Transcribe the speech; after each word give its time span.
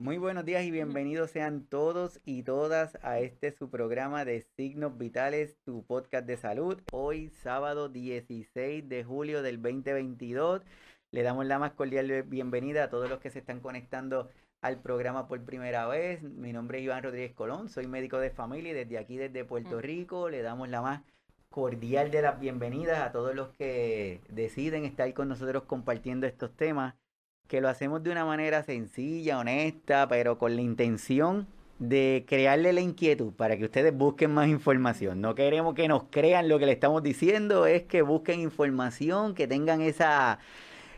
Muy 0.00 0.16
buenos 0.16 0.46
días 0.46 0.64
y 0.64 0.70
bienvenidos 0.70 1.30
sean 1.30 1.66
todos 1.66 2.22
y 2.24 2.42
todas 2.42 2.96
a 3.02 3.18
este 3.18 3.52
su 3.52 3.68
programa 3.68 4.24
de 4.24 4.40
Signos 4.56 4.96
Vitales, 4.96 5.58
tu 5.62 5.84
podcast 5.84 6.26
de 6.26 6.38
salud. 6.38 6.80
Hoy 6.90 7.28
sábado 7.42 7.90
16 7.90 8.88
de 8.88 9.04
julio 9.04 9.42
del 9.42 9.60
2022. 9.60 10.62
Le 11.10 11.22
damos 11.22 11.44
la 11.44 11.58
más 11.58 11.72
cordial 11.72 12.22
bienvenida 12.22 12.84
a 12.84 12.88
todos 12.88 13.10
los 13.10 13.18
que 13.18 13.28
se 13.28 13.40
están 13.40 13.60
conectando 13.60 14.30
al 14.62 14.80
programa 14.80 15.28
por 15.28 15.44
primera 15.44 15.86
vez. 15.86 16.22
Mi 16.22 16.54
nombre 16.54 16.78
es 16.78 16.84
Iván 16.84 17.02
Rodríguez 17.02 17.34
Colón, 17.34 17.68
soy 17.68 17.86
médico 17.86 18.16
de 18.16 18.30
familia 18.30 18.70
y 18.70 18.76
desde 18.76 18.96
aquí, 18.96 19.18
desde 19.18 19.44
Puerto. 19.44 19.82
Rico, 19.82 20.30
le 20.30 20.40
damos 20.40 20.70
la 20.70 20.80
más 20.80 21.02
cordial 21.50 22.10
de 22.10 22.22
las 22.22 22.40
bienvenidas 22.40 23.00
a 23.00 23.12
todos 23.12 23.34
los 23.34 23.50
que 23.50 24.22
deciden 24.30 24.86
estar 24.86 25.12
con 25.12 25.28
nosotros 25.28 25.64
compartiendo 25.64 26.26
estos 26.26 26.56
temas 26.56 26.94
que 27.50 27.60
lo 27.60 27.68
hacemos 27.68 28.04
de 28.04 28.12
una 28.12 28.24
manera 28.24 28.62
sencilla, 28.62 29.40
honesta, 29.40 30.06
pero 30.06 30.38
con 30.38 30.54
la 30.54 30.62
intención 30.62 31.48
de 31.80 32.24
crearle 32.28 32.72
la 32.72 32.80
inquietud 32.80 33.32
para 33.32 33.56
que 33.56 33.64
ustedes 33.64 33.92
busquen 33.92 34.30
más 34.30 34.46
información. 34.46 35.20
No 35.20 35.34
queremos 35.34 35.74
que 35.74 35.88
nos 35.88 36.04
crean 36.10 36.48
lo 36.48 36.60
que 36.60 36.66
le 36.66 36.72
estamos 36.72 37.02
diciendo, 37.02 37.66
es 37.66 37.82
que 37.82 38.02
busquen 38.02 38.38
información, 38.38 39.34
que 39.34 39.48
tengan 39.48 39.80
esa, 39.80 40.38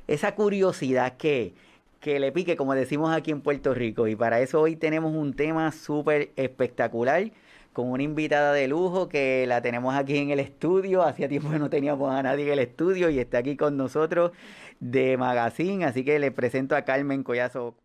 esa 0.07 0.35
curiosidad 0.35 1.17
que, 1.17 1.55
que 2.01 2.21
le 2.21 2.33
pique, 2.33 2.55
como 2.55 2.75
decimos 2.75 3.17
aquí 3.17 3.31
en 3.31 3.41
Puerto 3.41 3.73
Rico. 3.73 4.07
Y 4.07 4.15
para 4.15 4.41
eso 4.41 4.61
hoy 4.61 4.77
tenemos 4.77 5.15
un 5.15 5.33
tema 5.33 5.73
súper 5.73 6.33
espectacular 6.37 7.31
con 7.73 7.91
una 7.91 8.03
invitada 8.03 8.53
de 8.53 8.69
lujo 8.69 9.09
que 9.09 9.47
la 9.47 9.63
tenemos 9.63 9.95
aquí 9.95 10.19
en 10.19 10.31
el 10.31 10.41
estudio. 10.41 11.03
Hacía 11.03 11.29
tiempo 11.29 11.51
que 11.51 11.59
no 11.59 11.71
teníamos 11.71 12.13
a 12.13 12.23
nadie 12.23 12.47
en 12.47 12.53
el 12.53 12.59
estudio 12.59 13.11
y 13.11 13.19
está 13.19 13.39
aquí 13.39 13.57
con 13.57 13.77
nosotros 13.77 14.33
de 14.81 15.17
Magazine. 15.17 15.85
Así 15.85 16.05
que 16.05 16.19
le 16.19 16.31
presento 16.31 16.77
a 16.77 16.83
Carmen 16.83 17.23
Collazo. 17.23 17.77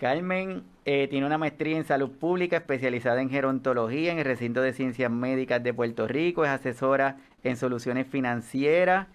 Carmen 0.00 0.62
eh, 0.86 1.08
tiene 1.08 1.26
una 1.26 1.36
maestría 1.36 1.76
en 1.76 1.84
salud 1.84 2.10
pública 2.10 2.56
especializada 2.56 3.20
en 3.20 3.28
gerontología 3.28 4.12
en 4.12 4.18
el 4.18 4.24
recinto 4.24 4.62
de 4.62 4.72
ciencias 4.72 5.10
médicas 5.10 5.62
de 5.62 5.74
Puerto 5.74 6.08
Rico. 6.08 6.44
Es 6.44 6.50
asesora 6.50 7.18
en 7.44 7.56
soluciones 7.56 8.06
financieras 8.06 9.08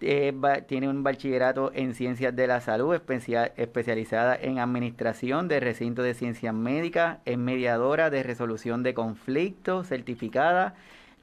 tiene 0.00 0.88
un 0.88 1.02
bachillerato 1.02 1.72
en 1.74 1.94
ciencias 1.94 2.34
de 2.34 2.46
la 2.46 2.62
salud, 2.62 2.94
especializada 2.94 4.34
en 4.34 4.58
administración 4.58 5.46
de 5.46 5.60
recinto 5.60 6.02
de 6.02 6.14
ciencias 6.14 6.54
médicas, 6.54 7.18
es 7.26 7.36
mediadora 7.36 8.08
de 8.08 8.22
resolución 8.22 8.82
de 8.82 8.94
conflictos, 8.94 9.88
certificada, 9.88 10.74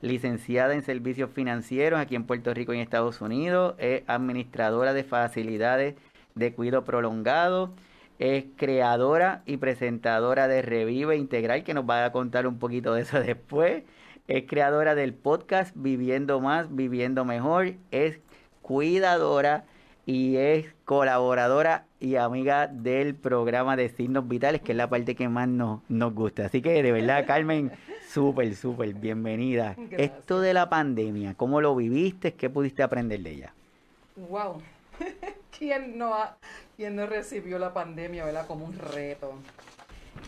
licenciada 0.02 0.75
en 0.75 0.83
servicios 0.83 1.31
financieros 1.31 2.00
aquí 2.00 2.16
en 2.16 2.25
Puerto 2.25 2.53
Rico 2.53 2.72
y 2.72 2.78
en 2.78 2.83
Estados 2.83 3.20
Unidos, 3.20 3.73
es 3.80 4.03
administradora 4.05 4.94
de 4.94 5.03
facilidades 5.03 5.95
de 6.36 6.53
cuidado 6.53 6.83
prolongado, 6.83 7.73
es 8.20 8.45
creadora 8.58 9.42
y 9.48 9.58
presentadora 9.58 10.48
de 10.48 10.61
Revive 10.61 11.17
Integral, 11.17 11.64
que 11.64 11.73
nos 11.73 11.89
va 11.89 12.05
a 12.05 12.11
contar 12.11 12.45
un 12.45 12.59
poquito 12.59 12.94
de 12.94 13.02
eso 13.02 13.20
después. 13.23 13.83
Es 14.28 14.44
creadora 14.45 14.94
del 14.94 15.14
podcast 15.14 15.73
Viviendo 15.75 16.42
Más, 16.42 16.75
Viviendo 16.75 17.23
Mejor. 17.23 17.75
Es 17.92 18.20
cuidadora 18.68 19.64
y 20.06 20.36
es 20.36 20.66
colaboradora 20.84 21.86
y 22.02 22.16
amiga 22.16 22.68
del 22.68 23.16
programa 23.16 23.78
de 23.78 23.88
signos 23.88 24.28
vitales, 24.28 24.62
que 24.62 24.73
es 24.73 24.78
la 24.78 24.90
parte 24.90 25.16
que 25.16 25.30
más 25.30 25.48
nos, 25.48 25.80
nos 25.88 26.14
gusta. 26.14 26.46
Así 26.46 26.62
que 26.62 26.84
de 26.84 26.92
verdad, 26.92 27.26
Carmen, 27.28 27.72
súper, 28.10 28.54
súper 28.56 28.94
bienvenida. 28.94 29.78
Esto 29.92 30.42
de 30.42 30.54
la 30.54 30.68
pandemia, 30.68 31.34
¿cómo 31.36 31.62
lo 31.62 31.76
viviste? 31.78 32.34
¿Qué 32.34 32.50
pudiste 32.50 32.84
aprender 32.84 33.22
de 33.22 33.32
ella? 33.32 33.54
Wow. 34.30 34.62
¿Quién 35.58 35.98
no, 35.98 36.14
ha, 36.14 36.36
quién 36.76 36.98
no 36.98 37.06
recibió 37.06 37.58
la 37.58 37.73
pandemia 37.73 38.26
¿verdad? 38.26 38.48
como 38.48 38.66
un 38.66 38.78
reto? 38.78 39.34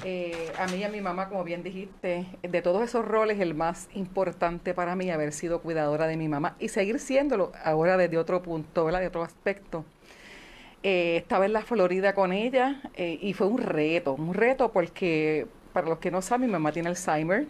Eh, 0.03 0.51
a 0.57 0.67
mí 0.67 0.77
y 0.77 0.83
a 0.83 0.89
mi 0.89 1.01
mamá, 1.01 1.29
como 1.29 1.43
bien 1.43 1.63
dijiste, 1.63 2.25
de 2.41 2.61
todos 2.61 2.83
esos 2.83 3.05
roles, 3.05 3.39
el 3.39 3.53
más 3.53 3.89
importante 3.93 4.73
para 4.73 4.95
mí 4.95 5.11
haber 5.11 5.33
sido 5.33 5.61
cuidadora 5.61 6.07
de 6.07 6.17
mi 6.17 6.27
mamá 6.27 6.55
y 6.59 6.69
seguir 6.69 6.99
siéndolo 6.99 7.51
ahora 7.63 7.97
desde 7.97 8.17
otro 8.17 8.41
punto, 8.41 8.85
¿verdad? 8.85 9.01
de 9.01 9.07
otro 9.07 9.23
aspecto. 9.23 9.85
Eh, 10.81 11.17
estaba 11.17 11.45
en 11.45 11.53
la 11.53 11.61
Florida 11.61 12.13
con 12.13 12.31
ella 12.31 12.81
eh, 12.95 13.19
y 13.21 13.33
fue 13.33 13.47
un 13.47 13.57
reto, 13.57 14.13
un 14.13 14.33
reto 14.33 14.71
porque, 14.71 15.47
para 15.73 15.87
los 15.89 15.99
que 15.99 16.11
no 16.11 16.21
saben, 16.21 16.47
mi 16.47 16.53
mamá 16.53 16.71
tiene 16.71 16.89
Alzheimer. 16.89 17.47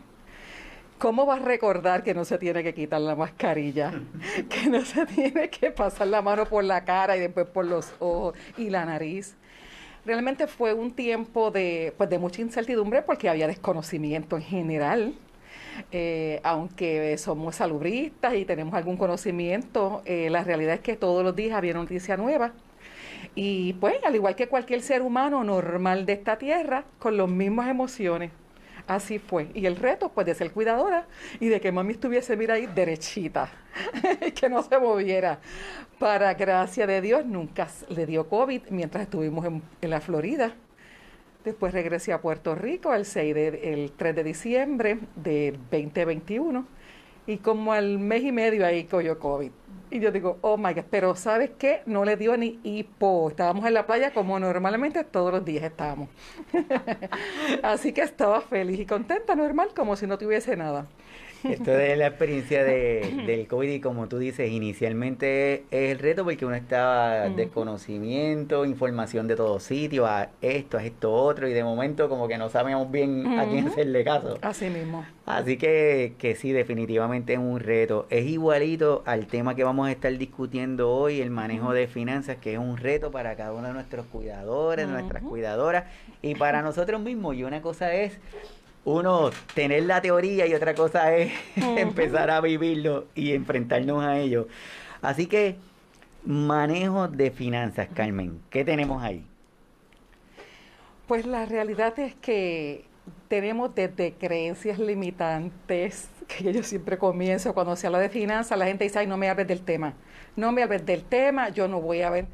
¿Cómo 0.98 1.26
va 1.26 1.36
a 1.36 1.40
recordar 1.40 2.04
que 2.04 2.14
no 2.14 2.26
se 2.26 2.38
tiene 2.38 2.64
que 2.64 2.74
quitar 2.74 3.00
la 3.00 3.16
mascarilla? 3.16 3.94
que 4.50 4.70
no 4.70 4.84
se 4.84 5.06
tiene 5.06 5.50
que 5.50 5.72
pasar 5.72 6.08
la 6.08 6.22
mano 6.22 6.46
por 6.46 6.64
la 6.64 6.84
cara 6.84 7.16
y 7.16 7.20
después 7.20 7.48
por 7.48 7.66
los 7.66 7.94
ojos 8.00 8.36
y 8.58 8.70
la 8.70 8.84
nariz 8.86 9.38
realmente 10.10 10.48
fue 10.48 10.74
un 10.74 10.92
tiempo 10.92 11.52
de, 11.52 11.94
pues, 11.96 12.10
de 12.10 12.18
mucha 12.18 12.42
incertidumbre 12.42 13.04
porque 13.04 13.30
había 13.30 13.46
desconocimiento 13.46 14.38
en 14.38 14.42
general. 14.42 15.14
Eh, 15.92 16.42
aunque 16.44 17.16
somos 17.20 17.58
salubristas 17.58 18.34
y 18.34 18.44
tenemos 18.44 18.74
algún 18.74 18.98
conocimiento, 18.98 20.02
eh, 20.06 20.30
la 20.32 20.44
realidad 20.44 20.74
es 20.74 20.80
que 20.82 20.96
todos 20.96 21.24
los 21.24 21.36
días 21.36 21.56
había 21.56 21.76
noticia 21.76 22.18
nueva. 22.18 22.54
Y 23.36 23.74
pues, 23.74 23.96
al 24.04 24.16
igual 24.16 24.36
que 24.36 24.48
cualquier 24.48 24.82
ser 24.82 25.04
humano 25.04 25.44
normal 25.44 26.08
de 26.08 26.14
esta 26.14 26.38
tierra, 26.40 26.86
con 26.98 27.16
las 27.16 27.30
mismas 27.30 27.70
emociones. 27.70 28.32
Así 28.90 29.20
fue. 29.20 29.52
Y 29.54 29.68
el 29.68 29.76
reto, 29.76 30.10
pues, 30.10 30.26
de 30.26 30.34
ser 30.34 30.52
cuidadora 30.52 31.06
y 31.40 31.48
de 31.48 31.62
que 31.62 31.72
mami 31.72 31.94
estuviese, 31.94 32.36
mira 32.36 32.56
ahí, 32.56 32.66
derechita, 32.66 33.52
que 34.36 34.50
no 34.50 34.64
se 34.64 34.80
moviera. 34.80 35.40
Para 36.00 36.34
gracia 36.34 36.88
de 36.88 37.00
Dios, 37.00 37.24
nunca 37.24 37.68
le 37.90 38.08
dio 38.08 38.28
COVID 38.28 38.64
mientras 38.72 39.04
estuvimos 39.04 39.46
en, 39.46 39.62
la 39.92 40.02
Florida. 40.02 40.56
Después 41.46 41.72
regresé 41.72 42.14
a 42.14 42.22
Puerto 42.22 42.56
Rico 42.56 42.92
el, 42.96 43.06
6 43.06 43.36
de, 43.36 43.74
el 43.74 43.92
3 43.92 44.16
de 44.16 44.24
diciembre 44.24 45.00
de 45.16 45.52
2021 45.70 46.66
y 47.28 47.38
como 47.38 47.74
al 47.74 48.00
mes 48.00 48.24
y 48.24 48.32
medio 48.32 48.66
ahí 48.66 48.86
cogió 48.86 49.20
COVID. 49.20 49.52
Y 49.92 50.00
yo 50.00 50.12
digo, 50.12 50.38
oh 50.42 50.58
my 50.58 50.74
God, 50.74 50.86
pero 50.92 51.16
¿sabes 51.16 51.50
qué? 51.58 51.82
No 51.88 52.06
le 52.06 52.16
dio 52.16 52.38
ni 52.38 52.60
hipo. 52.64 53.30
Estábamos 53.30 53.66
en 53.66 53.74
la 53.74 53.88
playa 53.88 54.12
como 54.14 54.40
normalmente 54.40 55.04
todos 55.04 55.32
los 55.32 55.44
días 55.44 55.64
estábamos. 55.64 56.10
Así 57.64 57.92
que 57.92 58.02
estaba 58.02 58.42
feliz 58.42 58.80
y 58.80 58.86
contenta, 58.86 59.36
normal, 59.36 59.70
como 59.76 59.96
si 59.96 60.06
no 60.06 60.18
tuviese 60.20 60.56
nada. 60.56 60.86
Esto 61.44 61.72
de 61.72 61.96
la 61.96 62.08
experiencia 62.08 62.64
de, 62.64 63.24
del 63.26 63.48
COVID 63.48 63.70
y 63.70 63.80
como 63.80 64.08
tú 64.08 64.18
dices, 64.18 64.50
inicialmente 64.52 65.64
es 65.72 65.92
el 65.92 66.00
reto 66.00 66.24
porque 66.24 66.46
uno 66.46 66.56
estaba 66.56 67.30
desconocimiento, 67.30 68.66
información 68.66 69.28
de 69.28 69.36
todos 69.36 69.64
sitios, 69.64 70.08
a 70.08 70.30
esto, 70.42 70.78
a 70.78 70.84
esto 70.84 71.14
otro, 71.14 71.48
y 71.48 71.54
de 71.54 71.64
momento 71.64 72.10
como 72.10 72.28
que 72.28 72.38
no 72.38 72.50
sabíamos 72.50 72.92
bien 72.92 73.40
a 73.40 73.48
quién 73.48 73.68
hacerle 73.68 74.04
caso. 74.04 74.38
Así 74.42 74.70
mismo. 74.70 75.06
Así 75.26 75.58
que, 75.58 76.16
que 76.18 76.36
sí, 76.36 76.52
definitivamente 76.52 77.34
es 77.34 77.40
un 77.40 77.60
reto. 77.60 78.08
Es 78.10 78.26
igualito 78.26 79.04
al 79.06 79.28
tema 79.28 79.56
que 79.56 79.64
vamos 79.64 79.88
a 79.88 79.92
estar 79.92 80.16
discutiendo 80.18 80.92
hoy, 80.92 81.22
el 81.22 81.30
manejo 81.30 81.72
de 81.72 81.88
finanzas, 81.88 82.38
que 82.38 82.54
es 82.54 82.60
un 82.60 82.78
reto 82.78 83.12
para 83.12 83.36
cada 83.36 83.54
uno 83.54 83.68
de 83.68 83.74
nuestros 83.74 84.08
cuidadores, 84.08 84.88
nuestras 84.88 85.24
cuidadoras, 85.24 85.86
y 86.22 86.36
para 86.36 86.62
nosotros 86.62 87.00
mismos. 87.02 87.36
Y 87.36 87.44
una 87.44 87.62
cosa 87.62 87.94
es 87.94 88.18
uno 88.86 89.32
tener 89.54 89.84
la 89.84 90.02
teoría 90.02 90.48
y 90.48 90.54
otra 90.54 90.74
cosa 90.74 91.16
es 91.16 91.32
empezar 91.56 92.30
a 92.32 92.42
vivirlo 92.42 93.08
y 93.16 93.34
enfrentarnos 93.34 94.04
a 94.04 94.18
ello. 94.20 94.48
Así 95.02 95.28
que, 95.28 95.56
manejo 96.26 97.08
de 97.08 97.32
finanzas, 97.32 97.88
Carmen, 97.94 98.40
¿qué 98.50 98.66
tenemos 98.66 99.02
ahí? 99.04 99.26
Pues 101.08 101.26
la 101.26 101.46
realidad 101.46 101.98
es 102.00 102.14
que 102.16 102.86
tenemos 103.28 103.74
desde 103.74 104.14
creencias 104.14 104.80
limitantes, 104.80 106.10
que 106.28 106.54
yo 106.54 106.64
siempre 106.64 106.98
comienzo 106.98 107.54
cuando 107.54 107.76
se 107.76 107.88
habla 107.88 108.00
de 108.00 108.10
finanzas, 108.10 108.58
la 108.58 108.66
gente 108.66 108.84
dice, 108.84 109.00
ay, 109.00 109.08
no 109.08 109.18
me 109.18 109.30
hables 109.30 109.48
del 109.48 109.62
tema, 109.62 109.94
no 110.36 110.52
me 110.52 110.64
hables 110.64 110.86
del 110.86 111.04
tema, 111.04 111.50
yo 111.50 111.68
no 111.68 111.82
voy 111.82 112.02
a 112.02 112.10
ver 112.10 112.28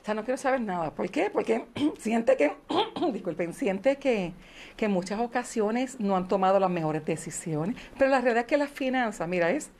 o 0.00 0.04
sea, 0.04 0.14
no 0.14 0.24
quiero 0.24 0.38
saber 0.38 0.60
nada. 0.60 0.90
¿Por 0.92 1.10
qué? 1.10 1.30
Porque 1.30 1.66
siente 1.98 2.36
que, 2.36 2.52
disculpen, 3.12 3.52
siente 3.52 3.96
que, 3.96 4.32
que 4.76 4.86
en 4.86 4.92
muchas 4.92 5.20
ocasiones 5.20 6.00
no 6.00 6.16
han 6.16 6.28
tomado 6.28 6.58
las 6.58 6.70
mejores 6.70 7.04
decisiones. 7.04 7.76
Pero 7.98 8.10
la 8.10 8.20
realidad 8.20 8.44
es 8.44 8.46
que 8.46 8.56
las 8.56 8.70
finanzas, 8.70 9.28
mira, 9.28 9.50
es 9.50 9.70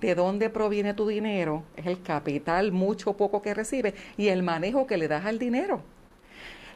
de 0.00 0.14
dónde 0.14 0.50
proviene 0.50 0.94
tu 0.94 1.06
dinero, 1.06 1.64
es 1.76 1.86
el 1.86 2.02
capital, 2.02 2.72
mucho 2.72 3.10
o 3.10 3.16
poco 3.16 3.42
que 3.42 3.54
recibe, 3.54 3.94
y 4.16 4.28
el 4.28 4.42
manejo 4.42 4.86
que 4.86 4.96
le 4.96 5.08
das 5.08 5.24
al 5.26 5.38
dinero. 5.38 5.82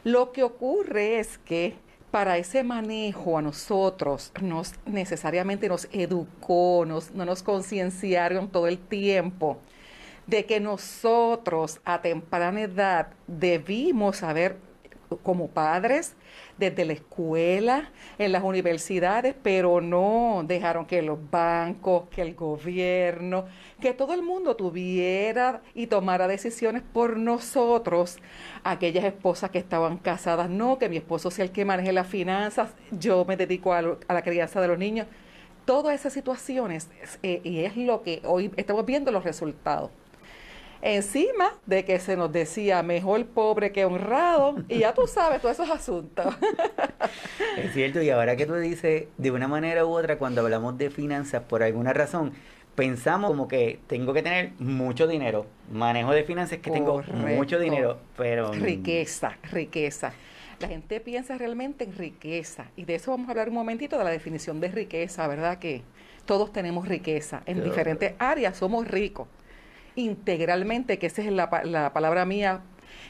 Lo 0.03 0.31
que 0.31 0.43
ocurre 0.43 1.19
es 1.19 1.37
que 1.37 1.75
para 2.11 2.37
ese 2.37 2.63
manejo 2.63 3.37
a 3.37 3.41
nosotros 3.41 4.31
nos 4.41 4.73
necesariamente 4.85 5.67
nos 5.67 5.87
educó, 5.91 6.85
nos, 6.85 7.11
no 7.11 7.25
nos 7.25 7.41
concienciaron 7.41 8.49
todo 8.49 8.67
el 8.67 8.77
tiempo 8.77 9.57
de 10.27 10.45
que 10.45 10.59
nosotros 10.59 11.79
a 11.85 12.01
temprana 12.01 12.61
edad 12.61 13.07
debimos 13.27 14.23
haber 14.23 14.57
como 15.21 15.47
padres, 15.49 16.15
desde 16.57 16.85
la 16.85 16.93
escuela, 16.93 17.91
en 18.17 18.31
las 18.31 18.43
universidades, 18.43 19.35
pero 19.43 19.81
no 19.81 20.43
dejaron 20.45 20.85
que 20.85 21.01
los 21.01 21.19
bancos, 21.29 22.07
que 22.09 22.21
el 22.21 22.35
gobierno, 22.35 23.45
que 23.79 23.93
todo 23.93 24.13
el 24.13 24.21
mundo 24.21 24.55
tuviera 24.55 25.61
y 25.73 25.87
tomara 25.87 26.27
decisiones 26.27 26.81
por 26.81 27.17
nosotros, 27.17 28.17
aquellas 28.63 29.03
esposas 29.05 29.51
que 29.51 29.59
estaban 29.59 29.97
casadas, 29.97 30.49
no, 30.49 30.77
que 30.77 30.89
mi 30.89 30.97
esposo 30.97 31.29
sea 31.31 31.45
el 31.45 31.51
que 31.51 31.65
maneje 31.65 31.93
las 31.93 32.07
finanzas, 32.07 32.73
yo 32.91 33.25
me 33.25 33.37
dedico 33.37 33.73
a, 33.73 33.81
la 33.81 34.21
crianza 34.23 34.61
de 34.61 34.67
los 34.67 34.77
niños. 34.77 35.07
Todas 35.65 35.95
esas 35.95 36.13
situaciones, 36.13 36.89
eh, 37.23 37.39
y 37.43 37.59
es 37.59 37.77
lo 37.77 38.01
que 38.03 38.21
hoy 38.25 38.51
estamos 38.57 38.85
viendo 38.85 39.11
los 39.11 39.23
resultados 39.23 39.91
encima 40.83 41.53
de 41.65 41.85
que 41.85 41.97
se 41.99 42.17
nos 42.17 42.31
decía 42.31 42.83
mejor 42.83 43.25
pobre 43.25 43.71
que 43.71 43.85
honrado, 43.85 44.55
y 44.67 44.79
ya 44.79 44.93
tú 44.93 45.07
sabes 45.07 45.41
todos 45.41 45.57
esos 45.57 45.69
asuntos. 45.69 46.35
es 47.57 47.73
cierto, 47.73 48.01
y 48.01 48.09
ahora 48.09 48.35
que 48.35 48.45
tú 48.45 48.55
dices, 48.55 49.05
de 49.17 49.31
una 49.31 49.47
manera 49.47 49.85
u 49.85 49.89
otra, 49.89 50.17
cuando 50.17 50.41
hablamos 50.41 50.77
de 50.77 50.89
finanzas, 50.89 51.43
por 51.43 51.63
alguna 51.63 51.93
razón, 51.93 52.33
pensamos 52.75 53.31
como 53.31 53.47
que 53.47 53.79
tengo 53.87 54.13
que 54.13 54.23
tener 54.23 54.51
mucho 54.59 55.07
dinero. 55.07 55.45
Manejo 55.71 56.11
de 56.11 56.25
finanzas 56.25 56.59
que 56.59 56.69
tengo 56.69 57.01
mucho 57.01 57.59
dinero, 57.59 57.99
pero... 58.17 58.51
Riqueza, 58.51 59.37
riqueza. 59.51 60.11
La 60.59 60.67
gente 60.67 60.99
piensa 60.99 61.37
realmente 61.37 61.85
en 61.85 61.95
riqueza. 61.95 62.65
Y 62.75 62.83
de 62.83 62.95
eso 62.95 63.11
vamos 63.11 63.27
a 63.27 63.31
hablar 63.31 63.47
un 63.47 63.55
momentito, 63.55 63.97
de 63.97 64.03
la 64.03 64.09
definición 64.09 64.59
de 64.59 64.67
riqueza, 64.67 65.27
¿verdad? 65.27 65.59
Que 65.59 65.81
todos 66.25 66.51
tenemos 66.51 66.87
riqueza. 66.89 67.41
En 67.45 67.63
diferentes 67.63 68.13
áreas 68.19 68.57
somos 68.57 68.85
ricos 68.87 69.27
integralmente, 69.95 70.97
que 70.99 71.07
esa 71.07 71.21
es 71.21 71.31
la, 71.31 71.61
la 71.65 71.93
palabra 71.93 72.25
mía 72.25 72.61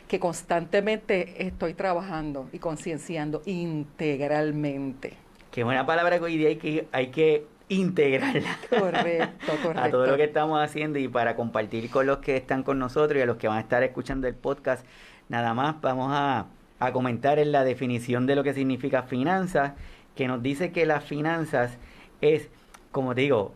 que 0.08 0.20
constantemente 0.20 1.46
estoy 1.46 1.74
trabajando 1.74 2.50
y 2.52 2.60
concienciando 2.60 3.42
integralmente. 3.46 5.14
Qué 5.52 5.64
buena 5.64 5.86
palabra 5.86 6.18
que 6.18 6.26
hoy 6.26 6.38
día 6.38 6.50
hay 6.50 6.56
que, 6.58 6.88
hay 6.92 7.08
que 7.08 7.46
integrarla. 7.70 8.58
Correcto, 8.70 9.54
correcto. 9.62 9.80
A 9.84 9.90
todo 9.90 10.08
lo 10.08 10.18
que 10.18 10.26
estamos 10.26 10.62
haciendo 10.62 11.00
y 11.00 11.08
para 11.08 11.36
compartir 11.36 11.90
con 11.90 12.06
los 12.06 12.18
que 12.20 12.36
están 12.38 12.64
con 12.64 12.80
nosotros 12.80 13.20
y 13.20 13.22
a 13.22 13.26
los 13.26 13.38
que 13.38 13.48
van 13.48 13.58
a 13.58 13.62
estar 13.62 13.84
escuchando 13.84 14.28
el 14.28 14.36
podcast, 14.36 14.86
nada 15.30 15.54
más 15.54 15.80
vamos 15.82 16.10
a, 16.12 16.48
a 16.80 16.92
comentar 16.92 17.40
en 17.40 17.52
la 17.52 17.64
definición 17.64 18.26
de 18.26 18.36
lo 18.36 18.44
que 18.44 18.54
significa 18.54 19.04
finanzas, 19.04 19.74
que 20.16 20.28
nos 20.28 20.42
dice 20.44 20.72
que 20.72 20.86
las 20.86 21.04
finanzas 21.04 21.78
es, 22.22 22.50
como 22.92 23.14
digo, 23.14 23.54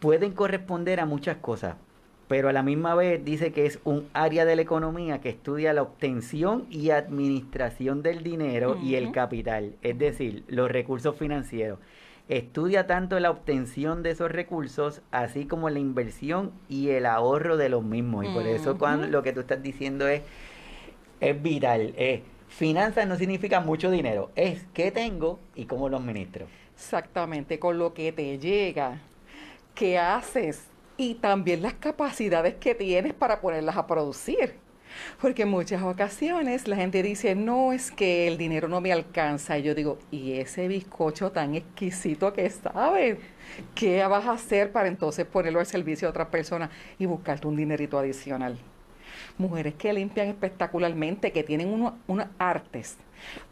pueden 0.00 0.32
corresponder 0.32 1.00
a 1.00 1.06
muchas 1.06 1.36
cosas, 1.36 1.76
pero 2.30 2.48
a 2.48 2.52
la 2.52 2.62
misma 2.62 2.94
vez 2.94 3.24
dice 3.24 3.50
que 3.50 3.66
es 3.66 3.80
un 3.82 4.08
área 4.12 4.44
de 4.44 4.54
la 4.54 4.62
economía 4.62 5.20
que 5.20 5.30
estudia 5.30 5.72
la 5.72 5.82
obtención 5.82 6.64
y 6.70 6.90
administración 6.90 8.04
del 8.04 8.22
dinero 8.22 8.78
y 8.80 8.94
el 8.94 9.10
capital, 9.10 9.74
es 9.82 9.98
decir, 9.98 10.44
los 10.46 10.70
recursos 10.70 11.16
financieros. 11.16 11.80
Estudia 12.28 12.86
tanto 12.86 13.18
la 13.18 13.32
obtención 13.32 14.04
de 14.04 14.12
esos 14.12 14.30
recursos, 14.30 15.02
así 15.10 15.46
como 15.46 15.70
la 15.70 15.80
inversión 15.80 16.52
y 16.68 16.90
el 16.90 17.04
ahorro 17.04 17.56
de 17.56 17.68
los 17.68 17.82
mismos. 17.82 18.26
Y 18.26 18.28
por 18.28 18.46
eso 18.46 18.78
cuando 18.78 19.08
lo 19.08 19.24
que 19.24 19.32
tú 19.32 19.40
estás 19.40 19.60
diciendo 19.60 20.06
es, 20.06 20.22
es 21.18 21.42
vital. 21.42 21.94
Es, 21.96 22.20
finanzas 22.46 23.08
no 23.08 23.16
significa 23.16 23.58
mucho 23.58 23.90
dinero, 23.90 24.30
es 24.36 24.64
qué 24.72 24.92
tengo 24.92 25.40
y 25.56 25.64
cómo 25.64 25.88
lo 25.88 25.96
administro. 25.96 26.46
Exactamente, 26.76 27.58
con 27.58 27.76
lo 27.76 27.92
que 27.92 28.12
te 28.12 28.38
llega, 28.38 29.00
qué 29.74 29.98
haces 29.98 30.69
y 31.00 31.14
también 31.14 31.62
las 31.62 31.72
capacidades 31.72 32.56
que 32.56 32.74
tienes 32.74 33.14
para 33.14 33.40
ponerlas 33.40 33.78
a 33.78 33.86
producir. 33.86 34.56
Porque 35.18 35.42
en 35.42 35.48
muchas 35.48 35.82
ocasiones 35.82 36.68
la 36.68 36.76
gente 36.76 37.02
dice, 37.02 37.34
no, 37.34 37.72
es 37.72 37.90
que 37.90 38.28
el 38.28 38.36
dinero 38.36 38.68
no 38.68 38.82
me 38.82 38.92
alcanza. 38.92 39.56
Y 39.56 39.62
yo 39.62 39.74
digo, 39.74 39.98
¿y 40.10 40.32
ese 40.32 40.68
bizcocho 40.68 41.32
tan 41.32 41.54
exquisito 41.54 42.34
que 42.34 42.50
sabes? 42.50 43.16
¿Qué 43.74 44.04
vas 44.04 44.26
a 44.26 44.32
hacer 44.32 44.72
para 44.72 44.88
entonces 44.88 45.24
ponerlo 45.24 45.60
al 45.60 45.66
servicio 45.66 46.06
de 46.06 46.10
otra 46.10 46.30
persona 46.30 46.70
y 46.98 47.06
buscarte 47.06 47.46
un 47.46 47.56
dinerito 47.56 47.98
adicional? 47.98 48.58
Mujeres 49.38 49.76
que 49.76 49.94
limpian 49.94 50.28
espectacularmente, 50.28 51.32
que 51.32 51.44
tienen 51.44 51.94
unos 52.06 52.26
artes 52.38 52.98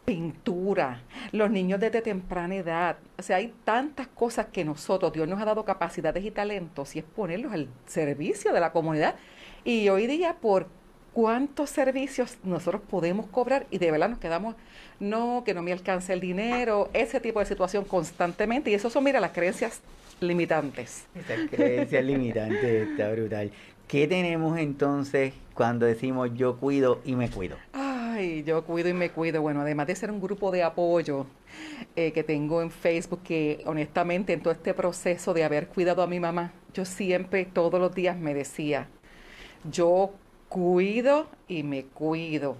pintura, 0.04 1.02
los 1.32 1.50
niños 1.50 1.80
desde 1.80 2.00
temprana 2.00 2.54
edad. 2.56 2.96
O 3.18 3.22
sea, 3.22 3.36
hay 3.36 3.52
tantas 3.64 4.06
cosas 4.08 4.46
que 4.46 4.64
nosotros, 4.64 5.12
Dios 5.12 5.28
nos 5.28 5.40
ha 5.40 5.44
dado 5.44 5.64
capacidades 5.64 6.24
y 6.24 6.30
talentos 6.30 6.96
y 6.96 7.00
es 7.00 7.04
ponerlos 7.04 7.52
al 7.52 7.68
servicio 7.86 8.52
de 8.52 8.60
la 8.60 8.72
comunidad. 8.72 9.16
Y 9.64 9.88
hoy 9.88 10.06
día, 10.06 10.36
por 10.40 10.66
cuántos 11.12 11.70
servicios 11.70 12.38
nosotros 12.44 12.80
podemos 12.88 13.26
cobrar 13.26 13.66
y 13.70 13.78
de 13.78 13.90
verdad 13.90 14.08
nos 14.08 14.18
quedamos, 14.18 14.54
no, 15.00 15.42
que 15.44 15.52
no 15.52 15.62
me 15.62 15.72
alcance 15.72 16.12
el 16.12 16.20
dinero, 16.20 16.90
ese 16.92 17.20
tipo 17.20 17.40
de 17.40 17.46
situación 17.46 17.84
constantemente. 17.84 18.70
Y 18.70 18.74
eso 18.74 18.88
son, 18.88 19.04
mira, 19.04 19.20
las 19.20 19.32
creencias 19.32 19.80
limitantes. 20.20 21.06
Esas 21.14 21.48
creencias 21.50 22.04
limitantes, 22.04 22.88
está 22.88 23.10
brutal. 23.10 23.50
¿Qué 23.88 24.06
tenemos 24.06 24.58
entonces 24.58 25.32
cuando 25.54 25.86
decimos 25.86 26.30
yo 26.34 26.58
cuido 26.58 27.00
y 27.04 27.16
me 27.16 27.30
cuido? 27.30 27.56
Ay, 28.18 28.42
yo 28.42 28.64
cuido 28.64 28.88
y 28.88 28.94
me 28.94 29.10
cuido. 29.10 29.42
Bueno, 29.42 29.60
además 29.60 29.86
de 29.86 29.94
ser 29.94 30.10
un 30.10 30.20
grupo 30.20 30.50
de 30.50 30.64
apoyo 30.64 31.26
eh, 31.94 32.10
que 32.10 32.24
tengo 32.24 32.62
en 32.62 32.72
Facebook, 32.72 33.22
que 33.22 33.62
honestamente 33.64 34.32
en 34.32 34.42
todo 34.42 34.52
este 34.52 34.74
proceso 34.74 35.34
de 35.34 35.44
haber 35.44 35.68
cuidado 35.68 36.02
a 36.02 36.08
mi 36.08 36.18
mamá, 36.18 36.52
yo 36.74 36.84
siempre, 36.84 37.44
todos 37.44 37.78
los 37.78 37.94
días 37.94 38.18
me 38.18 38.34
decía, 38.34 38.88
yo 39.70 40.14
cuido 40.48 41.28
y 41.46 41.62
me 41.62 41.84
cuido. 41.84 42.56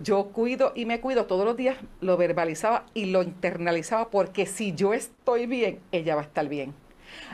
Yo 0.00 0.28
cuido 0.28 0.72
y 0.74 0.86
me 0.86 0.98
cuido, 0.98 1.26
todos 1.26 1.44
los 1.44 1.58
días 1.58 1.76
lo 2.00 2.16
verbalizaba 2.16 2.86
y 2.94 3.04
lo 3.04 3.22
internalizaba 3.22 4.08
porque 4.08 4.46
si 4.46 4.72
yo 4.72 4.94
estoy 4.94 5.44
bien, 5.44 5.78
ella 5.92 6.14
va 6.14 6.22
a 6.22 6.24
estar 6.24 6.48
bien. 6.48 6.72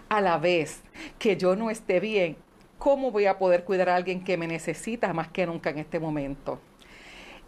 A 0.09 0.21
la 0.21 0.37
vez 0.37 0.83
que 1.21 1.37
yo 1.37 1.55
no 1.55 1.71
esté 1.71 2.01
bien, 2.01 2.37
¿cómo 2.79 3.13
voy 3.13 3.27
a 3.27 3.39
poder 3.39 3.63
cuidar 3.63 3.89
a 3.89 3.95
alguien 3.95 4.25
que 4.25 4.37
me 4.37 4.49
necesita 4.49 5.13
más 5.13 5.29
que 5.29 5.47
nunca 5.47 5.71
en 5.71 5.79
este 5.79 6.01
momento? 6.01 6.59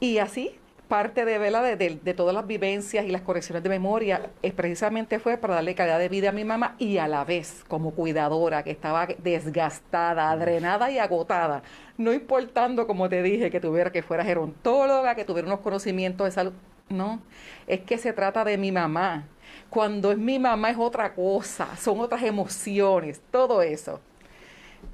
Y 0.04 0.18
así, 0.18 0.50
parte 0.86 1.24
de, 1.24 1.38
¿verdad? 1.38 1.78
De, 1.78 1.98
de, 1.98 2.12
todas 2.12 2.34
las 2.34 2.46
vivencias 2.46 3.06
y 3.06 3.08
las 3.08 3.22
correcciones 3.22 3.62
de 3.62 3.70
memoria, 3.70 4.32
es 4.42 4.52
precisamente 4.52 5.18
fue 5.18 5.38
para 5.38 5.54
darle 5.54 5.74
calidad 5.74 5.98
de 5.98 6.10
vida 6.10 6.28
a 6.28 6.32
mi 6.32 6.44
mamá 6.44 6.76
y 6.78 6.98
a 6.98 7.08
la 7.08 7.24
vez 7.24 7.64
como 7.68 7.92
cuidadora 7.92 8.62
que 8.64 8.70
estaba 8.70 9.06
desgastada, 9.06 10.36
drenada 10.36 10.90
y 10.90 10.98
agotada, 10.98 11.62
no 11.96 12.12
importando, 12.12 12.86
como 12.86 13.08
te 13.08 13.22
dije, 13.22 13.50
que 13.50 13.60
tuviera 13.60 13.90
que 13.92 14.02
fuera 14.02 14.26
gerontóloga, 14.26 15.14
que 15.14 15.24
tuviera 15.24 15.48
unos 15.48 15.60
conocimientos 15.60 16.26
de 16.26 16.32
salud. 16.32 16.52
No, 16.90 17.22
es 17.66 17.80
que 17.80 17.96
se 17.96 18.12
trata 18.12 18.44
de 18.44 18.58
mi 18.58 18.72
mamá. 18.72 19.26
Cuando 19.70 20.12
es 20.12 20.18
mi 20.18 20.38
mamá 20.38 20.68
es 20.68 20.76
otra 20.78 21.14
cosa, 21.14 21.74
son 21.78 21.98
otras 22.00 22.22
emociones, 22.24 23.22
todo 23.30 23.62
eso. 23.62 24.02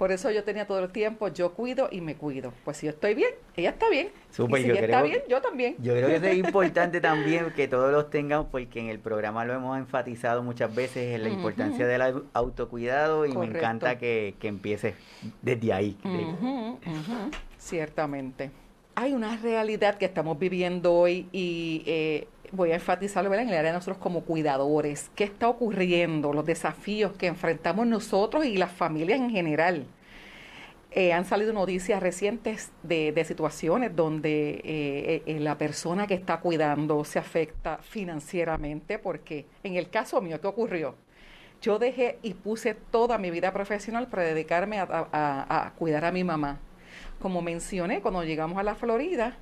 Por 0.00 0.12
eso 0.12 0.31
yo 0.31 0.44
tenía 0.44 0.67
todo 0.67 0.79
el 0.82 0.91
tiempo, 0.91 1.29
yo 1.29 1.52
cuido 1.52 1.91
y 1.93 2.00
me 2.00 2.14
cuido. 2.14 2.55
Pues 2.64 2.79
si 2.79 2.87
yo 2.87 2.91
estoy 2.93 3.12
bien, 3.12 3.35
ella 3.55 3.69
está 3.69 3.91
bien. 3.91 4.08
y 4.31 4.56
si 4.56 4.70
ella 4.70 4.81
está 4.81 5.02
bien, 5.02 5.20
yo 5.29 5.43
también. 5.43 5.76
Yo 5.79 5.93
creo 5.93 6.08
que 6.08 6.31
es 6.31 6.37
importante 6.38 7.02
también 7.02 7.52
que 7.55 7.69
todos 7.69 7.93
los 7.93 8.08
tengamos, 8.08 8.47
porque 8.50 8.81
en 8.81 8.87
el 8.87 8.99
programa 8.99 9.44
lo 9.44 9.53
hemos 9.53 9.77
enfatizado 9.77 10.43
muchas 10.43 10.75
veces, 10.75 11.15
en 11.17 11.22
la 11.22 11.29
importancia 11.29 11.86
del 11.86 12.22
autocuidado 12.32 13.27
y 13.27 13.36
me 13.36 13.44
encanta 13.44 13.98
que, 13.98 14.36
que 14.41 14.48
empieces 14.48 14.94
desde 15.43 15.70
ahí. 15.70 15.98
Ciertamente. 17.58 18.51
Hay 18.94 19.13
una 19.13 19.36
realidad 19.36 19.98
que 19.98 20.06
estamos 20.06 20.39
viviendo 20.39 20.94
hoy 20.94 21.29
y 21.31 21.82
eh, 21.84 22.27
voy 22.53 22.73
a 22.73 22.75
enfatizarlo 22.75 23.33
en 23.35 23.49
el 23.49 23.55
área 23.55 23.71
de 23.71 23.73
nosotros 23.73 23.99
como 23.99 24.23
cuidadores. 24.23 25.11
¿Qué 25.15 25.25
está 25.25 25.49
ocurriendo? 25.49 26.33
Los 26.33 26.47
desafíos 26.47 27.13
que 27.13 27.27
enfrentamos 27.27 27.87
nosotros 27.87 28.45
y 28.45 28.57
las 28.57 28.73
familias 28.73 29.21
en 29.21 29.31
general. 29.31 29.87
Eh, 30.93 31.13
han 31.13 31.25
salido 31.25 31.53
noticias 31.53 32.03
recientes 32.03 32.73
de, 32.83 33.25
situaciones 33.25 33.95
donde 33.95 34.61
eh, 34.65 35.23
eh, 35.25 35.39
la 35.39 35.57
persona 35.57 36.09
que 36.09 36.15
está 36.15 36.41
cuidando 36.41 37.05
se 37.05 37.21
afecta 37.21 37.79
financieramente 37.79 38.99
porque 38.99 39.47
en 39.63 39.77
el 39.77 39.89
caso 39.89 40.21
mío, 40.21 40.41
¿qué 40.41 40.49
ocurrió? 40.49 40.97
Yo 41.63 41.79
dejé 41.79 42.19
y 42.23 42.35
puse 42.35 42.75
toda 42.75 43.19
mi 43.19 43.31
vida 43.31 43.53
profesional 43.53 44.09
para 44.09 44.25
dedicarme 44.25 44.81
a 44.81 45.73
cuidar 45.79 46.07
a 46.07 46.11
mi 46.11 46.25
mamá. 46.25 46.59
Como 47.21 47.43
mencioné, 47.43 48.01
cuando 48.01 48.25
llegamos 48.25 48.59
a 48.59 48.63
la 48.63 48.75
Florida, 48.75 49.37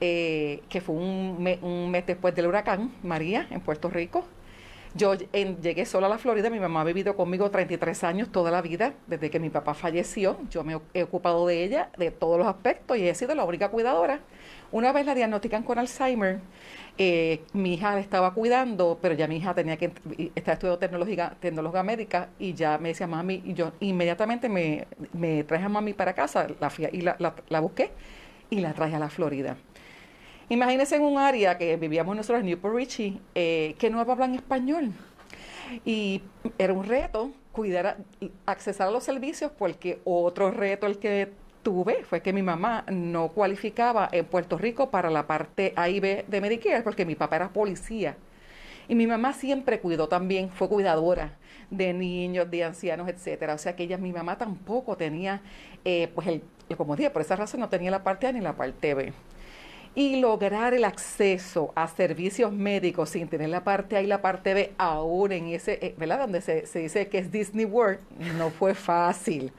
eh, 0.00 0.62
que 0.68 0.80
fue 0.80 0.94
un, 0.94 1.90
mes 1.90 2.06
después 2.06 2.34
del 2.34 2.46
huracán 2.46 2.92
María 3.02 3.46
en 3.50 3.60
Puerto 3.60 3.90
Rico. 3.90 4.24
Yo 4.94 5.14
llegué 5.14 5.84
sola 5.84 6.06
a 6.06 6.10
la 6.10 6.18
Florida, 6.18 6.48
mi 6.50 6.58
mamá 6.58 6.80
ha 6.80 6.84
vivido 6.84 7.14
conmigo 7.14 7.50
33 7.50 8.04
años 8.04 8.32
toda 8.32 8.50
la 8.50 8.62
vida, 8.62 8.94
desde 9.06 9.30
que 9.30 9.38
mi 9.38 9.50
papá 9.50 9.74
falleció, 9.74 10.38
yo 10.50 10.64
me 10.64 10.80
he 10.94 11.02
ocupado 11.02 11.46
de 11.46 11.62
ella, 11.62 11.90
de 11.98 12.10
todos 12.10 12.38
los 12.38 12.46
aspectos, 12.46 12.96
y 12.96 13.06
he 13.06 13.14
sido 13.14 13.34
la 13.34 13.44
única 13.44 13.68
cuidadora. 13.68 14.20
Una 14.72 14.92
vez 14.92 15.04
la 15.04 15.14
diagnostican 15.14 15.62
con 15.62 15.78
Alzheimer, 15.78 16.40
eh, 16.96 17.42
mi 17.52 17.74
hija 17.74 17.94
la 17.94 18.00
estaba 18.00 18.34
cuidando, 18.34 18.98
pero 19.00 19.14
ya 19.14 19.28
mi 19.28 19.36
hija 19.36 19.54
tenía 19.54 19.76
que 19.76 19.92
estar 20.34 20.54
estudiando 20.54 20.78
tecnología, 20.78 21.36
tecnología 21.38 21.82
médica 21.82 22.30
y 22.38 22.54
ya 22.54 22.76
me 22.78 22.88
decía 22.88 23.06
mami, 23.06 23.42
y 23.44 23.54
yo 23.54 23.72
inmediatamente 23.80 24.48
me, 24.48 25.44
traje 25.44 25.64
a 25.64 25.68
mami 25.68 25.92
para 25.92 26.14
casa 26.14 26.48
la 26.60 26.72
y 26.90 27.02
la, 27.02 27.14
la, 27.18 27.34
la 27.48 27.60
busqué 27.60 27.90
y 28.50 28.60
la 28.60 28.72
traje 28.72 28.96
a 28.96 28.98
la 28.98 29.10
Florida. 29.10 29.56
Imagínense 30.50 30.96
en 30.96 31.02
un 31.02 31.18
área 31.18 31.58
que 31.58 31.76
vivíamos 31.76 32.16
nosotros 32.16 32.40
en 32.40 32.46
Newport 32.46 32.74
Richie, 32.74 33.20
eh, 33.34 33.74
que 33.78 33.90
no 33.90 34.00
hablan 34.00 34.34
español. 34.34 34.92
Y 35.84 36.22
era 36.56 36.72
un 36.72 36.84
reto 36.84 37.32
cuidar, 37.52 37.98
accesar 38.46 38.88
a 38.88 38.90
los 38.90 39.04
servicios, 39.04 39.52
porque 39.58 40.00
otro 40.04 40.50
reto 40.50 40.86
el 40.86 40.98
que 40.98 41.32
tuve 41.62 42.02
fue 42.04 42.22
que 42.22 42.32
mi 42.32 42.42
mamá 42.42 42.86
no 42.90 43.28
cualificaba 43.28 44.08
en 44.10 44.24
Puerto 44.24 44.56
Rico 44.56 44.90
para 44.90 45.10
la 45.10 45.26
parte 45.26 45.74
A 45.76 45.90
y 45.90 46.00
B 46.00 46.24
de 46.26 46.40
Medicare, 46.40 46.82
porque 46.82 47.04
mi 47.04 47.14
papá 47.14 47.36
era 47.36 47.52
policía. 47.52 48.16
Y 48.88 48.94
mi 48.94 49.06
mamá 49.06 49.34
siempre 49.34 49.80
cuidó 49.80 50.08
también, 50.08 50.48
fue 50.48 50.66
cuidadora 50.70 51.36
de 51.70 51.92
niños, 51.92 52.50
de 52.50 52.64
ancianos, 52.64 53.06
etcétera. 53.06 53.52
O 53.52 53.58
sea 53.58 53.76
que 53.76 53.82
ella, 53.82 53.98
mi 53.98 54.14
mamá 54.14 54.38
tampoco 54.38 54.96
tenía, 54.96 55.42
eh, 55.84 56.08
pues 56.14 56.26
el, 56.26 56.42
como 56.78 56.96
dije, 56.96 57.10
por 57.10 57.20
esa 57.20 57.36
razón 57.36 57.60
no 57.60 57.68
tenía 57.68 57.90
la 57.90 58.02
parte 58.02 58.26
A 58.26 58.32
ni 58.32 58.40
la 58.40 58.54
parte 58.54 58.94
B 58.94 59.12
y 59.94 60.20
lograr 60.20 60.74
el 60.74 60.84
acceso 60.84 61.72
a 61.74 61.88
servicios 61.88 62.52
médicos 62.52 63.10
sin 63.10 63.28
tener 63.28 63.48
la 63.48 63.64
parte 63.64 63.96
A 63.96 64.02
y 64.02 64.06
la 64.06 64.22
parte 64.22 64.54
B, 64.54 64.72
aún 64.78 65.32
en 65.32 65.46
ese, 65.48 65.78
eh, 65.82 65.94
¿verdad? 65.96 66.20
Donde 66.20 66.40
se, 66.40 66.64
dice 66.78 67.08
que 67.08 67.18
es 67.18 67.32
Disney 67.32 67.64
World, 67.64 68.00
no 68.36 68.50
fue 68.50 68.74
fácil. 68.74 69.52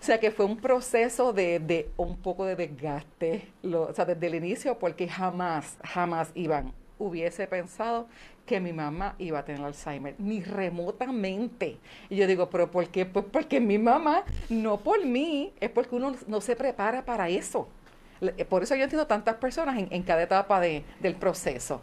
O 0.00 0.04
sea 0.04 0.20
que 0.20 0.30
fue 0.30 0.46
un 0.46 0.56
proceso 0.56 1.32
de, 1.32 1.58
de 1.58 1.90
un 1.96 2.16
poco 2.16 2.44
de 2.44 2.54
desgaste, 2.54 3.48
o 3.64 3.92
sea, 3.92 4.04
desde 4.04 4.26
el 4.28 4.36
inicio, 4.36 4.78
porque 4.78 5.08
jamás, 5.08 5.76
jamás 5.82 6.30
Iván 6.34 6.72
hubiese 6.98 7.46
pensado 7.46 8.08
que 8.48 8.60
mi 8.60 8.72
mamá 8.72 9.14
iba 9.18 9.38
a 9.38 9.44
tener 9.44 9.62
Alzheimer, 9.62 10.14
ni 10.18 10.40
remotamente. 10.42 11.76
Y 12.08 12.16
yo 12.16 12.26
digo, 12.26 12.48
¿pero 12.48 12.70
por 12.70 12.88
qué? 12.88 13.04
Pues 13.04 13.26
porque 13.30 13.60
mi 13.60 13.78
mamá, 13.78 14.24
no 14.48 14.78
por 14.78 15.04
mí, 15.04 15.52
es 15.60 15.70
porque 15.70 15.94
uno 15.94 16.14
no 16.26 16.40
se 16.40 16.56
prepara 16.56 17.04
para 17.04 17.28
eso. 17.28 17.68
Eh, 18.20 18.44
por 18.44 18.62
eso 18.62 18.74
yo 18.74 18.84
entiendo 18.84 19.06
tantas 19.06 19.36
personas 19.36 19.78
en, 19.90 20.02
cada 20.02 20.22
etapa 20.22 20.60
de, 20.60 20.84
del 21.00 21.14
proceso. 21.14 21.82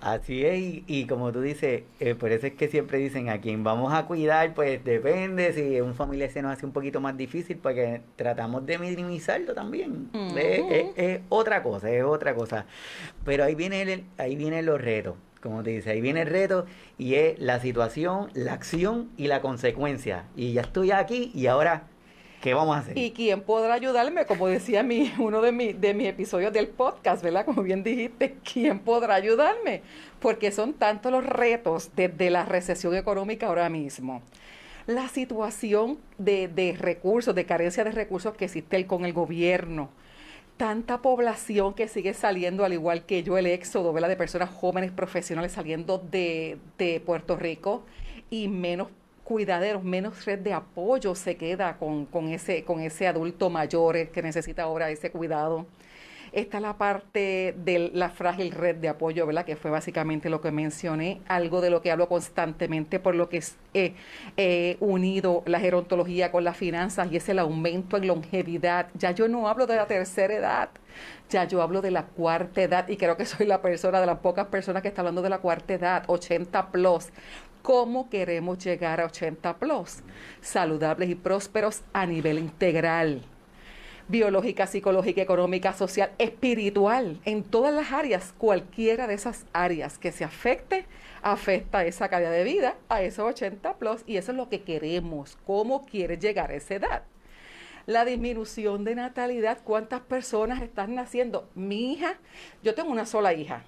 Así 0.00 0.44
es, 0.44 0.82
y, 0.86 1.06
como 1.06 1.32
tú 1.32 1.40
dices, 1.40 1.82
eh, 1.98 2.14
por 2.14 2.30
eso 2.30 2.46
es 2.46 2.52
que 2.52 2.68
siempre 2.68 2.98
dicen 2.98 3.30
a 3.30 3.40
quien 3.40 3.64
vamos 3.64 3.92
a 3.94 4.04
cuidar, 4.04 4.52
pues 4.52 4.84
depende, 4.84 5.52
si 5.54 5.80
un 5.80 5.94
familiar 5.94 6.30
se 6.30 6.42
nos 6.42 6.52
hace 6.52 6.66
un 6.66 6.72
poquito 6.72 7.00
más 7.00 7.16
difícil, 7.16 7.56
porque 7.56 8.02
tratamos 8.16 8.66
de 8.66 8.78
minimizarlo 8.78 9.54
también. 9.54 10.10
es, 10.36 11.20
otra 11.30 11.62
cosa, 11.62 11.90
es 11.90 12.04
otra 12.04 12.34
cosa. 12.34 12.66
Pero 13.24 13.44
ahí 13.44 13.54
viene 13.54 13.80
el, 13.80 14.04
ahí 14.18 14.36
vienen 14.36 14.66
los 14.66 14.78
retos, 14.78 15.14
como 15.42 15.62
te 15.62 15.70
dice, 15.70 15.92
ahí 15.92 16.02
viene 16.02 16.22
el 16.22 16.28
reto, 16.28 16.66
y 16.98 17.14
es 17.14 17.38
la 17.38 17.58
situación, 17.60 18.28
la 18.34 18.52
acción 18.52 19.08
y 19.16 19.28
la 19.28 19.40
consecuencia. 19.40 20.26
Y 20.36 20.52
ya 20.52 20.60
estoy 20.60 20.90
aquí, 20.90 21.30
y 21.34 21.46
ahora 21.46 21.84
¿Qué 22.44 22.52
vamos 22.52 22.76
a 22.76 22.80
hacer? 22.80 22.98
¿Y 22.98 23.12
quién 23.12 23.40
podrá 23.40 23.72
ayudarme? 23.72 24.26
Como 24.26 24.48
decía 24.48 24.82
mi, 24.82 25.10
uno 25.18 25.40
de, 25.40 25.50
mi, 25.50 25.72
de 25.72 25.94
mis 25.94 26.08
episodios 26.08 26.52
del 26.52 26.66
podcast, 26.68 27.22
¿verdad? 27.22 27.46
Como 27.46 27.62
bien 27.62 27.82
dijiste, 27.82 28.36
¿quién 28.44 28.80
podrá 28.80 29.14
ayudarme? 29.14 29.80
Porque 30.20 30.52
son 30.52 30.74
tantos 30.74 31.10
los 31.10 31.24
retos 31.24 31.92
desde 31.96 32.28
la 32.28 32.44
recesión 32.44 32.94
económica 32.96 33.46
ahora 33.46 33.70
mismo. 33.70 34.20
La 34.86 35.08
situación 35.08 35.96
de, 36.18 36.48
de 36.48 36.76
recursos, 36.78 37.34
de 37.34 37.46
carencia 37.46 37.82
de 37.82 37.92
recursos 37.92 38.34
que 38.34 38.44
existe 38.44 38.86
con 38.86 39.06
el 39.06 39.14
gobierno. 39.14 39.88
Tanta 40.58 41.00
población 41.00 41.72
que 41.72 41.88
sigue 41.88 42.12
saliendo, 42.12 42.66
al 42.66 42.74
igual 42.74 43.06
que 43.06 43.22
yo, 43.22 43.38
el 43.38 43.46
éxodo, 43.46 43.94
¿verdad? 43.94 44.10
De 44.10 44.16
personas 44.16 44.50
jóvenes 44.50 44.90
profesionales 44.90 45.52
saliendo 45.52 45.96
de, 45.96 46.58
de 46.76 47.00
Puerto 47.00 47.38
Rico 47.38 47.84
y 48.28 48.48
menos 48.48 48.88
cuidaderos, 49.24 49.82
menos 49.82 50.24
red 50.24 50.38
de 50.38 50.52
apoyo 50.52 51.14
se 51.14 51.36
queda 51.36 51.76
con, 51.78 52.06
con, 52.06 52.28
ese, 52.28 52.64
con 52.64 52.80
ese 52.80 53.08
adulto 53.08 53.50
mayor 53.50 54.08
que 54.08 54.22
necesita 54.22 54.64
ahora 54.64 54.90
ese 54.90 55.10
cuidado. 55.10 55.66
Está 56.32 56.58
la 56.58 56.76
parte 56.76 57.54
de 57.56 57.92
la 57.94 58.10
frágil 58.10 58.50
red 58.50 58.74
de 58.74 58.88
apoyo, 58.88 59.24
¿verdad? 59.24 59.44
Que 59.44 59.54
fue 59.54 59.70
básicamente 59.70 60.28
lo 60.28 60.40
que 60.40 60.50
mencioné, 60.50 61.20
algo 61.28 61.60
de 61.60 61.70
lo 61.70 61.80
que 61.80 61.92
hablo 61.92 62.08
constantemente, 62.08 62.98
por 62.98 63.14
lo 63.14 63.28
que 63.28 63.40
he 63.72 64.76
unido 64.80 65.44
la 65.46 65.60
gerontología 65.60 66.32
con 66.32 66.42
las 66.42 66.56
finanzas 66.56 67.06
y 67.12 67.18
es 67.18 67.28
el 67.28 67.38
aumento 67.38 67.98
en 67.98 68.08
longevidad. 68.08 68.88
Ya 68.94 69.12
yo 69.12 69.28
no 69.28 69.46
hablo 69.48 69.68
de 69.68 69.76
la 69.76 69.86
tercera 69.86 70.34
edad, 70.34 70.70
ya 71.30 71.44
yo 71.44 71.62
hablo 71.62 71.80
de 71.82 71.92
la 71.92 72.06
cuarta 72.06 72.62
edad 72.62 72.88
y 72.88 72.96
creo 72.96 73.16
que 73.16 73.26
soy 73.26 73.46
la 73.46 73.62
persona 73.62 74.00
de 74.00 74.06
las 74.06 74.18
pocas 74.18 74.48
personas 74.48 74.82
que 74.82 74.88
está 74.88 75.02
hablando 75.02 75.22
de 75.22 75.30
la 75.30 75.38
cuarta 75.38 75.74
edad, 75.74 76.02
80 76.08 76.72
plus, 76.72 77.10
cómo 77.64 78.10
queremos 78.10 78.58
llegar 78.62 79.00
a 79.00 79.06
80 79.06 79.56
plus, 79.56 80.00
saludables 80.42 81.08
y 81.08 81.14
prósperos 81.14 81.80
a 81.94 82.04
nivel 82.04 82.38
integral, 82.38 83.22
biológica, 84.06 84.66
psicológica, 84.66 85.22
económica, 85.22 85.72
social, 85.72 86.12
espiritual, 86.18 87.18
en 87.24 87.42
todas 87.42 87.72
las 87.72 87.90
áreas, 87.90 88.34
cualquiera 88.36 89.06
de 89.06 89.14
esas 89.14 89.46
áreas 89.54 89.96
que 89.96 90.12
se 90.12 90.24
afecte, 90.24 90.84
afecta 91.22 91.86
esa 91.86 92.10
calidad 92.10 92.32
de 92.32 92.44
vida 92.44 92.76
a 92.90 93.00
esos 93.00 93.24
80 93.24 93.78
plus 93.78 94.02
y 94.06 94.18
eso 94.18 94.32
es 94.32 94.36
lo 94.36 94.50
que 94.50 94.60
queremos, 94.60 95.38
cómo 95.46 95.86
quieres 95.86 96.18
llegar 96.18 96.50
a 96.50 96.56
esa 96.56 96.74
edad. 96.74 97.02
La 97.86 98.04
disminución 98.04 98.84
de 98.84 98.94
natalidad, 98.94 99.60
¿cuántas 99.64 100.02
personas 100.02 100.60
están 100.60 100.94
naciendo? 100.94 101.48
Mi 101.54 101.94
hija, 101.94 102.18
yo 102.62 102.74
tengo 102.74 102.92
una 102.92 103.06
sola 103.06 103.32
hija, 103.32 103.64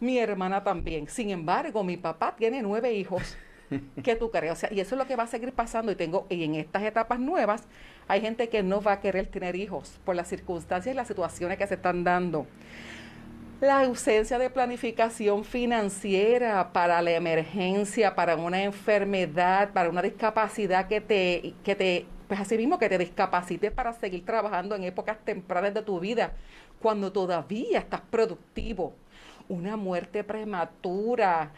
mi 0.00 0.18
hermana 0.18 0.64
también. 0.64 1.08
Sin 1.08 1.30
embargo, 1.30 1.84
mi 1.84 1.96
papá 1.96 2.34
tiene 2.36 2.62
nueve 2.62 2.92
hijos. 2.92 3.36
¿Qué 4.02 4.16
tú 4.16 4.30
crees? 4.30 4.52
O 4.52 4.56
sea, 4.56 4.72
y 4.72 4.80
eso 4.80 4.94
es 4.94 4.98
lo 4.98 5.06
que 5.06 5.16
va 5.16 5.24
a 5.24 5.28
seguir 5.28 5.52
pasando. 5.52 5.92
Y 5.92 5.94
tengo, 5.94 6.26
y 6.28 6.42
en 6.42 6.56
estas 6.56 6.82
etapas 6.82 7.20
nuevas, 7.20 7.64
hay 8.08 8.20
gente 8.20 8.48
que 8.48 8.62
no 8.62 8.80
va 8.80 8.92
a 8.92 9.00
querer 9.00 9.26
tener 9.26 9.54
hijos 9.56 10.00
por 10.04 10.16
las 10.16 10.28
circunstancias 10.28 10.92
y 10.92 10.96
las 10.96 11.08
situaciones 11.08 11.58
que 11.58 11.66
se 11.66 11.74
están 11.74 12.02
dando. 12.02 12.46
La 13.60 13.82
ausencia 13.82 14.38
de 14.38 14.48
planificación 14.48 15.44
financiera 15.44 16.72
para 16.72 17.02
la 17.02 17.10
emergencia, 17.10 18.14
para 18.14 18.36
una 18.36 18.62
enfermedad, 18.64 19.74
para 19.74 19.90
una 19.90 20.00
discapacidad 20.00 20.88
que 20.88 21.02
te, 21.02 21.54
que 21.62 21.76
te, 21.76 22.06
pues 22.26 22.40
así 22.40 22.56
mismo 22.56 22.78
que 22.78 22.88
te 22.88 22.96
discapacite 22.96 23.70
para 23.70 23.92
seguir 23.92 24.24
trabajando 24.24 24.74
en 24.74 24.84
épocas 24.84 25.18
tempranas 25.22 25.74
de 25.74 25.82
tu 25.82 26.00
vida, 26.00 26.32
cuando 26.80 27.12
todavía 27.12 27.80
estás 27.80 28.00
productivo 28.00 28.94
una 29.50 29.76
muerte 29.76 30.24
prematura. 30.24 31.50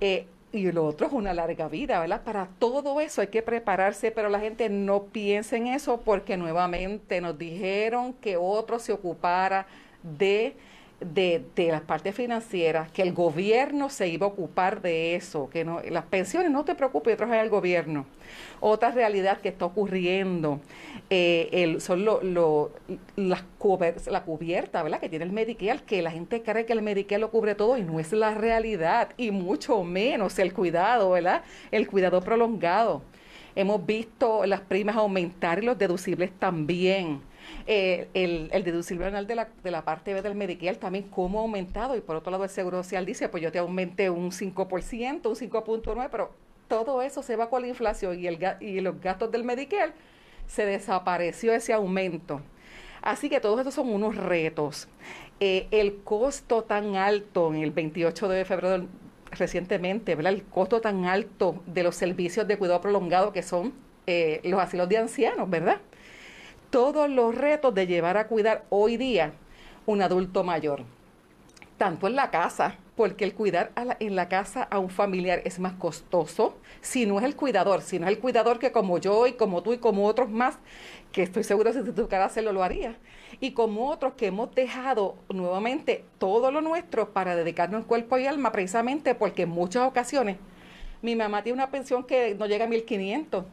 Eh, 0.00 0.26
y 0.52 0.70
lo 0.72 0.86
otro 0.86 1.06
es 1.06 1.12
una 1.12 1.32
larga 1.34 1.68
vida, 1.68 2.00
¿verdad? 2.00 2.22
Para 2.22 2.48
todo 2.58 3.00
eso 3.00 3.20
hay 3.20 3.28
que 3.28 3.42
prepararse, 3.42 4.10
pero 4.10 4.28
la 4.28 4.40
gente 4.40 4.68
no 4.68 5.04
piensa 5.04 5.56
en 5.56 5.66
eso 5.66 6.00
porque 6.00 6.36
nuevamente 6.36 7.20
nos 7.20 7.38
dijeron 7.38 8.12
que 8.14 8.36
otro 8.36 8.78
se 8.78 8.92
ocupara 8.92 9.66
de 10.02 10.56
de, 11.00 11.44
las 11.56 11.82
partes 11.82 12.14
financieras, 12.14 12.90
que 12.90 13.02
el 13.02 13.12
gobierno 13.12 13.90
se 13.90 14.08
iba 14.08 14.26
a 14.26 14.30
ocupar 14.30 14.80
de 14.80 15.14
eso, 15.14 15.50
que 15.50 15.64
no, 15.64 15.80
las 15.90 16.04
pensiones, 16.06 16.50
no 16.50 16.64
te 16.64 16.74
preocupes, 16.74 17.16
traje 17.16 17.38
al 17.38 17.50
gobierno. 17.50 18.06
Otra 18.60 18.90
realidad 18.90 19.40
que 19.40 19.50
está 19.50 19.66
ocurriendo 19.66 20.60
eh, 21.10 21.48
el, 21.52 21.80
son 21.80 22.04
lo, 22.04 22.22
lo, 22.22 22.72
la 23.16 23.44
cubierta, 24.24 24.82
¿verdad? 24.82 25.00
Que 25.00 25.08
tiene 25.08 25.24
el 25.26 25.32
Medicare, 25.32 25.80
que 25.86 26.00
la 26.00 26.10
gente 26.10 26.42
cree 26.42 26.64
que 26.64 26.72
el 26.72 26.82
Medicare 26.82 27.20
lo 27.20 27.30
cubre 27.30 27.54
todo 27.54 27.76
y 27.76 27.82
no 27.82 28.00
es 28.00 28.12
la 28.12 28.34
realidad, 28.34 29.10
y 29.18 29.30
mucho 29.30 29.82
menos 29.84 30.38
el 30.38 30.54
cuidado, 30.54 31.10
¿verdad? 31.10 31.42
El 31.70 31.86
cuidado 31.88 32.22
prolongado. 32.22 33.02
Hemos 33.54 33.84
visto 33.86 34.44
las 34.46 34.60
primas 34.60 34.96
aumentar 34.96 35.62
y 35.62 35.66
los 35.66 35.78
deducibles 35.78 36.30
también. 36.38 37.20
Eh, 37.66 38.08
el, 38.14 38.48
el, 38.52 38.62
deducible 38.62 39.06
anual 39.06 39.26
de 39.26 39.34
la, 39.34 39.48
de 39.62 39.70
la 39.70 39.84
parte 39.84 40.14
B 40.14 40.22
del 40.22 40.36
Medicare 40.36 40.76
también 40.76 41.08
cómo 41.10 41.40
ha 41.40 41.42
aumentado 41.42 41.96
y 41.96 42.00
por 42.00 42.16
otro 42.16 42.30
lado 42.30 42.44
el 42.44 42.50
Seguro 42.50 42.82
Social 42.82 43.04
dice, 43.04 43.28
pues 43.28 43.42
yo 43.42 43.50
te 43.50 43.58
aumenté 43.58 44.08
un 44.08 44.30
5%, 44.30 45.26
un 45.26 45.34
5.9%, 45.34 46.08
pero 46.10 46.30
todo 46.68 47.02
eso 47.02 47.22
se 47.22 47.36
va 47.36 47.50
con 47.50 47.62
la 47.62 47.68
inflación 47.68 48.18
y, 48.18 48.26
el, 48.26 48.38
y 48.60 48.80
los 48.80 49.00
gastos 49.00 49.30
del 49.32 49.44
Medicare, 49.44 49.92
se 50.46 50.64
desapareció 50.64 51.52
ese 51.52 51.72
aumento. 51.72 52.40
Así 53.02 53.28
que 53.28 53.40
todos 53.40 53.58
estos 53.58 53.74
son 53.74 53.88
unos 53.88 54.16
retos. 54.16 54.88
Eh, 55.38 55.68
el 55.70 55.96
costo 56.02 56.64
tan 56.64 56.96
alto 56.96 57.52
en 57.52 57.62
el 57.62 57.70
28 57.70 58.28
de 58.28 58.44
febrero 58.44 58.86
recientemente, 59.30 60.14
¿verdad? 60.14 60.32
El 60.32 60.44
costo 60.44 60.80
tan 60.80 61.04
alto 61.04 61.62
de 61.66 61.82
los 61.82 61.94
servicios 61.94 62.48
de 62.48 62.56
cuidado 62.56 62.80
prolongado 62.80 63.32
que 63.32 63.42
son 63.42 63.72
eh, 64.06 64.40
los 64.44 64.60
asilos 64.60 64.88
de 64.88 64.98
ancianos, 64.98 65.48
¿verdad? 65.50 65.80
Todos 66.70 67.08
los 67.08 67.34
retos 67.34 67.74
de 67.74 67.86
llevar 67.86 68.16
a 68.16 68.26
cuidar 68.26 68.64
hoy 68.70 68.96
día 68.96 69.32
un 69.86 70.02
adulto 70.02 70.44
mayor, 70.44 70.82
tanto 71.78 72.06
en 72.06 72.16
la 72.16 72.30
casa, 72.30 72.76
porque 72.96 73.24
el 73.24 73.34
cuidar 73.34 73.72
en 74.00 74.16
la 74.16 74.28
casa 74.28 74.62
a 74.62 74.78
un 74.78 74.88
familiar 74.88 75.42
es 75.44 75.60
más 75.60 75.74
costoso, 75.74 76.56
si 76.80 77.06
no 77.06 77.18
es 77.18 77.24
el 77.24 77.36
cuidador, 77.36 77.82
si 77.82 77.98
no 77.98 78.06
es 78.06 78.12
el 78.12 78.18
cuidador 78.18 78.58
que 78.58 78.72
como 78.72 78.98
yo 78.98 79.26
y 79.26 79.34
como 79.34 79.62
tú 79.62 79.74
y 79.74 79.78
como 79.78 80.06
otros 80.06 80.30
más, 80.30 80.58
que 81.12 81.22
estoy 81.22 81.44
seguro 81.44 81.72
si 81.72 81.82
te 81.82 81.92
tocara 81.92 82.24
hacerlo 82.24 82.52
lo 82.52 82.62
haría, 82.62 82.96
y 83.40 83.52
como 83.52 83.90
otros 83.90 84.14
que 84.14 84.26
hemos 84.26 84.54
dejado 84.54 85.16
nuevamente 85.28 86.04
todo 86.18 86.50
lo 86.50 86.62
nuestro 86.62 87.12
para 87.12 87.36
dedicarnos 87.36 87.84
cuerpo 87.84 88.18
y 88.18 88.26
alma, 88.26 88.50
precisamente 88.50 89.14
porque 89.14 89.42
en 89.42 89.50
muchas 89.50 89.86
ocasiones 89.86 90.38
mi 91.02 91.14
mamá 91.14 91.42
tiene 91.42 91.54
una 91.54 91.70
pensión 91.70 92.04
que 92.04 92.34
no 92.34 92.46
llega 92.46 92.64
a 92.64 92.68
1500 92.68 93.44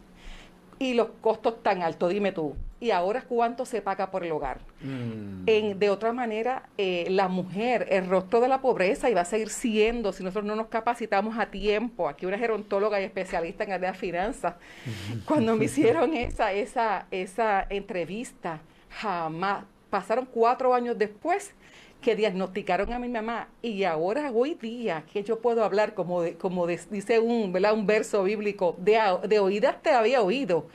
y 0.79 0.93
los 0.93 1.09
costos 1.21 1.61
tan 1.61 1.83
altos, 1.83 2.09
dime 2.09 2.31
tú, 2.31 2.55
y 2.83 2.91
ahora 2.91 3.21
cuánto 3.21 3.65
se 3.65 3.81
paga 3.81 4.11
por 4.11 4.25
el 4.25 4.31
hogar. 4.33 4.59
Mm. 4.81 5.43
En, 5.45 5.79
de 5.79 5.89
otra 5.89 6.11
manera, 6.11 6.63
eh, 6.77 7.05
la 7.09 7.29
mujer, 7.29 7.87
el 7.89 8.09
rostro 8.09 8.41
de 8.41 8.49
la 8.49 8.59
pobreza, 8.59 9.09
y 9.09 9.13
va 9.13 9.21
a 9.21 9.25
seguir 9.25 9.49
siendo 9.49 10.11
si 10.11 10.21
nosotros 10.21 10.43
no 10.43 10.57
nos 10.57 10.67
capacitamos 10.67 11.39
a 11.39 11.45
tiempo. 11.45 12.09
Aquí 12.09 12.25
una 12.25 12.37
gerontóloga 12.37 12.99
y 12.99 13.05
especialista 13.05 13.63
en 13.63 13.71
área 13.71 13.93
de 13.93 13.97
finanzas, 13.97 14.55
cuando 15.25 15.55
me 15.55 15.63
hicieron 15.63 16.13
esa, 16.13 16.51
esa, 16.51 17.07
esa 17.09 17.65
entrevista, 17.69 18.59
jamás, 18.89 19.63
pasaron 19.89 20.25
cuatro 20.25 20.73
años 20.73 20.97
después 20.97 21.53
que 22.01 22.17
diagnosticaron 22.17 22.91
a 22.91 22.99
mi 22.99 23.07
mamá 23.07 23.47
y 23.61 23.85
ahora 23.85 24.29
hoy 24.31 24.55
día 24.55 25.05
que 25.11 25.23
yo 25.23 25.39
puedo 25.39 25.63
hablar 25.63 25.93
como 25.93 26.21
como 26.37 26.67
dice 26.67 27.19
un, 27.19 27.53
¿verdad? 27.53 27.73
un 27.73 27.87
verso 27.87 28.23
bíblico, 28.23 28.75
de, 28.77 28.99
de 29.27 29.39
oídas 29.39 29.81
te 29.81 29.91
había 29.91 30.21
oído, 30.21 30.67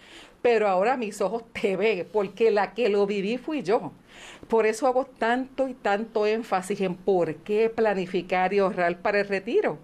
pero 0.51 0.67
ahora 0.67 0.97
mis 0.97 1.21
ojos 1.21 1.45
te 1.53 1.77
ven, 1.77 2.09
porque 2.11 2.51
la 2.51 2.73
que 2.73 2.89
lo 2.89 3.05
viví 3.05 3.37
fui 3.37 3.63
yo. 3.63 3.93
Por 4.49 4.65
eso 4.65 4.87
hago 4.87 5.05
tanto 5.05 5.69
y 5.69 5.75
tanto 5.75 6.27
énfasis 6.27 6.81
en 6.81 6.95
por 6.95 7.35
qué 7.35 7.69
planificar 7.69 8.55
y 8.55 8.61
ahorrar 8.61 8.97
para 9.03 9.21
el 9.21 9.29
retiro. 9.29 9.77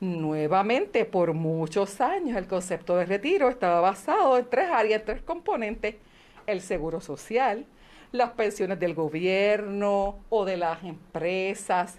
Nuevamente, 0.00 1.06
por 1.06 1.32
muchos 1.32 2.02
años 2.02 2.36
el 2.36 2.46
concepto 2.46 2.98
de 2.98 3.06
retiro 3.06 3.48
estaba 3.48 3.80
basado 3.80 4.36
en 4.36 4.44
tres 4.44 4.68
áreas, 4.70 5.00
en 5.00 5.06
tres 5.06 5.22
componentes. 5.22 5.94
El 6.46 6.60
seguro 6.60 7.00
social, 7.00 7.64
las 8.12 8.32
pensiones 8.32 8.78
del 8.78 8.92
gobierno 8.92 10.18
o 10.28 10.44
de 10.44 10.58
las 10.58 10.84
empresas 10.84 11.98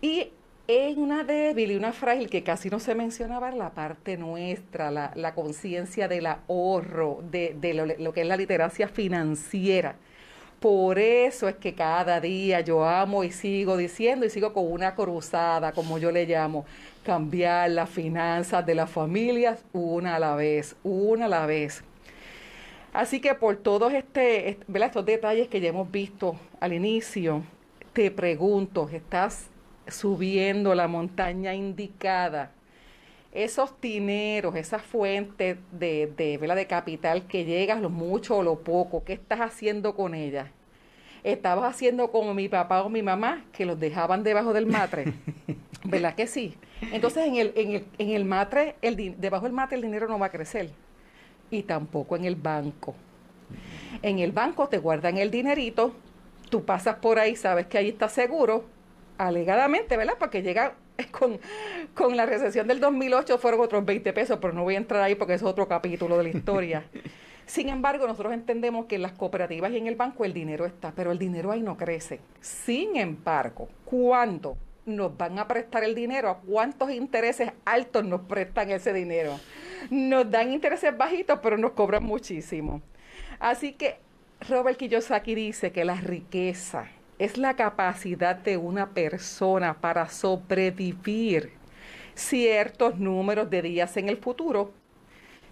y 0.00 0.28
es 0.70 0.96
una 0.96 1.24
débil 1.24 1.72
y 1.72 1.76
una 1.76 1.92
frágil 1.92 2.30
que 2.30 2.42
casi 2.42 2.70
no 2.70 2.78
se 2.78 2.94
mencionaba 2.94 3.50
la 3.50 3.70
parte 3.70 4.16
nuestra, 4.16 4.90
la, 4.90 5.12
la 5.16 5.34
conciencia 5.34 6.08
del 6.08 6.26
ahorro, 6.26 7.20
de, 7.30 7.56
de 7.60 7.74
lo, 7.74 8.12
que 8.12 8.22
es 8.22 8.26
la 8.26 8.36
literacia 8.36 8.88
financiera. 8.88 9.96
Por 10.60 10.98
eso 10.98 11.48
es 11.48 11.56
que 11.56 11.74
cada 11.74 12.20
día 12.20 12.60
yo 12.60 12.84
amo 12.84 13.24
y 13.24 13.32
sigo 13.32 13.76
diciendo 13.76 14.26
y 14.26 14.30
sigo 14.30 14.52
con 14.52 14.70
una 14.70 14.94
cruzada, 14.94 15.72
como 15.72 15.98
yo 15.98 16.12
le 16.12 16.26
llamo, 16.26 16.66
cambiar 17.04 17.70
las 17.70 17.90
finanzas 17.90 18.64
de 18.64 18.74
las 18.74 18.90
familias 18.90 19.64
una 19.72 20.16
a 20.16 20.18
la 20.18 20.34
vez, 20.36 20.76
una 20.84 21.26
a 21.26 21.28
la 21.28 21.46
vez. 21.46 21.82
Así 22.92 23.20
que 23.20 23.34
por 23.34 23.56
todos 23.56 23.92
este, 23.92 24.58
estos 24.74 25.06
detalles 25.06 25.48
que 25.48 25.60
ya 25.60 25.68
hemos 25.70 25.90
visto 25.90 26.36
al 26.60 26.72
inicio, 26.72 27.42
te 27.92 28.10
pregunto, 28.10 28.88
¿estás 28.92 29.49
subiendo 29.90 30.74
la 30.74 30.88
montaña 30.88 31.54
indicada, 31.54 32.52
esos 33.32 33.80
dineros, 33.80 34.56
esas 34.56 34.82
fuentes 34.82 35.58
de, 35.70 36.12
de, 36.16 36.38
de 36.38 36.66
capital 36.66 37.26
que 37.26 37.44
llegas 37.44 37.80
lo 37.80 37.90
mucho 37.90 38.38
o 38.38 38.42
lo 38.42 38.58
poco, 38.60 39.04
¿qué 39.04 39.12
estás 39.12 39.40
haciendo 39.40 39.94
con 39.94 40.14
ellas? 40.14 40.48
¿Estabas 41.22 41.74
haciendo 41.74 42.10
como 42.10 42.34
mi 42.34 42.48
papá 42.48 42.82
o 42.82 42.88
mi 42.88 43.02
mamá, 43.02 43.44
que 43.52 43.66
los 43.66 43.78
dejaban 43.78 44.22
debajo 44.22 44.52
del 44.52 44.66
matre? 44.66 45.12
¿Verdad 45.84 46.14
que 46.14 46.26
sí? 46.26 46.54
Entonces 46.92 47.26
en 47.26 47.36
el, 47.36 47.52
en 47.56 47.72
el, 47.72 47.86
en 47.98 48.10
el 48.10 48.24
matre, 48.24 48.76
el, 48.82 49.20
debajo 49.20 49.44
del 49.44 49.52
matre 49.52 49.76
el 49.76 49.82
dinero 49.82 50.08
no 50.08 50.18
va 50.18 50.26
a 50.26 50.30
crecer. 50.30 50.70
Y 51.50 51.62
tampoco 51.62 52.16
en 52.16 52.24
el 52.24 52.36
banco. 52.36 52.94
En 54.02 54.18
el 54.18 54.32
banco 54.32 54.68
te 54.68 54.78
guardan 54.78 55.18
el 55.18 55.30
dinerito, 55.30 55.94
tú 56.48 56.64
pasas 56.64 56.96
por 56.96 57.18
ahí, 57.18 57.36
sabes 57.36 57.66
que 57.66 57.78
ahí 57.78 57.88
está 57.88 58.08
seguro, 58.08 58.64
alegadamente, 59.26 59.96
¿verdad? 59.96 60.14
Porque 60.18 60.42
llega 60.42 60.74
con, 61.10 61.38
con 61.94 62.16
la 62.16 62.26
recesión 62.26 62.66
del 62.66 62.80
2008 62.80 63.38
fueron 63.38 63.60
otros 63.60 63.84
20 63.84 64.12
pesos, 64.12 64.38
pero 64.40 64.52
no 64.52 64.62
voy 64.62 64.74
a 64.74 64.78
entrar 64.78 65.02
ahí 65.02 65.14
porque 65.14 65.34
es 65.34 65.42
otro 65.42 65.68
capítulo 65.68 66.16
de 66.16 66.22
la 66.24 66.28
historia. 66.30 66.84
Sin 67.46 67.68
embargo, 67.68 68.06
nosotros 68.06 68.32
entendemos 68.32 68.86
que 68.86 68.94
en 68.94 69.02
las 69.02 69.12
cooperativas 69.12 69.72
y 69.72 69.76
en 69.76 69.88
el 69.88 69.96
banco 69.96 70.24
el 70.24 70.32
dinero 70.32 70.66
está, 70.66 70.92
pero 70.92 71.10
el 71.10 71.18
dinero 71.18 71.50
ahí 71.50 71.62
no 71.62 71.76
crece. 71.76 72.20
Sin 72.40 72.96
embargo, 72.96 73.68
¿cuándo 73.84 74.56
nos 74.86 75.16
van 75.16 75.38
a 75.38 75.48
prestar 75.48 75.82
el 75.82 75.96
dinero? 75.96 76.30
¿A 76.30 76.38
cuántos 76.38 76.92
intereses 76.92 77.50
altos 77.64 78.04
nos 78.04 78.20
prestan 78.22 78.70
ese 78.70 78.92
dinero? 78.92 79.38
Nos 79.90 80.30
dan 80.30 80.52
intereses 80.52 80.96
bajitos, 80.96 81.40
pero 81.42 81.58
nos 81.58 81.72
cobran 81.72 82.04
muchísimo. 82.04 82.82
Así 83.40 83.72
que 83.72 83.96
Robert 84.48 84.78
Kiyosaki 84.78 85.34
dice 85.34 85.72
que 85.72 85.84
la 85.84 85.96
riqueza, 85.96 86.88
es 87.20 87.36
la 87.36 87.54
capacidad 87.54 88.34
de 88.34 88.56
una 88.56 88.94
persona 88.94 89.74
para 89.74 90.08
sobrevivir 90.08 91.52
ciertos 92.14 92.98
números 92.98 93.50
de 93.50 93.60
días 93.60 93.98
en 93.98 94.08
el 94.08 94.16
futuro. 94.16 94.72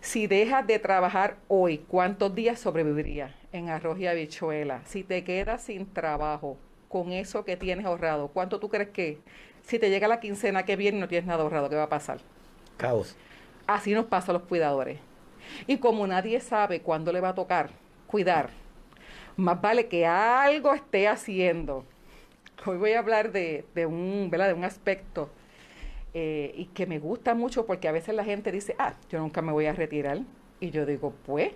Si 0.00 0.26
dejas 0.26 0.66
de 0.66 0.78
trabajar 0.78 1.37
hoy, 1.46 1.85
¿cuántos 1.87 2.35
días 2.35 2.59
sobrevivirías 2.59 3.33
en 3.52 3.68
arroz 3.68 3.98
y 3.98 4.07
habichuela? 4.07 4.81
Si 4.87 5.04
te 5.04 5.24
quedas 5.24 5.62
sin 5.62 5.85
trabajo 5.92 6.57
con 6.88 7.12
eso 7.12 7.44
que 7.44 7.59
tienes 7.59 7.85
ahorrado, 7.85 8.28
¿cuánto 8.28 8.59
tú 8.61 8.70
crees 8.70 8.88
que 8.88 9.18
si 9.61 9.78
te 9.78 9.90
llega 9.90 10.09
la 10.09 10.20
quincena 10.20 10.64
que 10.64 10.76
viene 10.76 10.96
y 10.96 11.00
no 11.02 11.09
tienes 11.09 11.26
nada 11.26 11.42
ahorrado, 11.42 11.68
qué 11.68 11.76
va 11.76 11.83
a 11.83 11.88
pasar? 11.90 12.20
Caos. 12.78 13.14
Así 13.66 13.92
nos 13.92 14.07
pasa 14.07 14.33
a 14.33 14.35
los 14.35 14.44
cuidadores. 14.44 14.98
Y 15.66 15.76
como 15.76 16.07
nadie 16.07 16.40
sabe 16.40 16.81
cuándo 16.81 17.12
le 17.12 17.20
va 17.20 17.31
a 17.31 17.35
tocar 17.35 17.68
cuidar, 18.07 18.48
más 19.38 19.61
vale 19.61 19.87
que 19.87 20.05
algo 20.05 20.74
esté 20.74 21.07
haciendo. 21.07 21.85
Hoy 22.66 22.77
voy 22.77 22.92
a 22.92 22.98
hablar 22.98 23.31
de, 23.31 23.64
un, 23.87 24.31
de 24.31 24.53
un 24.53 24.64
aspecto 24.64 25.31
eh, 26.12 26.53
y 26.57 26.66
que 26.66 26.87
me 26.87 26.98
gusta 26.98 27.35
mucho 27.35 27.64
porque 27.64 27.87
a 27.87 27.92
veces 27.92 28.16
la 28.16 28.24
gente 28.24 28.51
dice, 28.51 28.74
ah, 28.79 28.94
yo 29.09 29.20
nunca 29.20 29.40
me 29.40 29.53
voy 29.53 29.66
a 29.66 29.72
retirar. 29.72 30.18
Y 30.59 30.70
yo 30.70 30.85
digo, 30.85 31.14
pues, 31.24 31.53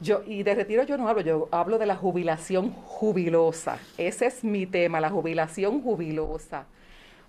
yo, 0.00 0.22
y 0.26 0.42
de 0.44 0.54
retiro 0.54 0.82
yo 0.84 0.96
no 0.96 1.08
hablo, 1.08 1.20
yo 1.20 1.48
hablo 1.52 1.76
de 1.76 1.84
la 1.84 1.94
jubilación 1.94 2.72
jubilosa. 2.72 3.78
Ese 3.98 4.24
es 4.24 4.42
mi 4.42 4.64
tema, 4.64 4.98
la 4.98 5.10
jubilación 5.10 5.82
jubilosa. 5.82 6.64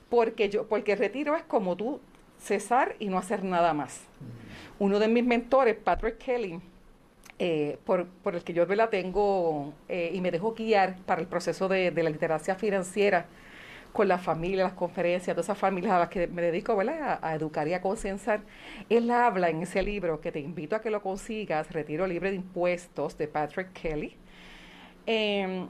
Porque 0.10 0.48
yo, 0.50 0.68
porque 0.68 0.94
el 0.94 1.00
retiro 1.00 1.36
es 1.36 1.44
como 1.44 1.76
tú 1.76 2.00
cesar 2.40 2.96
y 2.98 3.10
no 3.10 3.18
hacer 3.18 3.44
nada 3.44 3.74
más. 3.74 4.00
Uno 4.80 5.00
de 5.00 5.10
mis 5.10 5.26
mentores, 5.26 5.76
Patrick 5.76 6.18
Kelly, 6.18 6.62
eh, 7.44 7.80
por, 7.86 8.06
por, 8.06 8.36
el 8.36 8.44
que 8.44 8.54
yo 8.54 8.68
la 8.68 8.92
tengo 8.92 9.74
eh, 9.90 10.12
y 10.14 10.22
me 10.22 10.30
dejo 10.30 10.54
guiar 10.54 10.98
para 11.08 11.22
el 11.22 11.28
proceso 11.28 11.68
de, 11.68 11.92
la 11.92 12.12
literacia 12.12 12.54
financiera 12.54 13.26
con 13.94 14.08
la 14.08 14.20
familia, 14.20 14.64
las 14.64 14.74
conferencias, 14.74 15.34
todas 15.34 15.48
esas 15.48 15.58
familias 15.58 15.94
a 15.94 15.98
las 15.98 16.10
que 16.10 16.28
me 16.28 16.44
dedico 16.44 16.80
A, 16.80 17.20
a, 17.20 17.34
educar 17.34 17.68
y 17.68 17.74
a 17.74 17.82
concienciar. 17.82 18.42
Él 18.90 19.10
habla 19.10 19.50
en 19.50 19.64
ese 19.64 19.82
libro 19.82 20.22
que 20.22 20.32
te 20.32 20.40
invito 20.40 20.76
a 20.76 20.82
que 20.82 20.92
lo 20.92 21.02
consigas, 21.02 21.72
Retiro 21.72 22.06
Libre 22.06 22.30
de 22.30 22.36
Impuestos, 22.36 23.18
de 23.18 23.28
Patrick 23.28 23.74
Kelly, 23.74 24.16
em, 25.08 25.68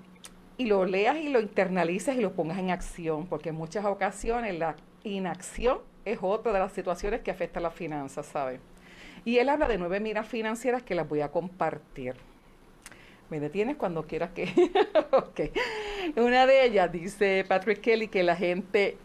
y 0.58 0.66
lo 0.66 0.84
leas 0.84 1.16
y 1.16 1.30
lo 1.30 1.40
internalices 1.40 2.18
y 2.18 2.20
lo 2.20 2.34
pongas 2.34 2.60
en 2.60 2.70
acción, 2.70 3.28
porque 3.28 3.48
en 3.50 3.56
muchas 3.56 3.86
ocasiones 3.86 4.60
la 4.60 4.76
inacción 5.06 5.80
es 6.04 6.20
otra 6.22 6.52
de 6.52 6.60
las 6.60 6.74
situaciones 6.74 7.22
que 7.22 7.32
afecta 7.32 7.60
a 7.60 7.64
las 7.64 7.74
finanzas, 7.74 8.26
¿sabes? 8.26 8.60
Y 9.24 9.38
él 9.38 9.50
habla 9.50 9.68
de 9.68 9.78
nueve 9.78 10.00
miras 10.00 10.28
financieras 10.28 10.84
que 10.84 10.96
las 10.96 11.08
voy 11.08 11.22
a 11.22 11.30
compartir. 11.30 12.16
Me 13.30 13.40
detienes 13.40 13.78
cuando 13.78 14.04
quieras 14.04 14.32
que... 14.32 14.46
ok. 15.12 15.40
Una 16.18 16.46
de 16.46 16.66
ellas 16.66 16.92
dice 16.92 17.46
Patrick 17.48 17.80
Kelly 17.80 18.08
que 18.08 18.24
la 18.24 18.36
gente 18.36 18.98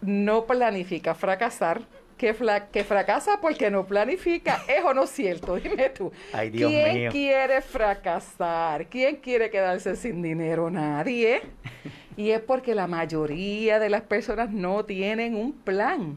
no 0.00 0.46
planifica 0.46 1.14
fracasar, 1.14 1.82
que, 2.16 2.34
que 2.70 2.84
fracasa 2.84 3.40
porque 3.40 3.70
no 3.70 3.84
planifica. 3.84 4.62
¿Es 4.68 4.84
o 4.84 4.94
no 4.94 5.06
cierto? 5.06 5.56
Dime 5.60 5.90
tú. 5.90 6.12
Ay, 6.32 6.50
Dios 6.50 6.70
¿Quién 6.70 7.10
quiere 7.10 7.60
fracasar? 7.60 8.86
¿Quién 8.86 9.16
quiere 9.16 9.50
quedarse 9.50 9.96
sin 9.96 10.22
dinero? 10.22 10.70
Nadie. 10.70 11.42
y 12.16 12.30
es 12.30 12.40
porque 12.40 12.74
la 12.74 12.86
mayoría 12.86 13.78
de 13.78 13.90
las 13.90 14.02
personas 14.02 14.50
no 14.50 14.84
tienen 14.84 15.34
un 15.34 15.52
plan 15.52 16.16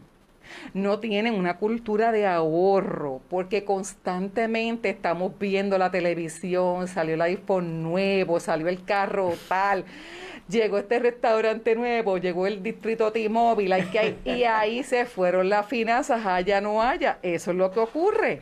no 0.73 0.99
tienen 0.99 1.35
una 1.35 1.57
cultura 1.57 2.11
de 2.11 2.25
ahorro, 2.27 3.21
porque 3.29 3.63
constantemente 3.63 4.89
estamos 4.89 5.37
viendo 5.39 5.77
la 5.77 5.91
televisión, 5.91 6.87
salió 6.87 7.15
el 7.15 7.21
iPhone 7.21 7.83
nuevo, 7.83 8.39
salió 8.39 8.67
el 8.67 8.83
carro 8.83 9.33
tal, 9.47 9.85
llegó 10.49 10.77
este 10.77 10.99
restaurante 10.99 11.75
nuevo, 11.75 12.17
llegó 12.17 12.47
el 12.47 12.61
distrito 12.61 13.11
T-Mobile, 13.11 13.85
y 14.25 14.43
ahí 14.43 14.83
se 14.83 15.05
fueron 15.05 15.49
las 15.49 15.67
finanzas, 15.67 16.25
haya 16.25 16.61
no 16.61 16.81
haya, 16.81 17.19
eso 17.21 17.51
es 17.51 17.57
lo 17.57 17.71
que 17.71 17.79
ocurre. 17.79 18.41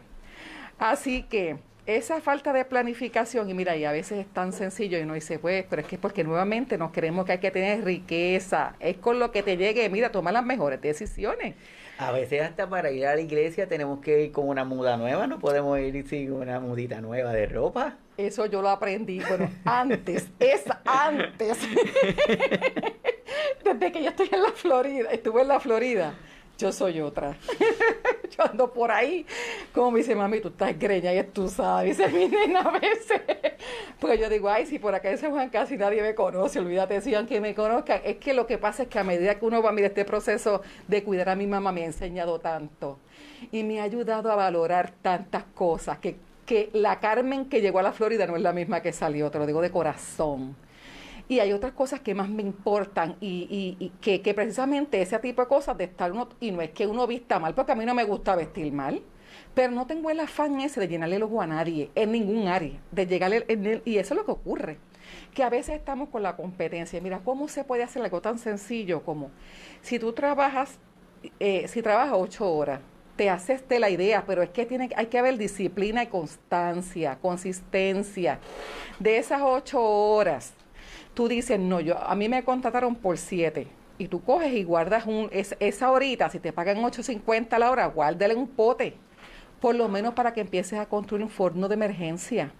Así 0.80 1.24
que 1.24 1.58
esa 1.86 2.22
falta 2.22 2.54
de 2.54 2.64
planificación, 2.64 3.50
y 3.50 3.54
mira, 3.54 3.76
y 3.76 3.84
a 3.84 3.92
veces 3.92 4.20
es 4.20 4.28
tan 4.28 4.54
sencillo 4.54 4.98
y 4.98 5.02
uno 5.02 5.16
dice, 5.16 5.38
pues, 5.38 5.66
pero 5.70 5.82
es 5.82 5.88
que 5.88 5.98
porque 5.98 6.24
nuevamente 6.24 6.78
nos 6.78 6.92
creemos 6.92 7.26
que 7.26 7.34
hay 7.34 7.38
que 7.40 7.52
tener 7.52 7.84
riqueza, 7.84 8.76
es 8.80 8.98
con 8.98 9.20
lo 9.20 9.32
que 9.32 9.44
te 9.44 9.58
llegue, 9.58 9.90
mira, 9.90 10.10
toma 10.10 10.32
las 10.32 10.46
mejores 10.46 10.82
decisiones. 10.82 11.56
A 12.04 12.12
veces 12.12 12.42
hasta 12.42 12.68
para 12.68 12.92
ir 12.92 13.06
a 13.06 13.16
la 13.16 13.22
iglesia 13.22 13.66
tenemos 13.66 14.00
que 14.00 14.26
ir 14.26 14.34
con 14.34 14.50
una 14.50 14.66
muda 14.66 14.98
nueva, 14.98 15.26
no 15.26 15.40
podemos 15.40 15.80
ir 15.80 16.06
sin 16.06 16.34
una 16.34 16.60
mudita 16.60 17.00
nueva 17.00 17.32
de 17.32 17.46
ropa. 17.46 17.96
Eso 18.18 18.46
yo 18.46 18.62
lo 18.62 18.68
aprendí, 18.68 19.22
bueno, 19.22 19.50
antes, 19.64 20.28
es 20.38 20.66
antes. 20.84 21.58
Desde 23.64 23.92
que 23.94 24.04
yo 24.04 24.10
estoy 24.10 24.30
en 24.34 24.44
la 24.44 24.52
Florida, 24.52 25.12
estuve 25.12 25.44
en 25.44 25.48
la 25.48 25.62
Florida, 25.62 26.14
yo 26.58 26.72
soy 26.72 27.02
otra. 27.02 27.36
yo 28.38 28.44
ando 28.44 28.72
por 28.72 28.92
ahí, 28.92 29.26
como 29.74 29.92
me 29.92 30.00
dice 30.00 30.16
mami, 30.16 30.40
tú 30.40 30.50
estás 30.50 30.78
greña 30.78 31.14
y 31.14 31.24
sabes, 31.50 31.98
dice 31.98 32.12
mi 32.12 32.28
nena 32.28 32.62
a 32.62 32.72
veces. 32.72 33.22
Pues 34.00 34.20
yo 34.20 34.30
digo, 34.30 34.50
ay, 34.50 34.66
si 34.66 34.80
por 34.80 34.94
acá 34.94 35.10
en 35.12 35.18
San 35.18 35.32
Juan 35.32 35.50
casi 35.50 35.78
nadie 35.78 36.02
me 36.02 36.16
conoce, 36.16 36.60
olvídate, 36.60 37.02
si 37.02 37.16
aunque 37.16 37.40
me 37.40 37.56
conozcan, 37.56 38.02
es 38.04 38.18
que 38.18 38.34
lo 38.34 38.48
que 38.48 38.58
pasa 38.58 38.84
es 38.84 38.90
que 38.90 39.00
a 39.00 39.04
medida 39.04 39.40
que 39.40 39.46
uno 39.46 39.62
va, 39.62 39.72
mira, 39.72 39.88
este 39.88 40.06
proceso 40.06 40.62
de 40.88 41.04
cuidar 41.04 41.30
a 41.30 41.36
mi 41.36 41.48
mamá 41.48 41.72
me 41.72 41.84
ha 41.84 41.86
enseñado 41.86 42.40
tanto 42.40 43.00
y 43.52 43.64
me 43.64 43.80
ha 43.80 43.84
ayudado 43.84 44.32
a 44.32 44.36
valorar 44.36 44.92
tantas 45.02 45.44
cosas, 45.56 46.00
que, 46.00 46.18
que 46.46 46.70
la 46.74 47.00
Carmen 47.00 47.46
que 47.50 47.62
llegó 47.62 47.80
a 47.80 47.84
la 47.84 47.94
Florida 47.94 48.26
no 48.28 48.36
es 48.36 48.42
la 48.42 48.54
misma 48.54 48.82
que 48.82 48.94
salió, 48.94 49.32
te 49.32 49.40
lo 49.40 49.46
digo 49.46 49.62
de 49.62 49.72
corazón. 49.72 50.56
Y 51.34 51.40
hay 51.40 51.52
otras 51.52 51.74
cosas 51.74 52.00
que 52.00 52.14
más 52.14 52.30
me 52.30 52.44
importan 52.44 53.16
y, 53.20 53.76
y, 53.80 53.90
que, 54.02 54.22
que, 54.22 54.36
precisamente 54.36 55.02
ese 55.02 55.18
tipo 55.18 55.42
de 55.42 55.48
cosas 55.48 55.76
de 55.76 55.86
estar 55.86 56.12
uno, 56.12 56.30
y 56.40 56.52
no 56.52 56.62
es 56.62 56.70
que 56.70 56.86
uno 56.86 57.08
vista 57.08 57.40
mal, 57.40 57.56
porque 57.56 57.72
a 57.72 57.76
mí 57.76 57.88
no 57.88 57.96
me 57.96 58.04
gusta 58.04 58.36
vestir 58.36 58.72
mal, 58.72 59.02
pero 59.56 59.72
no 59.72 59.88
tengo 59.88 60.12
el 60.12 60.20
afán 60.20 60.62
ese 60.62 60.80
de 60.80 60.88
llenarle 60.88 61.16
el 61.16 61.24
ojo 61.24 61.42
a 61.42 61.48
nadie, 61.48 61.90
en 61.96 62.12
ningún 62.12 62.48
área, 62.48 62.80
de 62.92 63.08
llegarle, 63.08 63.46
en 63.48 63.66
el, 63.66 63.82
y 63.84 63.98
eso 63.98 64.14
es 64.14 64.20
lo 64.20 64.26
que 64.26 64.32
ocurre, 64.32 64.78
que 65.34 65.42
a 65.42 65.50
veces 65.50 65.76
estamos 65.76 66.10
con 66.10 66.22
la 66.22 66.36
competencia. 66.36 67.02
Mira, 67.02 67.22
¿cómo 67.26 67.48
se 67.48 67.64
puede 67.64 67.82
hacer 67.82 68.04
algo 68.04 68.22
tan 68.22 68.38
sencillo 68.38 69.02
como 69.02 69.32
si 69.82 69.98
tú 69.98 70.14
trabajas, 70.14 70.78
eh, 71.40 71.68
si 71.68 71.82
trabajas 71.82 72.14
ocho 72.16 72.48
horas, 72.48 72.80
te 73.16 73.32
haces 73.32 73.68
de 73.68 73.80
la 73.80 73.90
idea, 73.90 74.24
pero 74.28 74.44
es 74.44 74.52
que 74.52 74.68
tiene, 74.68 74.92
hay 74.96 75.08
que 75.08 75.18
haber 75.18 75.40
disciplina 75.40 76.04
y 76.04 76.08
constancia, 76.08 77.18
consistencia. 77.20 78.38
De 79.00 79.18
esas 79.18 79.42
ocho 79.44 79.82
horas, 79.82 80.54
tú 81.14 81.28
dices, 81.28 81.60
no, 81.60 81.80
yo, 81.80 81.98
a 81.98 82.16
mí 82.16 82.30
me 82.30 82.44
contrataron 82.44 82.96
por 82.96 83.18
siete. 83.18 83.68
Y 83.98 84.08
tú 84.08 84.24
coges 84.24 84.54
y 84.54 84.64
guardas 84.64 85.06
un, 85.06 85.30
esa 85.32 85.92
horita, 85.92 86.30
si 86.30 86.40
te 86.40 86.52
pagan 86.52 86.78
8.50 86.78 87.54
a 87.54 87.60
la 87.60 87.72
hora, 87.72 87.86
guárdale 87.86 88.36
un 88.36 88.48
pote 88.48 88.96
por 89.64 89.76
lo 89.76 89.88
menos 89.88 90.14
para 90.14 90.34
que 90.34 90.42
empieces 90.42 90.78
a 90.78 90.88
construir 90.88 91.24
un 91.24 91.30
forno 91.30 91.70
de 91.70 91.76
emergencia. 91.76 92.52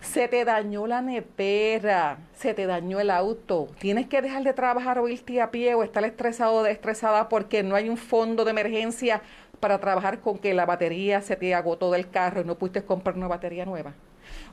Se 0.00 0.28
te 0.28 0.44
dañó 0.44 0.86
la 0.86 1.02
nepera, 1.02 2.18
se 2.36 2.54
te 2.54 2.66
dañó 2.66 3.00
el 3.00 3.10
auto. 3.10 3.66
Tienes 3.80 4.06
que 4.06 4.22
dejar 4.22 4.44
de 4.44 4.52
trabajar 4.52 5.00
o 5.00 5.08
irte 5.08 5.42
a 5.42 5.50
pie 5.50 5.74
o 5.74 5.82
estar 5.82 6.04
estresado 6.04 6.58
o 6.58 6.66
estresada 6.66 7.28
porque 7.28 7.64
no 7.64 7.74
hay 7.74 7.88
un 7.88 7.96
fondo 7.96 8.44
de 8.44 8.52
emergencia 8.52 9.22
para 9.58 9.80
trabajar 9.80 10.20
con 10.20 10.38
que 10.38 10.54
la 10.54 10.66
batería 10.66 11.20
se 11.20 11.34
te 11.34 11.52
agotó 11.52 11.90
del 11.90 12.08
carro 12.10 12.42
y 12.42 12.44
no 12.44 12.54
pudiste 12.54 12.84
comprar 12.84 13.16
una 13.16 13.26
batería 13.26 13.64
nueva. 13.64 13.94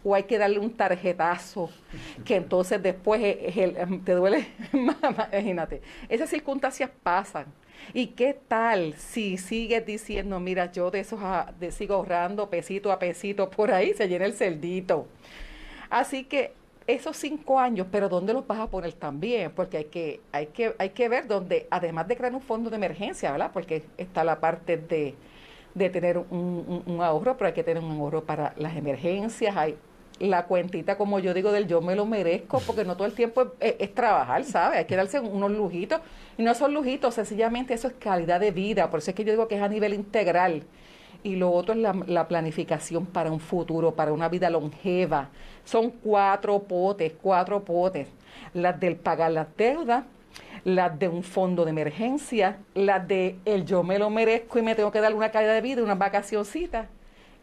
O 0.03 0.13
hay 0.15 0.23
que 0.23 0.37
darle 0.37 0.59
un 0.59 0.71
tarjetazo, 0.71 1.69
que 2.25 2.35
entonces 2.35 2.81
después 2.81 3.21
te 4.03 4.11
duele 4.13 4.47
Imagínate. 4.73 5.81
Esas 6.09 6.29
circunstancias 6.29 6.89
pasan 7.03 7.45
¿Y 7.93 8.07
qué 8.07 8.39
tal 8.47 8.93
si 8.93 9.37
sigues 9.37 9.85
diciendo, 9.85 10.39
mira, 10.39 10.71
yo 10.71 10.91
de 10.91 11.01
esos 11.01 11.19
ah, 11.21 11.51
de, 11.59 11.71
sigo 11.71 11.95
ahorrando 11.95 12.49
pesito 12.49 12.91
a 12.91 12.99
pesito, 12.99 13.49
por 13.49 13.71
ahí 13.71 13.93
se 13.93 14.07
llena 14.07 14.25
el 14.25 14.33
celdito? 14.33 15.07
Así 15.89 16.23
que 16.23 16.53
esos 16.87 17.17
cinco 17.17 17.59
años, 17.59 17.87
pero 17.91 18.09
¿dónde 18.09 18.33
los 18.33 18.45
vas 18.47 18.59
a 18.59 18.67
poner 18.67 18.93
también? 18.93 19.51
Porque 19.51 19.77
hay 19.77 19.85
que, 19.85 20.21
hay 20.31 20.47
que, 20.47 20.75
hay 20.77 20.89
que 20.89 21.09
ver 21.09 21.27
dónde, 21.27 21.67
además 21.69 22.07
de 22.07 22.17
crear 22.17 22.33
un 22.33 22.41
fondo 22.41 22.69
de 22.69 22.75
emergencia, 22.77 23.31
¿verdad? 23.31 23.51
Porque 23.53 23.83
está 23.97 24.23
la 24.23 24.39
parte 24.39 24.77
de, 24.77 25.15
de 25.73 25.89
tener 25.89 26.17
un, 26.17 26.83
un, 26.85 27.01
ahorro, 27.01 27.37
pero 27.37 27.47
hay 27.47 27.53
que 27.53 27.63
tener 27.63 27.83
un 27.83 27.91
ahorro 27.91 28.23
para 28.23 28.53
las 28.57 28.75
emergencias, 28.75 29.55
hay 29.55 29.77
la 30.19 30.45
cuentita, 30.45 30.97
como 30.97 31.19
yo 31.19 31.33
digo, 31.33 31.51
del 31.51 31.67
yo 31.67 31.81
me 31.81 31.95
lo 31.95 32.05
merezco, 32.05 32.59
porque 32.59 32.85
no 32.85 32.95
todo 32.95 33.07
el 33.07 33.13
tiempo 33.13 33.53
es, 33.59 33.93
trabajar, 33.93 34.43
¿sabes? 34.43 34.79
Hay 34.79 34.85
que 34.85 34.95
darse 34.95 35.19
unos 35.19 35.51
lujitos. 35.51 36.01
Y 36.37 36.43
no 36.43 36.53
son 36.53 36.73
lujitos, 36.73 37.15
sencillamente 37.15 37.73
eso 37.73 37.87
es 37.87 37.93
calidad 37.93 38.39
de 38.39 38.51
vida. 38.51 38.89
Por 38.89 38.99
eso 38.99 39.11
es 39.11 39.15
que 39.15 39.23
yo 39.23 39.31
digo 39.31 39.47
que 39.47 39.55
es 39.55 39.61
a 39.61 39.67
nivel 39.67 39.93
integral. 39.93 40.63
Y 41.23 41.35
lo 41.35 41.51
otro 41.51 41.73
es 41.73 41.79
la, 41.79 41.93
la 42.07 42.27
planificación 42.27 43.05
para 43.05 43.31
un 43.31 43.39
futuro, 43.39 43.95
para 43.95 44.13
una 44.13 44.29
vida 44.29 44.49
longeva. 44.49 45.29
Son 45.63 45.89
cuatro 45.91 46.59
potes, 46.59 47.13
cuatro 47.21 47.63
potes. 47.63 48.07
Las 48.53 48.79
del 48.79 48.97
pagar 48.97 49.31
las 49.31 49.47
deudas, 49.55 50.05
las 50.63 50.97
de 50.99 51.07
un 51.07 51.23
fondo 51.23 51.65
de 51.65 51.71
emergencia, 51.71 52.57
las 52.75 53.07
de 53.07 53.37
el 53.45 53.65
yo 53.65 53.83
me 53.83 53.99
lo 53.99 54.09
merezco 54.09 54.59
y 54.59 54.61
me 54.61 54.75
tengo 54.75 54.91
que 54.91 55.01
dar 55.01 55.13
una 55.13 55.31
calidad 55.31 55.53
de 55.53 55.61
vida, 55.61 55.83
una 55.83 55.95
vacacioncita 55.95 56.87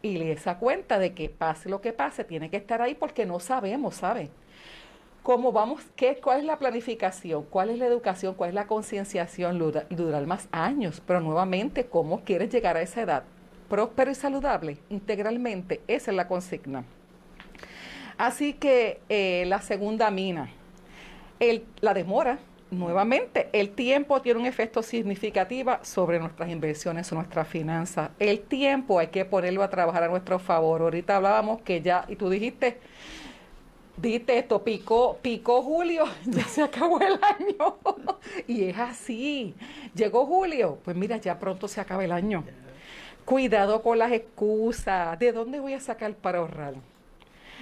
y 0.01 0.21
esa 0.29 0.57
cuenta 0.57 0.99
de 0.99 1.13
que 1.13 1.29
pase 1.29 1.69
lo 1.69 1.81
que 1.81 1.93
pase, 1.93 2.23
tiene 2.23 2.49
que 2.49 2.57
estar 2.57 2.81
ahí 2.81 2.95
porque 2.95 3.25
no 3.25 3.39
sabemos, 3.39 3.95
¿sabe? 3.95 4.29
¿Cómo 5.23 5.51
vamos? 5.51 5.83
Qué, 5.95 6.19
¿Cuál 6.21 6.39
es 6.39 6.45
la 6.45 6.57
planificación? 6.57 7.43
¿Cuál 7.43 7.69
es 7.69 7.77
la 7.77 7.85
educación? 7.85 8.33
¿Cuál 8.33 8.49
es 8.49 8.55
la 8.55 8.65
concienciación? 8.65 9.59
Durar 9.89 10.25
más 10.25 10.47
años, 10.51 11.01
pero 11.05 11.19
nuevamente, 11.19 11.85
¿cómo 11.85 12.23
quieres 12.23 12.49
llegar 12.49 12.75
a 12.75 12.81
esa 12.81 13.01
edad? 13.01 13.23
Próspero 13.69 14.09
y 14.09 14.15
saludable, 14.15 14.77
integralmente, 14.89 15.81
esa 15.87 16.09
es 16.11 16.17
la 16.17 16.27
consigna. 16.27 16.83
Así 18.17 18.53
que 18.53 18.99
eh, 19.09 19.45
la 19.47 19.61
segunda 19.61 20.09
mina, 20.09 20.49
el, 21.39 21.65
la 21.81 21.93
demora, 21.93 22.39
nuevamente, 22.71 23.49
el 23.51 23.71
tiempo 23.71 24.21
tiene 24.21 24.39
un 24.39 24.45
efecto 24.45 24.81
significativo 24.81 25.77
sobre 25.83 26.19
nuestras 26.19 26.49
inversiones 26.49 27.11
o 27.11 27.15
nuestras 27.15 27.47
finanzas. 27.47 28.11
El 28.17 28.39
tiempo 28.39 28.97
hay 28.97 29.07
que 29.07 29.25
ponerlo 29.25 29.61
a 29.61 29.69
trabajar 29.69 30.03
a 30.03 30.07
nuestro 30.07 30.39
favor. 30.39 30.81
Ahorita 30.81 31.17
hablábamos 31.17 31.61
que 31.61 31.81
ya, 31.81 32.05
y 32.07 32.15
tú 32.15 32.29
dijiste, 32.29 32.77
dijiste 33.97 34.37
esto, 34.37 34.63
picó, 34.63 35.17
picó 35.21 35.61
julio, 35.61 36.05
ya 36.25 36.45
se 36.45 36.63
acabó 36.63 36.99
el 37.01 37.19
año. 37.21 37.77
y 38.47 38.63
es 38.63 38.77
así. 38.77 39.53
Llegó 39.93 40.25
julio, 40.25 40.79
pues 40.83 40.95
mira, 40.95 41.17
ya 41.17 41.37
pronto 41.37 41.67
se 41.67 41.81
acaba 41.81 42.05
el 42.05 42.13
año. 42.13 42.43
Cuidado 43.25 43.83
con 43.83 43.99
las 43.99 44.11
excusas. 44.13 45.19
¿De 45.19 45.31
dónde 45.33 45.59
voy 45.59 45.73
a 45.73 45.79
sacar 45.79 46.13
para 46.15 46.39
ahorrar? 46.39 46.75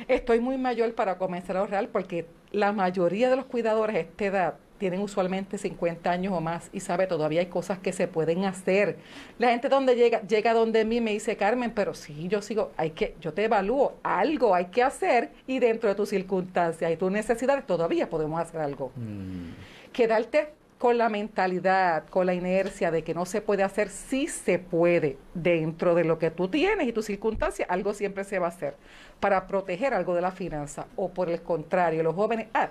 Estoy 0.07 0.39
muy 0.39 0.57
mayor 0.57 0.93
para 0.93 1.17
comenzar 1.17 1.57
a 1.57 1.61
ahorrar 1.61 1.89
porque 1.89 2.25
la 2.51 2.71
mayoría 2.71 3.29
de 3.29 3.35
los 3.35 3.45
cuidadores 3.45 3.95
a 3.95 3.99
esta 3.99 4.25
edad 4.25 4.55
tienen 4.79 5.01
usualmente 5.01 5.57
50 5.57 6.09
años 6.09 6.33
o 6.33 6.41
más 6.41 6.69
y 6.73 6.79
sabe, 6.79 7.05
todavía 7.05 7.41
hay 7.41 7.47
cosas 7.47 7.77
que 7.77 7.93
se 7.93 8.07
pueden 8.07 8.45
hacer. 8.45 8.97
La 9.37 9.49
gente 9.49 9.69
donde 9.69 9.95
llega, 9.95 10.21
llega 10.21 10.53
donde 10.53 10.85
mí 10.85 11.01
me 11.01 11.11
dice, 11.11 11.37
Carmen, 11.37 11.71
pero 11.75 11.93
sí, 11.93 12.27
yo 12.27 12.41
sigo, 12.41 12.71
hay 12.77 12.91
que, 12.91 13.15
yo 13.21 13.33
te 13.33 13.43
evalúo, 13.43 13.97
algo 14.01 14.55
hay 14.55 14.65
que 14.65 14.81
hacer 14.81 15.29
y 15.45 15.59
dentro 15.59 15.89
de 15.89 15.95
tus 15.95 16.09
circunstancias 16.09 16.91
y 16.91 16.97
tus 16.97 17.11
necesidades 17.11 17.67
todavía 17.67 18.09
podemos 18.09 18.39
hacer 18.41 18.61
algo. 18.61 18.91
Mm. 18.95 19.91
Quedarte 19.91 20.59
con 20.79 20.97
la 20.97 21.09
mentalidad, 21.09 22.05
con 22.07 22.25
la 22.25 22.33
inercia 22.33 22.89
de 22.89 23.03
que 23.03 23.13
no 23.13 23.25
se 23.25 23.41
puede 23.41 23.63
hacer, 23.63 23.89
sí 23.89 24.27
se 24.27 24.59
puede. 24.59 25.17
Dentro 25.33 25.93
de 25.93 26.05
lo 26.05 26.17
que 26.17 26.31
tú 26.31 26.47
tienes 26.47 26.87
y 26.87 26.93
tus 26.93 27.05
circunstancias, 27.05 27.67
algo 27.69 27.93
siempre 27.93 28.23
se 28.23 28.39
va 28.39 28.45
a 28.47 28.49
hacer 28.49 28.75
para 29.19 29.45
proteger 29.45 29.93
algo 29.93 30.15
de 30.15 30.21
la 30.21 30.31
finanza. 30.31 30.87
O 30.95 31.09
por 31.09 31.29
el 31.29 31.41
contrario, 31.41 32.01
los 32.01 32.15
jóvenes, 32.15 32.47
ah, 32.53 32.69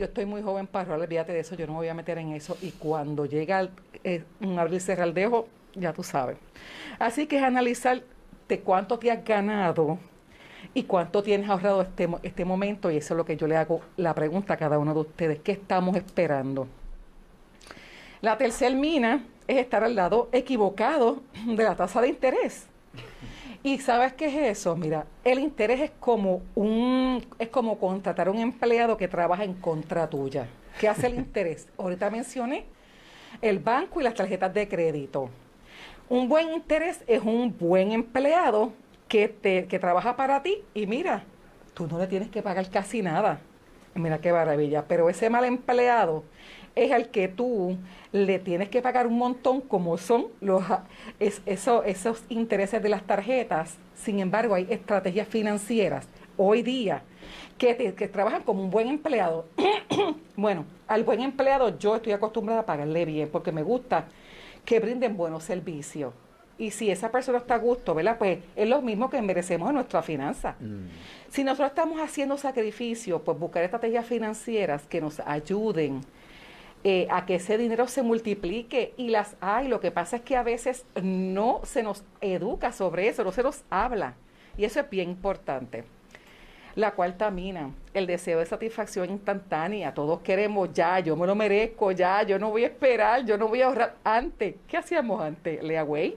yo 0.00 0.06
estoy 0.06 0.24
muy 0.24 0.40
joven 0.40 0.66
para 0.66 0.94
olvídate 0.94 1.34
de 1.34 1.40
eso, 1.40 1.54
yo 1.54 1.66
no 1.66 1.74
me 1.74 1.80
voy 1.80 1.88
a 1.88 1.94
meter 1.94 2.16
en 2.16 2.32
eso. 2.32 2.56
Y 2.62 2.70
cuando 2.70 3.26
llega 3.26 3.68
eh, 4.02 4.24
un 4.40 4.58
abrir 4.58 4.80
cerrar 4.80 5.12
dejo, 5.12 5.46
ya 5.74 5.92
tú 5.92 6.02
sabes. 6.02 6.38
Así 6.98 7.26
que 7.26 7.36
es 7.36 7.42
analizar 7.42 8.02
de 8.48 8.60
cuánto 8.60 8.98
te 8.98 9.10
has 9.10 9.22
ganado 9.22 9.98
y 10.72 10.84
cuánto 10.84 11.22
tienes 11.22 11.50
ahorrado 11.50 11.82
este, 11.82 12.08
este 12.22 12.46
momento. 12.46 12.90
Y 12.90 12.96
eso 12.96 13.12
es 13.12 13.18
lo 13.18 13.26
que 13.26 13.36
yo 13.36 13.46
le 13.46 13.58
hago 13.58 13.82
la 13.98 14.14
pregunta 14.14 14.54
a 14.54 14.56
cada 14.56 14.78
uno 14.78 14.94
de 14.94 15.00
ustedes. 15.00 15.40
¿Qué 15.40 15.52
estamos 15.52 15.94
esperando? 15.96 16.66
La 18.22 18.38
tercera 18.38 18.74
mina 18.74 19.22
es 19.46 19.58
estar 19.58 19.84
al 19.84 19.94
lado 19.94 20.30
equivocado 20.32 21.20
de 21.46 21.62
la 21.62 21.76
tasa 21.76 22.00
de 22.00 22.08
interés. 22.08 22.66
¿Y 23.62 23.78
sabes 23.78 24.14
qué 24.14 24.26
es 24.26 24.58
eso? 24.58 24.74
Mira, 24.74 25.04
el 25.22 25.38
interés 25.38 25.80
es 25.80 25.90
como 26.00 26.40
un 26.54 27.22
es 27.38 27.48
como 27.48 27.78
contratar 27.78 28.28
a 28.28 28.30
un 28.30 28.38
empleado 28.38 28.96
que 28.96 29.06
trabaja 29.06 29.44
en 29.44 29.52
contra 29.54 30.08
tuya. 30.08 30.48
¿Qué 30.78 30.88
hace 30.88 31.08
el 31.08 31.14
interés? 31.16 31.68
Ahorita 31.76 32.08
mencioné 32.08 32.64
el 33.42 33.58
banco 33.58 34.00
y 34.00 34.04
las 34.04 34.14
tarjetas 34.14 34.54
de 34.54 34.66
crédito. 34.66 35.28
Un 36.08 36.28
buen 36.28 36.52
interés 36.52 37.04
es 37.06 37.20
un 37.22 37.54
buen 37.58 37.92
empleado 37.92 38.72
que 39.08 39.28
te 39.28 39.66
que 39.66 39.78
trabaja 39.78 40.16
para 40.16 40.42
ti 40.42 40.62
y 40.72 40.86
mira, 40.86 41.24
tú 41.74 41.86
no 41.86 41.98
le 41.98 42.06
tienes 42.06 42.30
que 42.30 42.40
pagar 42.42 42.70
casi 42.70 43.02
nada. 43.02 43.40
Mira 43.94 44.20
qué 44.20 44.32
maravilla, 44.32 44.86
pero 44.88 45.10
ese 45.10 45.28
mal 45.28 45.44
empleado 45.44 46.24
es 46.74 46.92
al 46.92 47.08
que 47.08 47.28
tú 47.28 47.76
le 48.12 48.38
tienes 48.38 48.68
que 48.68 48.82
pagar 48.82 49.06
un 49.06 49.18
montón 49.18 49.60
como 49.60 49.98
son 49.98 50.26
los, 50.40 50.62
esos 51.18 52.24
intereses 52.28 52.82
de 52.82 52.88
las 52.88 53.02
tarjetas. 53.06 53.76
Sin 53.94 54.20
embargo, 54.20 54.54
hay 54.54 54.66
estrategias 54.70 55.28
financieras 55.28 56.08
hoy 56.36 56.62
día 56.62 57.02
que, 57.58 57.94
que 57.94 58.08
trabajan 58.08 58.42
como 58.42 58.62
un 58.62 58.70
buen 58.70 58.88
empleado. 58.88 59.46
bueno, 60.36 60.64
al 60.88 61.04
buen 61.04 61.20
empleado 61.20 61.78
yo 61.78 61.96
estoy 61.96 62.12
acostumbrada 62.12 62.60
a 62.60 62.66
pagarle 62.66 63.04
bien 63.04 63.28
porque 63.30 63.52
me 63.52 63.62
gusta 63.62 64.06
que 64.64 64.80
brinden 64.80 65.16
buenos 65.16 65.44
servicios. 65.44 66.14
Y 66.58 66.72
si 66.72 66.90
esa 66.90 67.10
persona 67.10 67.38
está 67.38 67.54
a 67.54 67.58
gusto, 67.58 67.94
¿verdad? 67.94 68.18
Pues 68.18 68.38
es 68.54 68.68
lo 68.68 68.82
mismo 68.82 69.08
que 69.08 69.22
merecemos 69.22 69.70
en 69.70 69.76
nuestra 69.76 70.02
finanza. 70.02 70.56
Mm. 70.60 70.88
Si 71.30 71.42
nosotros 71.42 71.68
estamos 71.70 72.00
haciendo 72.00 72.36
sacrificios, 72.36 73.22
pues 73.24 73.38
buscar 73.38 73.64
estrategias 73.64 74.04
financieras 74.04 74.82
que 74.86 75.00
nos 75.00 75.20
ayuden 75.20 76.02
eh, 76.82 77.06
a 77.10 77.26
que 77.26 77.34
ese 77.34 77.58
dinero 77.58 77.88
se 77.88 78.02
multiplique 78.02 78.94
y 78.96 79.08
las 79.10 79.36
hay. 79.40 79.68
Lo 79.68 79.80
que 79.80 79.90
pasa 79.90 80.16
es 80.16 80.22
que 80.22 80.36
a 80.36 80.42
veces 80.42 80.86
no 81.02 81.60
se 81.64 81.82
nos 81.82 82.04
educa 82.20 82.72
sobre 82.72 83.08
eso, 83.08 83.22
no 83.24 83.32
se 83.32 83.42
nos 83.42 83.64
habla. 83.68 84.14
Y 84.56 84.64
eso 84.64 84.80
es 84.80 84.88
bien 84.88 85.10
importante. 85.10 85.84
La 86.76 86.92
cuarta 86.92 87.30
mina, 87.30 87.74
el 87.94 88.06
deseo 88.06 88.38
de 88.38 88.46
satisfacción 88.46 89.10
instantánea. 89.10 89.92
Todos 89.92 90.20
queremos 90.20 90.72
ya, 90.72 91.00
yo 91.00 91.16
me 91.16 91.26
lo 91.26 91.34
merezco, 91.34 91.92
ya, 91.92 92.22
yo 92.22 92.38
no 92.38 92.50
voy 92.50 92.64
a 92.64 92.68
esperar, 92.68 93.24
yo 93.24 93.36
no 93.36 93.48
voy 93.48 93.60
a 93.60 93.66
ahorrar. 93.66 93.96
Antes, 94.04 94.54
¿qué 94.68 94.76
hacíamos 94.76 95.20
antes? 95.20 95.62
Lea 95.62 95.82
güey. 95.82 96.16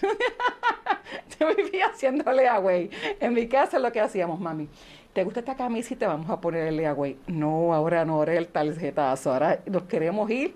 yo 1.38 1.54
vivía 1.54 1.86
haciendo 1.86 2.24
güey. 2.62 2.90
En 3.20 3.34
mi 3.34 3.46
casa 3.46 3.78
lo 3.78 3.92
que 3.92 4.00
hacíamos, 4.00 4.40
mami. 4.40 4.68
¿Te 5.20 5.24
gusta 5.24 5.40
esta 5.40 5.54
camisa 5.54 5.92
y 5.92 5.98
te 5.98 6.06
vamos 6.06 6.30
a 6.30 6.40
poner 6.40 6.68
el 6.68 6.94
güey? 6.94 7.18
No, 7.26 7.74
ahora 7.74 8.06
no, 8.06 8.14
ahora 8.14 8.32
es 8.32 8.38
el 8.38 8.46
tarjetazo. 8.46 9.34
Ahora 9.34 9.60
nos 9.66 9.82
queremos 9.82 10.30
ir 10.30 10.54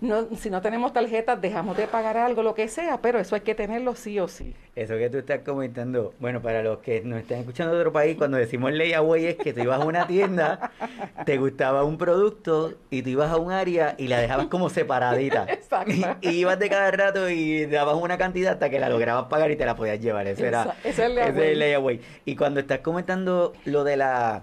no, 0.00 0.28
si 0.36 0.50
no 0.50 0.60
tenemos 0.60 0.92
tarjetas, 0.92 1.40
dejamos 1.40 1.76
de 1.76 1.86
pagar 1.86 2.16
algo, 2.16 2.42
lo 2.42 2.54
que 2.54 2.68
sea, 2.68 3.00
pero 3.00 3.18
eso 3.18 3.34
hay 3.34 3.40
que 3.40 3.54
tenerlo 3.54 3.94
sí 3.94 4.18
o 4.18 4.28
sí. 4.28 4.54
Eso 4.74 4.96
que 4.96 5.08
tú 5.08 5.18
estás 5.18 5.40
comentando, 5.40 6.14
bueno, 6.20 6.42
para 6.42 6.62
los 6.62 6.78
que 6.78 7.00
nos 7.02 7.20
están 7.20 7.38
escuchando 7.38 7.74
de 7.74 7.80
otro 7.80 7.92
país, 7.92 8.16
cuando 8.16 8.36
decimos 8.36 8.72
layaway 8.72 9.26
es 9.26 9.36
que 9.36 9.52
tú 9.52 9.60
ibas 9.60 9.80
a 9.80 9.84
una 9.84 10.06
tienda, 10.06 10.70
te 11.24 11.38
gustaba 11.38 11.84
un 11.84 11.98
producto 11.98 12.74
y 12.90 13.02
tú 13.02 13.10
ibas 13.10 13.30
a 13.30 13.36
un 13.36 13.52
área 13.52 13.94
y 13.98 14.08
la 14.08 14.20
dejabas 14.20 14.46
como 14.46 14.68
separadita. 14.68 15.46
Exacto. 15.48 15.92
Y, 16.20 16.28
ibas 16.36 16.58
de 16.58 16.68
cada 16.68 16.90
rato 16.90 17.30
y 17.30 17.66
dabas 17.66 17.96
una 17.96 18.18
cantidad 18.18 18.54
hasta 18.54 18.68
que 18.68 18.78
la 18.78 18.88
lograbas 18.88 19.26
pagar 19.26 19.50
y 19.50 19.56
te 19.56 19.64
la 19.64 19.76
podías 19.76 20.00
llevar. 20.00 20.26
Eso 20.26 20.44
era 20.44 20.76
es 20.84 20.98
el 20.98 21.58
layaway. 21.58 22.00
Y 22.24 22.36
cuando 22.36 22.60
estás 22.60 22.80
comentando 22.80 23.54
lo 23.64 23.84
de 23.84 23.96
la, 23.96 24.42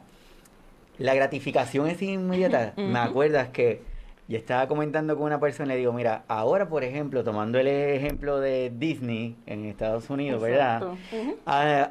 la 0.98 1.14
gratificación 1.14 1.88
es 1.88 2.02
inmediata, 2.02 2.74
me 2.76 3.00
acuerdas 3.00 3.50
que 3.50 3.93
y 4.28 4.36
estaba 4.36 4.68
comentando 4.68 5.16
con 5.16 5.26
una 5.26 5.40
persona 5.40 5.74
y 5.74 5.76
le 5.76 5.80
digo, 5.80 5.94
mira, 5.94 6.24
ahora 6.28 6.68
por 6.70 6.84
ejemplo, 6.84 7.24
tomando 7.24 7.60
el 7.60 7.68
ejemplo 7.68 8.40
de 8.40 8.72
Disney 8.76 9.36
en 9.46 9.66
Estados 9.66 10.10
Unidos, 10.10 10.42
¿verdad? 10.42 10.84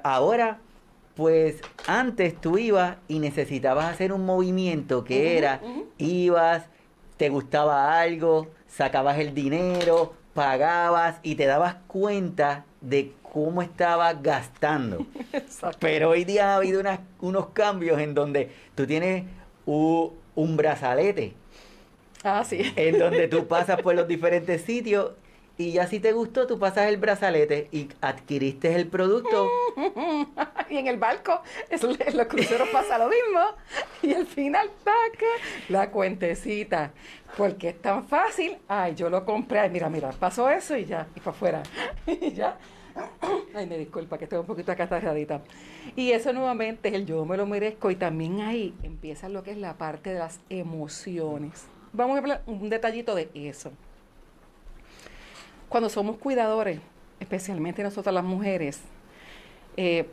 ahora, 0.03 0.59
pues 1.14 1.61
antes 1.87 2.40
tú 2.40 2.57
ibas 2.57 2.97
y 3.07 3.18
necesitabas 3.18 3.92
hacer 3.92 4.12
un 4.12 4.25
movimiento 4.25 5.05
que 5.05 5.37
era, 5.37 5.61
ibas, 5.99 6.64
te 7.18 7.29
gustaba 7.29 8.01
algo, 8.01 8.49
sacabas 8.66 9.18
el 9.18 9.35
dinero, 9.35 10.14
pagabas 10.33 11.21
y 11.23 11.35
te 11.35 11.45
dabas 11.45 11.77
cuenta 11.87 12.64
de 12.81 13.12
cómo 13.23 13.61
estabas 13.61 14.23
gastando. 14.23 15.05
Pero 15.81 16.11
hoy 16.11 16.25
día 16.25 16.53
ha 16.53 16.57
habido 16.57 16.83
unos 17.21 17.49
cambios 17.49 18.01
en 18.01 18.14
donde 18.14 18.51
tú 18.75 18.87
tienes 18.87 19.25
un 19.66 20.57
brazalete 20.57 21.35
Ah, 22.24 22.44
sí. 22.44 22.72
En 22.76 22.98
donde 22.98 23.28
tú 23.28 23.46
pasas 23.48 23.80
por 23.82 23.94
los 23.94 24.06
diferentes 24.06 24.62
sitios 24.62 25.12
y 25.58 25.72
ya 25.72 25.87
si 25.87 26.00
te 26.00 26.12
gustó, 26.12 26.46
tú 26.46 26.58
pasas 26.58 26.88
el 26.88 26.96
brazalete 26.96 27.68
y 27.72 27.88
adquiriste 28.00 28.74
el 28.74 28.88
producto. 28.88 29.48
y 30.70 30.78
en 30.78 30.87
el 30.87 30.96
barco, 30.96 31.42
en 31.70 32.16
los 32.16 32.26
cruceros 32.26 32.68
pasa 32.70 32.96
lo 32.98 33.08
mismo. 33.08 33.40
Y 34.02 34.14
al 34.14 34.26
final, 34.26 34.70
taca, 34.82 35.26
la 35.68 35.90
cuentecita. 35.90 36.92
Porque 37.37 37.70
es 37.70 37.82
tan 37.82 38.06
fácil. 38.06 38.56
Ay, 38.66 38.94
yo 38.94 39.11
lo 39.11 39.24
compré. 39.24 39.61
Ay, 39.61 39.70
mira, 39.70 39.90
mira, 39.90 40.11
pasó 40.11 40.48
eso 40.48 40.76
y 40.76 40.87
ya, 40.87 41.06
y 41.14 41.20
para 41.20 41.30
afuera. 41.30 41.62
y 42.06 42.32
ya. 42.32 42.56
Ay, 43.54 43.66
me 43.66 43.78
disculpa 43.78 44.18
que 44.18 44.24
estoy 44.24 44.38
un 44.38 44.46
poquito 44.46 44.72
acatarradita. 44.72 45.42
Y 45.96 46.12
eso 46.12 46.32
nuevamente 46.32 46.88
es 46.88 46.94
el 46.94 47.06
yo 47.06 47.24
me 47.26 47.37
lo 47.37 47.46
merezco. 47.46 47.90
Y 47.90 47.96
también 47.96 48.40
ahí 48.40 48.74
empieza 48.82 49.28
lo 49.28 49.42
que 49.42 49.52
es 49.52 49.58
la 49.58 49.76
parte 49.76 50.14
de 50.14 50.18
las 50.18 50.40
emociones. 50.48 51.68
Vamos 51.94 52.16
a 52.16 52.20
hablar 52.20 52.42
un 52.46 52.70
detallito 52.70 53.14
de 53.14 53.28
eso. 53.35 53.70
Cuando 55.68 55.90
somos 55.90 56.16
cuidadores, 56.16 56.81
especialmente 57.20 57.83
nosotras 57.83 58.14
las 58.14 58.24
mujeres, 58.24 58.81
eh, 59.76 60.09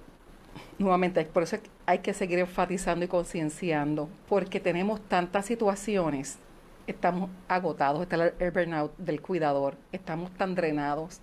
nuevamente, 0.78 1.24
por 1.24 1.44
eso 1.44 1.58
hay 1.86 2.00
que 2.00 2.14
seguir 2.14 2.40
enfatizando 2.40 3.06
y 3.06 3.08
concienciando, 3.08 4.10
porque 4.28 4.60
tenemos 4.60 5.00
tantas 5.08 5.46
situaciones, 5.46 6.38
estamos 6.86 7.30
agotados, 7.48 8.02
está 8.02 8.34
el 8.40 8.52
burnout 8.52 8.98
del 8.98 9.22
cuidador, 9.22 9.78
estamos 9.94 10.32
tan 10.32 10.56
drenados, 10.56 11.22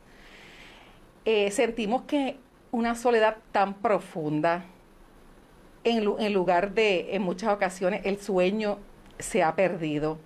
eh, 1.27 1.51
sentimos 1.51 2.03
que 2.03 2.39
una 2.73 2.95
soledad 2.95 3.37
tan 3.53 3.75
profunda, 3.75 4.65
en, 5.85 6.11
en 6.19 6.33
lugar 6.33 6.73
de, 6.73 7.15
en 7.15 7.21
muchas 7.21 7.53
ocasiones, 7.53 8.01
el 8.07 8.19
sueño 8.19 8.79
se 9.19 9.43
ha 9.43 9.55
perdido. 9.55 10.19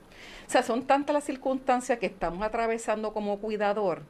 O 0.47 0.51
sea, 0.51 0.63
son 0.63 0.87
tantas 0.87 1.15
las 1.15 1.25
circunstancias 1.25 1.99
que 1.99 2.07
estamos 2.07 2.43
atravesando 2.43 3.13
como 3.13 3.39
cuidador 3.39 4.03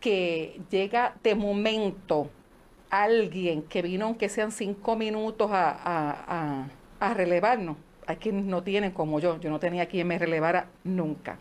que 0.00 0.60
llega 0.70 1.14
de 1.22 1.34
momento 1.34 2.30
alguien 2.88 3.62
que 3.62 3.82
vino, 3.82 4.06
aunque 4.06 4.28
sean 4.28 4.50
cinco 4.50 4.96
minutos, 4.96 5.50
a, 5.52 6.66
relevarnos. 7.14 7.76
Hay 8.06 8.16
quienes 8.16 8.44
no 8.44 8.62
tienen 8.62 8.90
como 8.90 9.20
yo. 9.20 9.38
Yo 9.40 9.50
no 9.50 9.60
tenía 9.60 9.86
quien 9.86 10.08
me 10.08 10.18
relevara 10.18 10.66
nunca. 10.84 11.38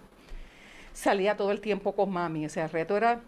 Salía 0.93 1.35
todo 1.35 1.51
el 1.51 1.61
tiempo 1.61 1.95
con 1.95 2.11
mami. 2.11 2.45
O 2.45 2.49
sea, 2.49 2.65
el 2.65 2.69
reto 2.69 2.95
era 2.95 3.21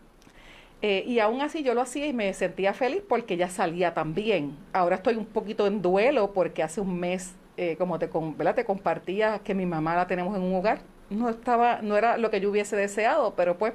eh, 0.81 1.03
y 1.05 1.19
aún 1.19 1.41
así 1.41 1.63
yo 1.63 1.73
lo 1.73 1.81
hacía 1.81 2.07
y 2.07 2.13
me 2.13 2.33
sentía 2.33 2.73
feliz 2.73 3.03
porque 3.07 3.35
ella 3.35 3.49
salía 3.49 3.93
también. 3.93 4.57
Ahora 4.73 4.97
estoy 4.97 5.15
un 5.15 5.25
poquito 5.25 5.67
en 5.67 5.81
duelo 5.81 6.33
porque 6.33 6.63
hace 6.63 6.81
un 6.81 6.99
mes 6.99 7.33
eh, 7.61 7.75
como 7.77 7.99
te, 7.99 8.07
te 8.07 8.65
compartía 8.65 9.37
que 9.43 9.53
mi 9.53 9.67
mamá 9.67 9.95
la 9.95 10.07
tenemos 10.07 10.35
en 10.35 10.41
un 10.41 10.55
hogar. 10.55 10.79
No 11.11 11.29
estaba, 11.29 11.79
no 11.83 11.95
era 11.95 12.17
lo 12.17 12.31
que 12.31 12.41
yo 12.41 12.49
hubiese 12.49 12.75
deseado, 12.75 13.35
pero 13.35 13.59
pues 13.59 13.73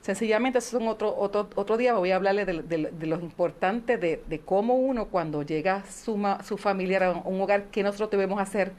sencillamente 0.00 0.60
eso 0.60 0.78
es 0.78 0.86
otro, 0.86 1.14
otro, 1.14 1.50
otro 1.54 1.76
día 1.76 1.92
voy 1.92 2.12
a 2.12 2.16
hablarle 2.16 2.46
de, 2.46 3.06
lo 3.06 3.20
importante 3.20 3.98
de, 3.98 4.40
cómo 4.42 4.76
uno 4.76 5.08
cuando 5.08 5.42
llega 5.42 5.84
su, 5.84 6.18
su 6.44 6.56
familiar 6.56 7.02
a 7.02 7.12
un 7.12 7.42
hogar, 7.42 7.64
qué 7.64 7.82
nosotros 7.82 8.10
debemos 8.10 8.40
hacer 8.40 8.72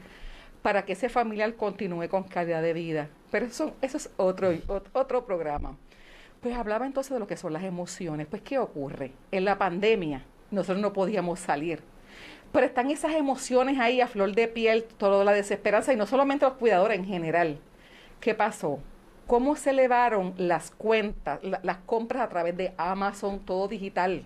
para 0.60 0.84
que 0.84 0.94
ese 0.94 1.08
familiar 1.08 1.54
continúe 1.54 2.08
con 2.08 2.24
calidad 2.24 2.62
de 2.62 2.72
vida. 2.72 3.10
Pero 3.30 3.46
eso, 3.46 3.76
eso 3.80 3.96
es 3.96 4.10
otro, 4.16 4.52
otro 4.92 5.24
programa. 5.24 5.76
Pues 6.40 6.56
hablaba 6.56 6.84
entonces 6.84 7.12
de 7.12 7.20
lo 7.20 7.28
que 7.28 7.36
son 7.36 7.52
las 7.52 7.62
emociones. 7.62 8.26
Pues, 8.26 8.42
¿qué 8.42 8.58
ocurre? 8.58 9.12
En 9.30 9.44
la 9.44 9.56
pandemia 9.56 10.24
nosotros 10.50 10.82
no 10.82 10.92
podíamos 10.92 11.38
salir 11.38 11.91
pero 12.52 12.66
están 12.66 12.90
esas 12.90 13.14
emociones 13.14 13.78
ahí 13.80 14.00
a 14.00 14.06
flor 14.06 14.34
de 14.34 14.46
piel, 14.46 14.84
toda 14.84 15.24
la 15.24 15.32
desesperanza 15.32 15.92
y 15.92 15.96
no 15.96 16.06
solamente 16.06 16.44
los 16.44 16.54
cuidadores 16.54 16.98
en 16.98 17.06
general. 17.06 17.58
¿Qué 18.20 18.34
pasó? 18.34 18.78
¿Cómo 19.26 19.56
se 19.56 19.70
elevaron 19.70 20.34
las 20.36 20.70
cuentas, 20.70 21.40
las 21.42 21.78
compras 21.78 22.22
a 22.22 22.28
través 22.28 22.56
de 22.56 22.74
Amazon, 22.76 23.40
todo 23.40 23.68
digital? 23.68 24.22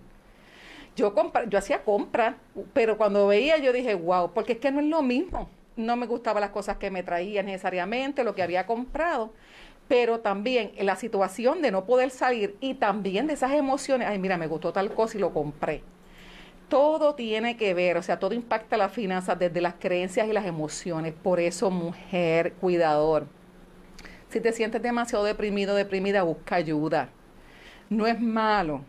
Yo, 0.96 1.14
yo 1.48 1.58
hacía 1.58 1.84
compras, 1.84 2.34
pero 2.72 2.96
cuando 2.96 3.26
veía 3.28 3.58
yo 3.58 3.72
dije, 3.72 3.94
wow, 3.94 4.32
porque 4.32 4.54
es 4.54 4.58
que 4.58 4.72
no 4.72 4.80
es 4.80 4.86
lo 4.86 5.02
mismo. 5.02 5.48
No 5.76 5.94
me 5.96 6.06
gustaban 6.06 6.40
las 6.40 6.50
cosas 6.50 6.78
que 6.78 6.90
me 6.90 7.02
traían 7.02 7.46
necesariamente, 7.46 8.24
lo 8.24 8.34
que 8.34 8.42
había 8.42 8.66
comprado, 8.66 9.32
pero 9.88 10.20
también 10.20 10.72
la 10.80 10.96
situación 10.96 11.60
de 11.62 11.70
no 11.70 11.84
poder 11.84 12.10
salir 12.10 12.56
y 12.60 12.74
también 12.74 13.26
de 13.26 13.34
esas 13.34 13.52
emociones, 13.52 14.08
ay, 14.08 14.18
mira, 14.18 14.38
me 14.38 14.46
gustó 14.46 14.72
tal 14.72 14.92
cosa 14.94 15.18
y 15.18 15.20
lo 15.20 15.32
compré 15.34 15.82
todo 16.68 17.14
tiene 17.14 17.57
que 17.57 17.74
ver, 17.74 17.96
o 17.96 18.02
sea, 18.02 18.18
todo 18.18 18.35
impacta 18.35 18.76
las 18.76 18.92
finanzas 18.92 19.38
desde 19.38 19.61
las 19.61 19.74
creencias 19.74 20.29
y 20.29 20.33
las 20.33 20.46
emociones. 20.46 21.14
Por 21.14 21.40
eso, 21.40 21.70
mujer, 21.70 22.55
cuidador, 22.55 23.26
si 24.31 24.40
te 24.40 24.52
sientes 24.52 24.83
demasiado 24.83 25.24
deprimido, 25.24 25.74
deprimida, 25.74 26.22
busca 26.22 26.57
ayuda. 26.57 27.09
No 27.88 28.07
es 28.07 28.20
malo 28.20 28.81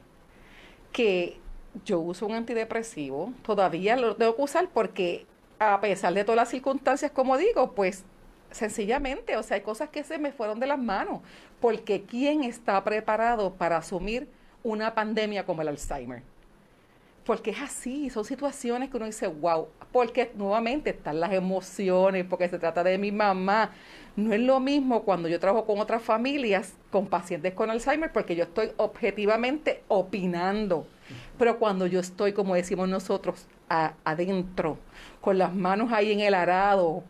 que 0.91 1.39
yo 1.85 1.99
uso 1.99 2.25
un 2.25 2.33
antidepresivo, 2.33 3.31
todavía 3.43 3.95
lo 3.95 4.15
tengo 4.15 4.35
que 4.35 4.41
usar 4.41 4.67
porque 4.73 5.25
a 5.59 5.79
pesar 5.79 6.13
de 6.13 6.23
todas 6.23 6.37
las 6.37 6.49
circunstancias, 6.49 7.11
como 7.11 7.37
digo, 7.37 7.73
pues 7.73 8.03
sencillamente, 8.51 9.37
o 9.37 9.43
sea, 9.43 9.55
hay 9.55 9.61
cosas 9.61 9.89
que 9.89 10.03
se 10.03 10.17
me 10.17 10.31
fueron 10.31 10.59
de 10.59 10.67
las 10.67 10.79
manos, 10.79 11.21
porque 11.59 12.03
¿quién 12.03 12.43
está 12.43 12.83
preparado 12.83 13.53
para 13.53 13.77
asumir 13.77 14.27
una 14.63 14.95
pandemia 14.95 15.45
como 15.45 15.61
el 15.61 15.67
Alzheimer? 15.67 16.23
Porque 17.27 17.51
es 17.51 17.59
así, 17.61 18.09
son 18.09 18.23
situaciones 18.23 18.89
que 18.89 18.95
uno 18.95 19.05
dice, 19.05 19.27
wow, 19.27 19.67
porque 19.91 20.31
nuevamente 20.35 20.91
están 20.91 21.19
las 21.19 21.33
emociones, 21.33 22.25
porque 22.25 22.47
se 22.47 22.57
trata 22.57 22.85
de 22.85 22.97
mi 22.97 23.11
mamá. 23.11 23.71
No 24.15 24.33
es 24.33 24.39
lo 24.39 24.61
mismo 24.61 25.03
cuando 25.03 25.27
yo 25.27 25.37
trabajo 25.37 25.65
con 25.65 25.77
otras 25.79 26.01
familias, 26.01 26.75
con 26.89 27.07
pacientes 27.07 27.53
con 27.53 27.69
Alzheimer, 27.69 28.13
porque 28.13 28.37
yo 28.37 28.45
estoy 28.45 28.71
objetivamente 28.77 29.83
opinando. 29.89 30.87
Pero 31.37 31.59
cuando 31.59 31.85
yo 31.85 31.99
estoy, 31.99 32.31
como 32.31 32.55
decimos 32.55 32.87
nosotros, 32.87 33.45
adentro, 33.67 34.77
con 35.19 35.37
las 35.37 35.53
manos 35.53 35.91
ahí 35.91 36.13
en 36.13 36.21
el 36.21 36.33
arado, 36.33 37.03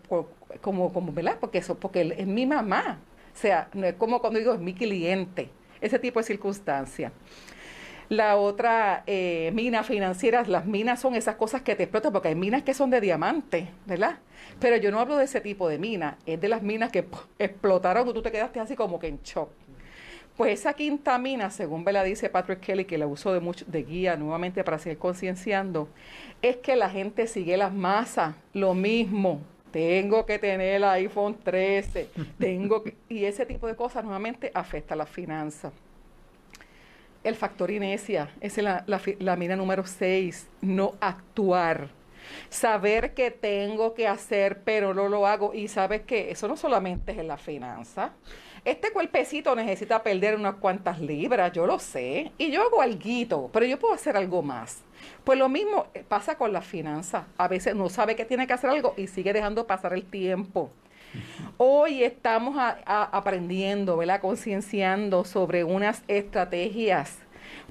como, 0.61 0.91
como, 0.93 1.13
¿verdad? 1.13 1.37
Porque 1.39 1.59
eso, 1.59 1.75
porque 1.75 2.15
es 2.17 2.25
mi 2.25 2.47
mamá. 2.47 2.99
O 3.35 3.37
sea, 3.37 3.69
no 3.73 3.85
es 3.85 3.93
como 3.93 4.19
cuando 4.19 4.39
digo, 4.39 4.55
es 4.55 4.59
mi 4.59 4.73
cliente. 4.73 5.51
Ese 5.79 5.99
tipo 5.99 6.19
de 6.19 6.25
circunstancias. 6.25 7.11
La 8.09 8.37
otra 8.37 9.03
eh, 9.05 9.51
mina 9.53 9.83
financiera, 9.83 10.43
las 10.43 10.65
minas 10.65 11.01
son 11.01 11.15
esas 11.15 11.35
cosas 11.35 11.61
que 11.61 11.75
te 11.75 11.83
explotan, 11.83 12.13
porque 12.13 12.29
hay 12.29 12.35
minas 12.35 12.63
que 12.63 12.73
son 12.73 12.89
de 12.89 13.01
diamante, 13.01 13.67
¿verdad? 13.85 14.19
Pero 14.59 14.77
yo 14.77 14.91
no 14.91 14.99
hablo 15.01 15.17
de 15.17 15.25
ese 15.25 15.41
tipo 15.41 15.67
de 15.67 15.77
minas, 15.77 16.15
es 16.25 16.39
de 16.39 16.47
las 16.47 16.61
minas 16.61 16.89
que 16.89 17.05
explotaron 17.37 18.07
y 18.07 18.13
tú 18.13 18.21
te 18.21 18.31
quedaste 18.31 18.61
así 18.61 18.75
como 18.77 18.97
que 18.97 19.07
en 19.07 19.19
shock. 19.23 19.49
Pues 20.37 20.59
esa 20.59 20.73
quinta 20.73 21.17
mina, 21.17 21.49
según 21.49 21.83
la 21.83 22.03
dice 22.03 22.29
Patrick 22.29 22.61
Kelly, 22.61 22.85
que 22.85 22.97
la 22.97 23.07
usó 23.07 23.33
de, 23.33 23.39
mucho, 23.41 23.65
de 23.67 23.83
guía 23.83 24.15
nuevamente 24.15 24.63
para 24.63 24.79
seguir 24.79 24.99
concienciando, 24.99 25.89
es 26.41 26.57
que 26.57 26.75
la 26.75 26.89
gente 26.89 27.27
sigue 27.27 27.57
las 27.57 27.73
masas, 27.73 28.35
lo 28.53 28.73
mismo. 28.73 29.41
Tengo 29.71 30.25
que 30.25 30.39
tener 30.39 30.75
el 30.75 30.83
iPhone 30.85 31.37
13, 31.43 32.09
tengo 32.39 32.83
y 33.09 33.25
ese 33.25 33.45
tipo 33.45 33.67
de 33.67 33.75
cosas 33.75 34.03
nuevamente 34.03 34.51
afecta 34.53 34.93
a 34.93 34.97
las 34.97 35.09
finanzas. 35.09 35.73
El 37.27 37.35
factor 37.35 37.71
inercia, 37.71 38.29
esa 38.39 38.61
es 38.61 38.63
la, 38.63 38.83
la, 38.87 39.01
la 39.19 39.35
mina 39.35 39.55
número 39.55 39.85
6, 39.85 40.47
no 40.61 40.95
actuar 41.01 41.89
saber 42.49 43.13
que 43.13 43.31
tengo 43.31 43.93
que 43.93 44.07
hacer, 44.07 44.61
pero 44.63 44.93
no 44.93 45.07
lo 45.07 45.27
hago. 45.27 45.53
Y 45.53 45.67
sabes 45.67 46.01
que 46.01 46.31
eso 46.31 46.47
no 46.47 46.57
solamente 46.57 47.11
es 47.11 47.17
en 47.17 47.27
la 47.27 47.37
finanza. 47.37 48.13
Este 48.65 48.91
cuerpecito 48.91 49.55
necesita 49.55 50.03
perder 50.03 50.35
unas 50.35 50.55
cuantas 50.55 50.99
libras, 50.99 51.51
yo 51.53 51.65
lo 51.65 51.79
sé. 51.79 52.31
Y 52.37 52.51
yo 52.51 52.63
hago 52.63 52.81
algo, 52.81 53.49
pero 53.51 53.65
yo 53.65 53.79
puedo 53.79 53.93
hacer 53.93 54.17
algo 54.17 54.41
más. 54.41 54.81
Pues 55.23 55.39
lo 55.39 55.47
mismo 55.47 55.87
pasa 56.07 56.37
con 56.37 56.51
la 56.51 56.61
finanza. 56.61 57.27
A 57.37 57.47
veces 57.47 57.75
no 57.75 57.89
sabe 57.89 58.15
que 58.15 58.25
tiene 58.25 58.47
que 58.47 58.53
hacer 58.53 58.69
algo 58.69 58.93
y 58.97 59.07
sigue 59.07 59.31
dejando 59.31 59.67
pasar 59.67 59.93
el 59.93 60.03
tiempo. 60.03 60.71
Hoy 61.57 62.03
estamos 62.03 62.55
aprendiendo, 62.85 63.97
¿verdad? 63.97 64.21
Concienciando 64.21 65.25
sobre 65.25 65.63
unas 65.63 66.03
estrategias 66.07 67.17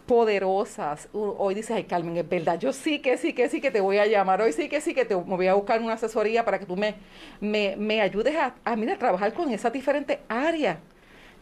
poderosas. 0.07 1.09
Hoy 1.12 1.55
dices, 1.55 1.72
ay 1.72 1.85
Carmen, 1.85 2.16
es 2.16 2.29
verdad, 2.29 2.59
yo 2.59 2.72
sí 2.72 3.01
que 3.01 3.16
sí 3.18 3.33
que 3.33 3.49
sí 3.49 3.61
que 3.61 3.70
te 3.70 3.81
voy 3.81 3.99
a 3.99 4.07
llamar, 4.07 4.40
hoy 4.40 4.53
sí 4.53 4.68
que 4.68 4.81
sí 4.81 4.94
que 4.94 5.05
te 5.05 5.14
voy 5.14 5.46
a 5.49 5.55
buscar 5.55 5.83
una 5.83 5.94
asesoría 5.94 6.44
para 6.44 6.59
que 6.59 6.66
tú 6.66 6.77
me, 6.77 6.94
me, 7.40 8.01
ayudes 8.01 8.37
a, 8.37 8.55
a, 8.64 8.77
mira, 8.77 8.94
a 8.94 8.99
trabajar 8.99 9.33
con 9.35 9.51
esas 9.51 9.72
diferentes 9.72 10.18
áreas. 10.29 10.79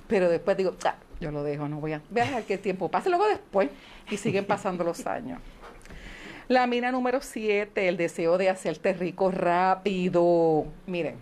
Pero 0.08 0.28
después 0.28 0.56
digo, 0.56 0.74
ah, 0.84 0.96
yo 1.20 1.30
lo 1.30 1.42
dejo, 1.44 1.68
no 1.68 1.80
voy 1.80 1.92
a, 1.92 2.02
voy 2.10 2.22
a 2.22 2.24
dejar 2.24 2.42
que 2.44 2.54
el 2.54 2.60
tiempo 2.60 2.90
pase, 2.90 3.08
luego 3.08 3.26
después, 3.28 3.70
y 4.10 4.16
siguen 4.16 4.44
pasando 4.44 4.84
los 4.84 5.06
años. 5.06 5.40
La 6.48 6.66
mina 6.66 6.92
número 6.92 7.22
7, 7.22 7.88
el 7.88 7.96
deseo 7.96 8.36
de 8.36 8.50
hacerte 8.50 8.92
rico 8.92 9.30
rápido. 9.30 10.66
Miren, 10.86 11.16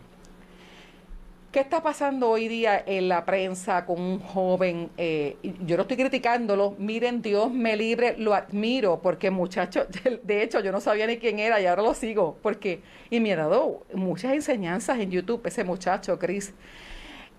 ¿Qué 1.53 1.61
está 1.61 1.83
pasando 1.83 2.31
hoy 2.31 2.49
día 2.49 2.83
en 2.87 3.11
la 3.11 3.27
prensa 3.27 3.85
con 3.85 4.01
un 4.01 4.21
joven? 4.21 4.89
Eh, 4.97 5.37
yo 5.67 5.77
no 5.77 5.83
estoy 5.83 5.99
criticándolo, 5.99 6.75
miren, 6.79 7.21
Dios 7.21 7.53
me 7.53 7.77
libre, 7.77 8.17
lo 8.17 8.33
admiro, 8.33 9.03
porque 9.03 9.31
muchacho, 9.31 9.87
de 10.23 10.43
hecho 10.43 10.61
yo 10.61 10.73
no 10.73 10.81
sabía 10.81 11.07
ni 11.07 11.19
quién 11.19 11.39
era 11.39 11.61
y 11.61 11.67
ahora 11.67 11.83
lo 11.83 11.93
sigo, 11.93 12.39
porque, 12.41 12.81
y 13.11 13.21
me 13.21 13.35
ha 13.35 13.37
dado 13.37 13.85
muchas 13.93 14.33
enseñanzas 14.33 14.99
en 14.99 15.11
YouTube 15.11 15.43
ese 15.45 15.63
muchacho, 15.63 16.19
Chris. 16.19 16.55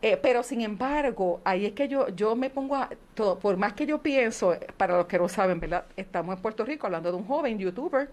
Eh, 0.04 0.16
pero 0.22 0.44
sin 0.44 0.62
embargo, 0.62 1.42
ahí 1.44 1.66
es 1.66 1.72
que 1.72 1.88
yo, 1.88 2.10
yo 2.10 2.36
me 2.36 2.52
pongo 2.52 2.76
a, 2.76 2.92
todo, 3.16 3.40
por 3.40 3.58
más 3.58 3.74
que 3.74 3.88
yo 3.88 4.04
pienso, 4.04 4.56
para 4.78 4.96
los 4.96 5.08
que 5.08 5.18
no 5.18 5.28
saben, 5.28 5.60
¿verdad? 5.60 5.86
Estamos 5.98 6.36
en 6.36 6.42
Puerto 6.44 6.64
Rico 6.64 6.86
hablando 6.86 7.10
de 7.10 7.18
un 7.18 7.26
joven 7.26 7.58
youtuber 7.58 8.12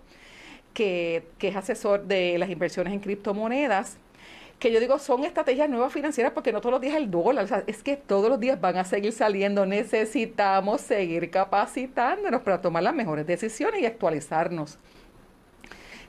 que, 0.72 1.24
que 1.36 1.48
es 1.48 1.56
asesor 1.56 2.04
de 2.06 2.38
las 2.38 2.48
inversiones 2.48 2.94
en 2.94 3.00
criptomonedas 3.00 3.98
que 4.60 4.70
yo 4.70 4.78
digo 4.78 4.98
son 4.98 5.24
estrategias 5.24 5.68
nuevas 5.70 5.90
financieras 5.92 6.32
porque 6.32 6.52
no 6.52 6.60
todos 6.60 6.74
los 6.74 6.80
días 6.82 6.94
el 6.94 7.10
dólar, 7.10 7.44
o 7.46 7.48
sea, 7.48 7.64
es 7.66 7.82
que 7.82 7.96
todos 7.96 8.28
los 8.28 8.38
días 8.38 8.60
van 8.60 8.76
a 8.76 8.84
seguir 8.84 9.10
saliendo, 9.12 9.64
necesitamos 9.64 10.82
seguir 10.82 11.30
capacitándonos 11.30 12.42
para 12.42 12.60
tomar 12.60 12.82
las 12.82 12.94
mejores 12.94 13.26
decisiones 13.26 13.80
y 13.80 13.86
actualizarnos. 13.86 14.78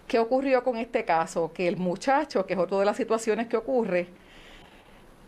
¿Qué 0.05 0.19
ocurrió 0.19 0.65
con 0.65 0.75
este 0.75 1.05
caso? 1.05 1.53
Que 1.53 1.69
el 1.69 1.77
muchacho, 1.77 2.45
que 2.45 2.53
es 2.53 2.59
otra 2.59 2.77
de 2.79 2.85
las 2.85 2.97
situaciones 2.97 3.47
que 3.47 3.55
ocurre, 3.55 4.07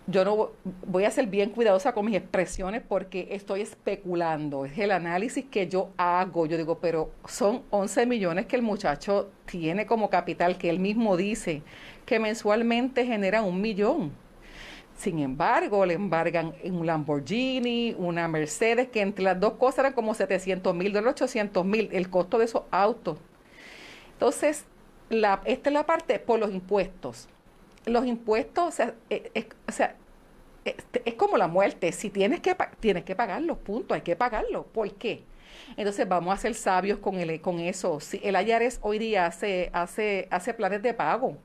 yo 0.06 0.26
no 0.26 0.52
voy 0.86 1.06
a 1.06 1.12
ser 1.12 1.28
bien 1.28 1.52
cuidadosa 1.52 1.94
con 1.94 2.06
mis 2.06 2.16
expresiones 2.16 2.84
porque 2.86 3.30
estoy 3.32 3.62
especulando, 3.62 4.66
es 4.66 4.78
el 4.78 4.92
análisis 4.92 5.46
que 5.46 5.70
yo 5.70 5.92
hago. 5.96 6.46
Yo 6.46 6.58
digo, 6.58 6.80
pero 6.80 7.12
son 7.26 7.64
11 7.70 8.06
millones 8.06 8.46
que 8.48 8.58
el 8.58 8.64
muchacho 8.64 9.32
tiene 9.46 9.86
como 9.86 10.10
capital, 10.10 10.58
que 10.58 10.70
él 10.70 10.80
mismo 10.80 11.16
dice 11.16 11.62
que 12.06 12.20
mensualmente 12.20 13.06
genera 13.06 13.42
un 13.42 13.62
millón. 13.62 14.12
Sin 14.98 15.20
embargo, 15.20 15.86
le 15.86 15.96
embargan 15.96 16.54
un 16.64 16.86
Lamborghini, 16.86 17.96
una 17.98 18.28
Mercedes, 18.28 18.90
que 18.90 19.02
entre 19.02 19.24
las 19.24 19.40
dos 19.40 19.54
cosas 19.54 19.80
eran 19.80 19.94
como 19.94 20.14
700 20.14 20.76
mil 20.76 20.94
dólares, 20.94 21.22
800 21.22 21.66
mil, 21.66 21.90
el 21.92 22.10
costo 22.10 22.38
de 22.38 22.46
esos 22.46 22.64
autos. 22.72 23.18
Entonces, 24.14 24.66
la, 25.10 25.42
esta 25.46 25.70
es 25.70 25.74
la 25.74 25.86
parte 25.86 26.20
por 26.20 26.40
los 26.40 26.52
impuestos. 26.52 27.28
Los 27.86 28.06
impuestos, 28.06 28.66
o 28.66 28.72
sea, 28.72 28.94
eh, 29.10 29.32
este, 29.34 31.02
es, 31.06 31.14
como 31.16 31.38
la 31.38 31.48
muerte. 31.48 31.92
Si 31.92 32.10
tienes 32.10 32.40
que, 32.40 32.56
tienes 32.80 33.04
que 33.04 33.16
pagarlos, 33.16 33.58
punto, 33.58 33.94
hay 33.94 34.02
que 34.02 34.16
pagarlo. 34.16 34.64
¿Por 34.68 34.94
qué? 34.94 35.24
Entonces 35.76 36.08
vamos 36.08 36.34
a 36.34 36.38
ser 36.38 36.54
sabios 36.54 37.00
con, 37.00 37.16
el, 37.16 37.42
con 37.42 37.60
eso. 37.60 38.00
Si 38.00 38.22
el 38.24 38.36
IARES 38.36 38.80
hoy 38.82 39.00
día 39.00 39.26
hace, 39.26 39.70
hace, 39.74 40.28
hace 40.32 40.54
planes 40.54 40.82
de 40.82 40.94
pago 40.94 41.38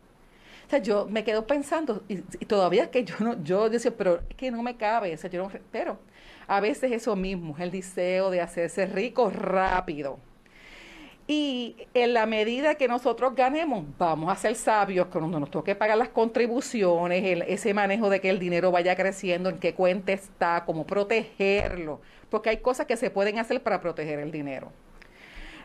o 0.69 0.71
sea, 0.71 0.81
yo 0.81 1.07
me 1.07 1.25
quedo 1.25 1.47
pensando, 1.47 2.03
y, 2.09 2.17
todavía 2.45 2.91
que 2.91 3.03
yo 3.03 3.15
no, 3.21 3.43
yo 3.43 3.71
decía, 3.71 3.91
pero 3.97 4.21
es 4.29 4.37
que 4.37 4.51
no 4.51 4.63
me 4.63 4.77
cabe, 4.77 5.15
o 5.15 5.17
sea, 5.17 5.31
yo 5.31 5.43
no, 5.43 5.51
pero 5.73 5.99
a 6.47 6.61
veces 6.61 6.93
eso 6.93 7.17
mismo, 7.17 7.57
el 7.59 7.71
deseo 7.71 8.29
de 8.29 8.43
hacerse 8.43 8.85
rico 8.85 9.31
rápido. 9.31 10.19
Y 11.27 11.75
en 11.95 12.13
la 12.13 12.27
medida 12.27 12.75
que 12.75 12.87
nosotros 12.87 13.35
ganemos, 13.35 13.83
vamos 13.97 14.31
a 14.31 14.37
ser 14.37 14.57
sabios, 14.57 15.07
cuando 15.07 15.41
nos 15.41 15.51
toque 15.51 15.75
pagar 15.75 15.97
las 15.97 16.11
contribuciones, 16.11 17.43
ese 17.49 17.73
manejo 17.73 18.11
de 18.11 18.21
que 18.21 18.29
el 18.29 18.39
dinero 18.39 18.71
vaya 18.71 18.95
creciendo, 18.95 19.49
en 19.49 19.59
qué 19.59 19.75
cuenta 19.75 20.13
está, 20.13 20.65
cómo 20.67 20.87
protegerlo, 20.87 22.03
porque 22.29 22.51
hay 22.51 22.59
cosas 22.59 22.85
que 22.85 22.99
se 22.99 23.09
pueden 23.09 23.39
hacer 23.39 23.63
para 23.63 23.81
proteger 23.81 24.19
el 24.19 24.33
dinero. 24.33 24.71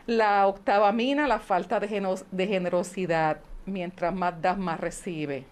La 0.06 0.46
octava 0.46 0.90
mina, 0.92 1.28
la 1.28 1.40
falta 1.40 1.78
de 1.78 2.46
generosidad 2.46 3.40
mientras 3.66 4.14
más 4.14 4.40
das, 4.40 4.58
más 4.58 4.80
recibe. 4.80 5.44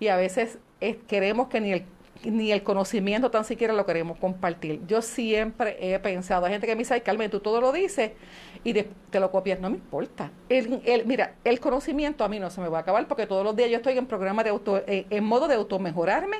Y 0.00 0.08
a 0.08 0.16
veces 0.16 0.58
queremos 1.06 1.48
que 1.48 1.60
ni 1.60 1.72
el, 1.72 1.84
ni 2.24 2.52
el 2.52 2.62
conocimiento 2.62 3.30
tan 3.30 3.44
siquiera 3.44 3.72
lo 3.72 3.86
queremos 3.86 4.18
compartir. 4.18 4.80
Yo 4.86 5.02
siempre 5.02 5.76
he 5.80 5.98
pensado, 5.98 6.46
hay 6.46 6.52
gente 6.52 6.66
que 6.66 6.74
me 6.74 6.80
dice, 6.80 6.94
ay 6.94 7.00
Carmen, 7.00 7.30
tú 7.30 7.40
todo 7.40 7.60
lo 7.60 7.72
dices 7.72 8.12
y 8.64 8.72
te 8.72 9.20
lo 9.20 9.30
copias, 9.30 9.60
no 9.60 9.70
me 9.70 9.76
importa. 9.76 10.30
El, 10.48 10.80
el, 10.84 11.06
mira, 11.06 11.34
el 11.44 11.60
conocimiento 11.60 12.24
a 12.24 12.28
mí 12.28 12.38
no 12.38 12.50
se 12.50 12.60
me 12.60 12.68
va 12.68 12.78
a 12.78 12.80
acabar 12.82 13.06
porque 13.08 13.26
todos 13.26 13.44
los 13.44 13.54
días 13.56 13.70
yo 13.70 13.76
estoy 13.76 13.98
en 13.98 14.06
programa 14.06 14.42
de 14.44 14.50
auto, 14.50 14.78
eh, 14.86 15.06
en 15.10 15.24
modo 15.24 15.48
de 15.48 15.54
automejorarme 15.54 16.38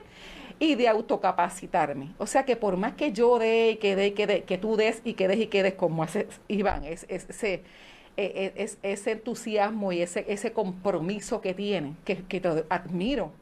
y 0.59 0.75
de 0.75 0.89
autocapacitarme. 0.89 2.15
O 2.19 2.27
sea 2.27 2.45
que 2.45 2.57
por 2.57 2.77
más 2.77 2.95
que 2.95 3.13
yo 3.13 3.39
dé 3.39 3.71
y 3.73 3.77
que 3.77 3.97
dé 3.97 4.09
y 4.09 4.11
que 4.13 4.27
dé, 4.27 4.43
que 4.45 4.59
tú 4.59 4.77
des 4.77 5.01
y 5.05 5.15
que 5.15 5.29
des 5.29 5.39
y 5.39 5.47
que 5.49 5.63
des 5.63 5.75
como 5.75 6.03
hace 6.03 6.29
Iván, 6.49 6.85
es, 6.85 7.07
es, 7.09 7.29
ese 7.29 7.63
e, 8.17 8.53
e, 8.57 8.63
es, 8.63 8.79
ese 8.83 9.13
entusiasmo 9.13 9.93
y 9.93 10.03
ese, 10.03 10.25
ese 10.29 10.53
compromiso 10.53 11.41
que 11.41 11.55
tiene, 11.55 11.95
que, 12.05 12.19
que 12.25 12.41
te 12.41 12.65
admiro. 12.69 13.33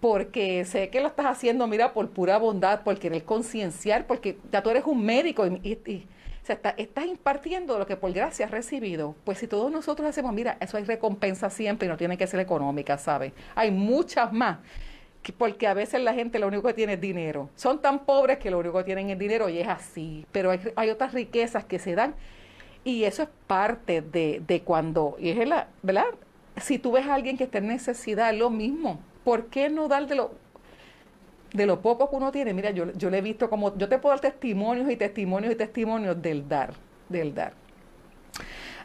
Porque 0.00 0.64
sé 0.66 0.90
que 0.90 1.00
lo 1.00 1.08
estás 1.08 1.26
haciendo, 1.26 1.66
mira, 1.66 1.94
por 1.94 2.10
pura 2.10 2.36
bondad, 2.36 2.82
por 2.82 2.98
querer 2.98 3.24
concienciar, 3.24 4.06
porque 4.06 4.36
ya 4.52 4.62
tú 4.62 4.70
eres 4.70 4.84
un 4.84 5.02
médico 5.04 5.46
y, 5.46 6.06
o 6.42 6.46
sea, 6.46 6.60
estás 6.76 7.06
impartiendo 7.06 7.78
lo 7.78 7.86
que 7.86 7.96
por 7.96 8.12
gracia 8.12 8.44
has 8.44 8.50
recibido. 8.50 9.14
Pues 9.24 9.38
si 9.38 9.46
todos 9.46 9.72
nosotros 9.72 10.06
hacemos, 10.06 10.34
mira, 10.34 10.58
eso 10.60 10.76
hay 10.76 10.84
recompensa 10.84 11.48
siempre 11.48 11.86
y 11.86 11.88
no 11.88 11.96
tiene 11.96 12.18
que 12.18 12.26
ser 12.26 12.40
económica, 12.40 12.98
¿sabes? 12.98 13.32
Hay 13.54 13.70
muchas 13.70 14.30
más 14.30 14.58
porque 15.32 15.66
a 15.66 15.72
veces 15.72 16.02
la 16.02 16.12
gente 16.12 16.38
lo 16.38 16.48
único 16.48 16.68
que 16.68 16.74
tiene 16.74 16.94
es 16.94 17.00
dinero. 17.00 17.48
Son 17.54 17.80
tan 17.80 18.04
pobres 18.04 18.38
que 18.38 18.50
lo 18.50 18.58
único 18.58 18.76
que 18.78 18.84
tienen 18.84 19.08
es 19.08 19.18
dinero 19.18 19.48
y 19.48 19.58
es 19.58 19.68
así. 19.68 20.26
Pero 20.32 20.50
hay, 20.50 20.60
hay 20.76 20.90
otras 20.90 21.14
riquezas 21.14 21.64
que 21.64 21.78
se 21.78 21.94
dan 21.94 22.14
y 22.84 23.04
eso 23.04 23.22
es 23.22 23.28
parte 23.46 24.02
de, 24.02 24.42
de 24.46 24.62
cuando, 24.62 25.16
y 25.18 25.30
es 25.30 25.48
la, 25.48 25.68
¿verdad? 25.82 26.06
Si 26.56 26.78
tú 26.78 26.92
ves 26.92 27.06
a 27.06 27.14
alguien 27.14 27.36
que 27.36 27.44
está 27.44 27.58
en 27.58 27.68
necesidad, 27.68 28.30
es 28.30 28.38
lo 28.38 28.50
mismo. 28.50 29.00
¿Por 29.24 29.46
qué 29.46 29.70
no 29.70 29.88
dar 29.88 30.06
de 30.06 30.14
lo, 30.14 30.32
de 31.52 31.66
lo 31.66 31.80
poco 31.80 32.10
que 32.10 32.16
uno 32.16 32.30
tiene? 32.30 32.52
Mira, 32.54 32.70
yo, 32.70 32.92
yo 32.92 33.10
le 33.10 33.18
he 33.18 33.22
visto 33.22 33.50
como, 33.50 33.76
yo 33.76 33.88
te 33.88 33.98
puedo 33.98 34.14
dar 34.14 34.20
testimonios 34.20 34.88
y 34.90 34.96
testimonios 34.96 35.52
y 35.52 35.56
testimonios 35.56 36.20
del 36.20 36.48
dar, 36.48 36.74
del 37.08 37.34
dar. 37.34 37.54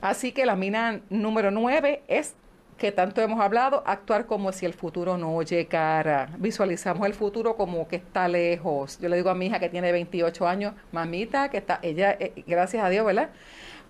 Así 0.02 0.32
que 0.32 0.46
la 0.46 0.56
mina 0.56 1.02
número 1.10 1.52
nueve 1.52 2.02
es 2.08 2.36
que 2.78 2.92
tanto 2.94 3.22
hemos 3.22 3.42
hablado, 3.42 3.84
actuar 3.86 4.26
como 4.26 4.52
si 4.54 4.66
el 4.66 4.74
futuro 4.74 5.18
no 5.18 5.42
llegara. 5.44 6.30
Visualizamos 6.38 7.06
el 7.06 7.14
futuro 7.14 7.56
como 7.58 7.88
que 7.88 7.98
está 7.98 8.28
lejos. 8.30 8.98
Yo 9.00 9.10
le 9.10 9.18
digo 9.18 9.30
a 9.30 9.36
mi 9.36 9.48
hija 9.48 9.60
que 9.60 9.70
tiene 9.70 9.92
28 9.92 10.48
años, 10.48 10.74
mamita, 10.94 11.50
que 11.50 11.58
está, 11.58 11.80
ella, 11.84 12.16
eh, 12.18 12.44
gracias 12.48 12.84
a 12.84 12.90
Dios, 12.90 13.06
¿verdad? 13.06 13.30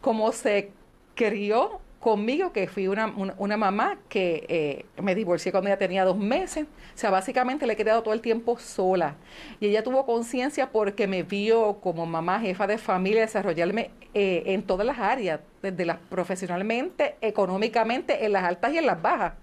Como 0.01 0.31
se 0.31 0.71
crió 1.15 1.81
conmigo, 1.99 2.53
que 2.53 2.67
fui 2.67 2.87
una, 2.87 3.07
una, 3.37 3.57
mamá 3.57 3.97
que 4.07 4.45
eh, 4.47 5.01
me 5.01 5.15
divorcié 5.15 5.51
cuando 5.51 5.69
ella 5.69 5.77
tenía 5.77 6.05
dos 6.05 6.17
meses. 6.17 6.65
O 6.65 6.97
sea, 6.97 7.09
básicamente 7.09 7.67
le 7.67 7.73
he 7.73 7.75
quedado 7.75 8.01
todo 8.01 8.13
el 8.13 8.21
tiempo 8.21 8.57
sola. 8.57 9.15
Y 9.59 9.67
ella 9.67 9.83
tuvo 9.83 10.05
conciencia 10.05 10.71
porque 10.71 11.07
me 11.07 11.23
vio 11.23 11.79
como 11.81 12.05
mamá, 12.05 12.39
jefa 12.39 12.67
de 12.67 12.77
familia, 12.77 13.21
desarrollarme 13.21 13.91
eh, 14.13 14.43
en 14.47 14.63
todas 14.63 14.85
las 14.85 14.97
áreas, 14.97 15.41
desde 15.61 15.85
las 15.85 15.97
profesionalmente, 15.97 17.15
económicamente, 17.21 18.25
en 18.25 18.31
las 18.31 18.43
altas 18.43 18.73
y 18.73 18.77
en 18.77 18.85
las 18.85 19.01
bajas. 19.01 19.33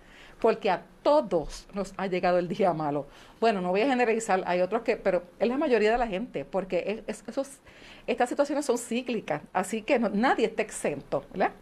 Porque 0.41 0.71
a 0.71 0.83
todos 1.03 1.67
nos 1.73 1.95
ha 1.97 2.07
llegado 2.07 2.39
el 2.39 2.49
día 2.49 2.73
malo. 2.73 3.07
Bueno, 3.41 3.61
no 3.61 3.71
voy 3.71 3.83
a 3.83 3.87
generalizar, 3.87 4.43
hay 4.47 4.61
otros 4.61 4.83
que, 4.83 4.97
pero 4.97 5.23
es 5.39 5.49
la 5.49 5.57
mayoría 5.57 5.93
de 5.93 5.99
la 5.99 6.07
gente, 6.07 6.45
porque 6.45 7.05
esos, 7.07 7.61
estas 8.07 8.29
situaciones 8.29 8.65
son 8.65 8.79
cíclicas, 8.79 9.43
así 9.53 9.83
que 9.83 9.99
nadie 9.99 10.47
está 10.47 10.63
exento, 10.63 11.25
¿verdad? 11.33 11.53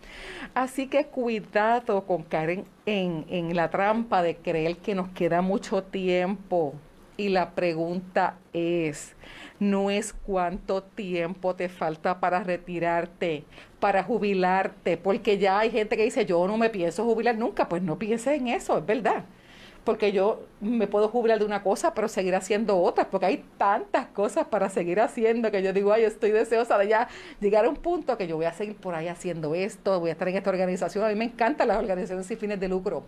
Así 0.54 0.86
que 0.88 1.06
cuidado 1.06 2.04
con 2.04 2.22
caer 2.22 2.64
en, 2.86 3.24
en 3.28 3.56
la 3.56 3.70
trampa 3.70 4.22
de 4.22 4.36
creer 4.36 4.76
que 4.76 4.94
nos 4.94 5.08
queda 5.10 5.42
mucho 5.42 5.82
tiempo. 5.82 6.74
Y 7.16 7.28
la 7.28 7.52
pregunta 7.52 8.38
es, 8.52 9.14
no 9.60 9.88
es 9.88 10.12
cuánto 10.12 10.82
tiempo 10.82 11.54
te 11.54 11.68
falta 11.68 12.18
para 12.18 12.42
retirarte, 12.42 13.44
para 13.78 14.02
jubilarte, 14.02 14.96
porque 14.96 15.38
ya 15.38 15.60
hay 15.60 15.70
gente 15.70 15.96
que 15.96 16.04
dice, 16.04 16.26
yo 16.26 16.46
no 16.48 16.58
me 16.58 16.70
pienso 16.70 17.04
jubilar 17.04 17.36
nunca, 17.36 17.68
pues 17.68 17.82
no 17.82 17.98
pienses 17.98 18.40
en 18.40 18.48
eso, 18.48 18.78
es 18.78 18.86
verdad. 18.86 19.24
Porque 19.84 20.12
yo 20.12 20.40
me 20.60 20.86
puedo 20.86 21.08
jubilar 21.08 21.38
de 21.38 21.44
una 21.44 21.62
cosa, 21.62 21.92
pero 21.94 22.08
seguir 22.08 22.34
haciendo 22.34 22.80
otras, 22.80 23.06
porque 23.10 23.26
hay 23.26 23.44
tantas 23.58 24.06
cosas 24.06 24.46
para 24.46 24.70
seguir 24.70 24.98
haciendo 25.00 25.50
que 25.50 25.62
yo 25.62 25.72
digo, 25.72 25.92
ay, 25.92 26.04
estoy 26.04 26.30
deseosa 26.30 26.78
de 26.78 26.88
ya 26.88 27.08
llegar 27.40 27.66
a 27.66 27.68
un 27.68 27.76
punto 27.76 28.16
que 28.16 28.26
yo 28.26 28.36
voy 28.36 28.46
a 28.46 28.52
seguir 28.52 28.76
por 28.76 28.94
ahí 28.94 29.08
haciendo 29.08 29.54
esto, 29.54 30.00
voy 30.00 30.08
a 30.08 30.12
estar 30.12 30.28
en 30.28 30.36
esta 30.36 30.50
organización. 30.50 31.04
A 31.04 31.08
mí 31.08 31.14
me 31.14 31.26
encantan 31.26 31.68
las 31.68 31.78
organizaciones 31.78 32.26
sin 32.26 32.38
fines 32.38 32.58
de 32.58 32.68
lucro. 32.68 33.04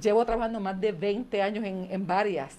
Llevo 0.00 0.24
trabajando 0.24 0.60
más 0.60 0.80
de 0.80 0.92
20 0.92 1.42
años 1.42 1.64
en, 1.64 1.88
en 1.90 2.06
varias 2.06 2.56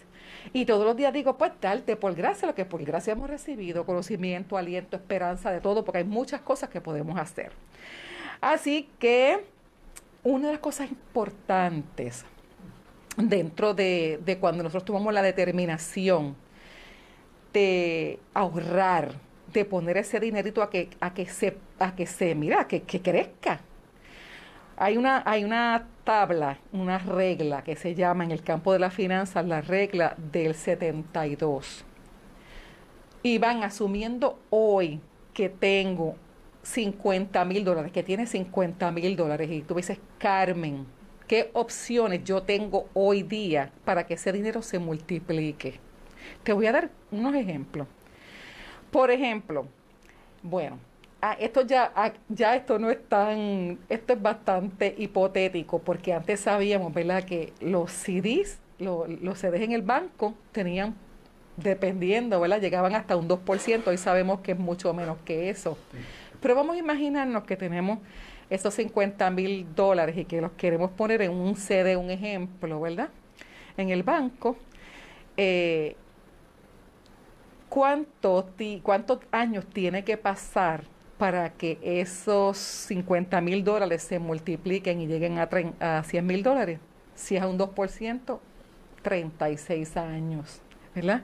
y 0.54 0.66
todos 0.66 0.86
los 0.86 0.96
días 0.96 1.14
digo, 1.14 1.38
pues 1.38 1.52
darte 1.62 1.96
por 1.96 2.16
gracia 2.16 2.48
lo 2.48 2.56
que 2.56 2.66
por 2.66 2.84
gracia 2.84 3.14
hemos 3.14 3.30
recibido, 3.30 3.86
conocimiento, 3.86 4.58
aliento, 4.58 4.96
esperanza, 4.96 5.52
de 5.52 5.62
todo, 5.62 5.84
porque 5.84 6.00
hay 6.00 6.04
muchas 6.04 6.42
cosas 6.42 6.70
que 6.70 6.82
podemos 6.82 7.20
hacer. 7.20 7.52
Así 8.42 8.90
que 9.00 9.44
una 10.24 10.48
de 10.48 10.54
las 10.54 10.62
cosas 10.62 10.90
importantes 10.90 12.26
dentro 13.30 13.74
de, 13.74 14.38
cuando 14.40 14.64
nosotros 14.64 14.86
tomamos 14.86 15.14
la 15.14 15.22
determinación 15.22 16.36
de 17.54 18.20
ahorrar, 18.34 19.16
de 19.52 19.66
poner 19.66 19.98
ese 19.98 20.20
dinerito 20.20 20.62
a 20.62 20.70
que, 20.70 20.90
a 21.00 21.14
que 21.14 21.26
se, 21.26 21.58
a 21.80 21.96
que 21.96 22.06
se, 22.06 22.36
mira, 22.36 22.68
que, 22.68 22.84
que 22.84 23.02
crezca. 23.02 23.62
Hay 24.80 24.96
una, 24.96 25.24
hay 25.26 25.44
una 25.44 25.88
tabla, 26.04 26.60
una 26.72 27.00
regla 27.00 27.64
que 27.64 27.76
se 27.76 27.96
llama 27.96 28.24
en 28.24 28.32
el 28.32 28.44
campo 28.44 28.74
de 28.74 28.80
las 28.80 28.94
finanzas 28.94 29.46
la 29.46 29.62
regla 29.62 30.16
del 30.32 30.54
72. 30.54 31.84
Y 33.24 33.40
van 33.40 33.64
asumiendo 33.64 34.40
hoy 34.52 35.02
que 35.34 35.50
tengo 35.50 36.16
50 36.62 37.44
mil 37.46 37.64
dólares, 37.64 37.92
que 37.92 38.04
tiene 38.04 38.28
50 38.28 38.92
mil 38.92 39.16
dólares. 39.16 39.50
Y 39.50 39.62
tú 39.62 39.74
dices, 39.74 39.98
Carmen, 40.20 40.86
¿qué 41.28 41.50
opciones 41.54 42.24
yo 42.24 42.44
tengo 42.44 42.88
hoy 42.94 43.24
día 43.24 43.72
para 43.86 44.06
que 44.06 44.16
ese 44.16 44.32
dinero 44.32 44.62
se 44.62 44.80
multiplique? 44.80 45.80
Te 46.44 46.54
voy 46.54 46.68
a 46.68 46.72
dar 46.72 46.90
unos 47.12 47.36
ejemplos. 47.36 47.88
Por 48.92 49.12
ejemplo, 49.12 49.68
bueno, 50.42 50.80
Ah, 51.20 51.36
esto 51.40 51.62
ya, 51.64 51.92
ah, 51.96 52.14
ya 52.30 52.56
esto 52.56 52.78
no 52.78 52.92
es 52.92 53.04
tan, 53.10 53.80
esto 53.90 54.14
es 54.14 54.22
bastante 54.22 54.94
hipotético, 55.00 55.80
porque 55.80 56.14
antes 56.14 56.42
sabíamos, 56.42 56.94
¿verdad?, 56.94 57.24
que 57.24 57.54
los 57.60 57.92
CDs, 57.92 58.60
los 58.78 59.40
CDs 59.40 59.62
en 59.62 59.72
el 59.72 59.82
banco 59.82 60.36
tenían, 60.52 60.96
dependiendo, 61.56 62.40
¿verdad?, 62.40 62.62
llegaban 62.62 62.94
hasta 62.94 63.16
un 63.18 63.28
2%, 63.28 63.88
hoy 63.88 63.98
sabemos 63.98 64.42
que 64.42 64.52
es 64.52 64.60
mucho 64.60 64.94
menos 64.94 65.18
que 65.26 65.50
eso. 65.50 65.76
Pero 66.40 66.54
vamos 66.54 66.76
a 66.76 66.80
imaginarnos 66.80 67.46
que 67.46 67.58
tenemos 67.58 67.98
esos 68.50 68.74
50 68.74 69.30
mil 69.32 69.68
dólares 69.76 70.18
y 70.18 70.26
que 70.26 70.42
los 70.42 70.52
queremos 70.54 70.92
poner 70.92 71.22
en 71.22 71.32
un 71.32 71.56
CD, 71.56 71.98
un 71.98 72.10
ejemplo, 72.10 72.80
¿verdad?, 72.80 73.10
en 73.78 73.90
el 73.90 74.04
banco. 74.04 74.58
Eh, 75.36 75.96
¿cuántos, 77.70 78.46
¿Cuántos 78.82 79.20
años 79.32 79.66
tiene 79.68 80.04
que 80.04 80.18
pasar 80.18 80.84
para 81.18 81.50
que 81.54 81.80
esos 81.82 82.58
50 82.58 83.42
mil 83.42 83.64
dólares 83.64 84.04
se 84.04 84.20
multipliquen 84.20 85.02
y 85.02 85.08
lleguen 85.08 85.40
a, 85.40 85.50
a 85.80 86.04
100 86.04 86.26
mil 86.26 86.44
dólares. 86.44 86.80
Si 87.16 87.36
es 87.36 87.42
a 87.42 87.48
un 87.48 87.58
2%, 87.58 88.40
36 89.02 89.98
años, 89.98 90.62
¿verdad? 90.94 91.24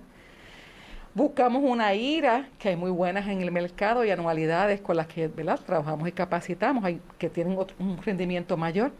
Buscamos 1.16 1.62
una 1.64 1.94
IRA, 1.94 2.50
que 2.58 2.70
hay 2.70 2.76
muy 2.76 2.90
buenas 2.90 3.28
en 3.28 3.40
el 3.40 3.52
mercado 3.52 4.04
y 4.04 4.10
anualidades 4.10 4.82
con 4.82 4.98
las 4.98 5.06
que 5.06 5.28
¿verdad? 5.28 5.60
trabajamos 5.64 6.08
y 6.08 6.12
capacitamos, 6.12 6.84
hay, 6.84 7.00
que 7.20 7.30
tienen 7.30 7.56
un 7.78 8.02
rendimiento 8.02 8.58
mayor. 8.58 8.92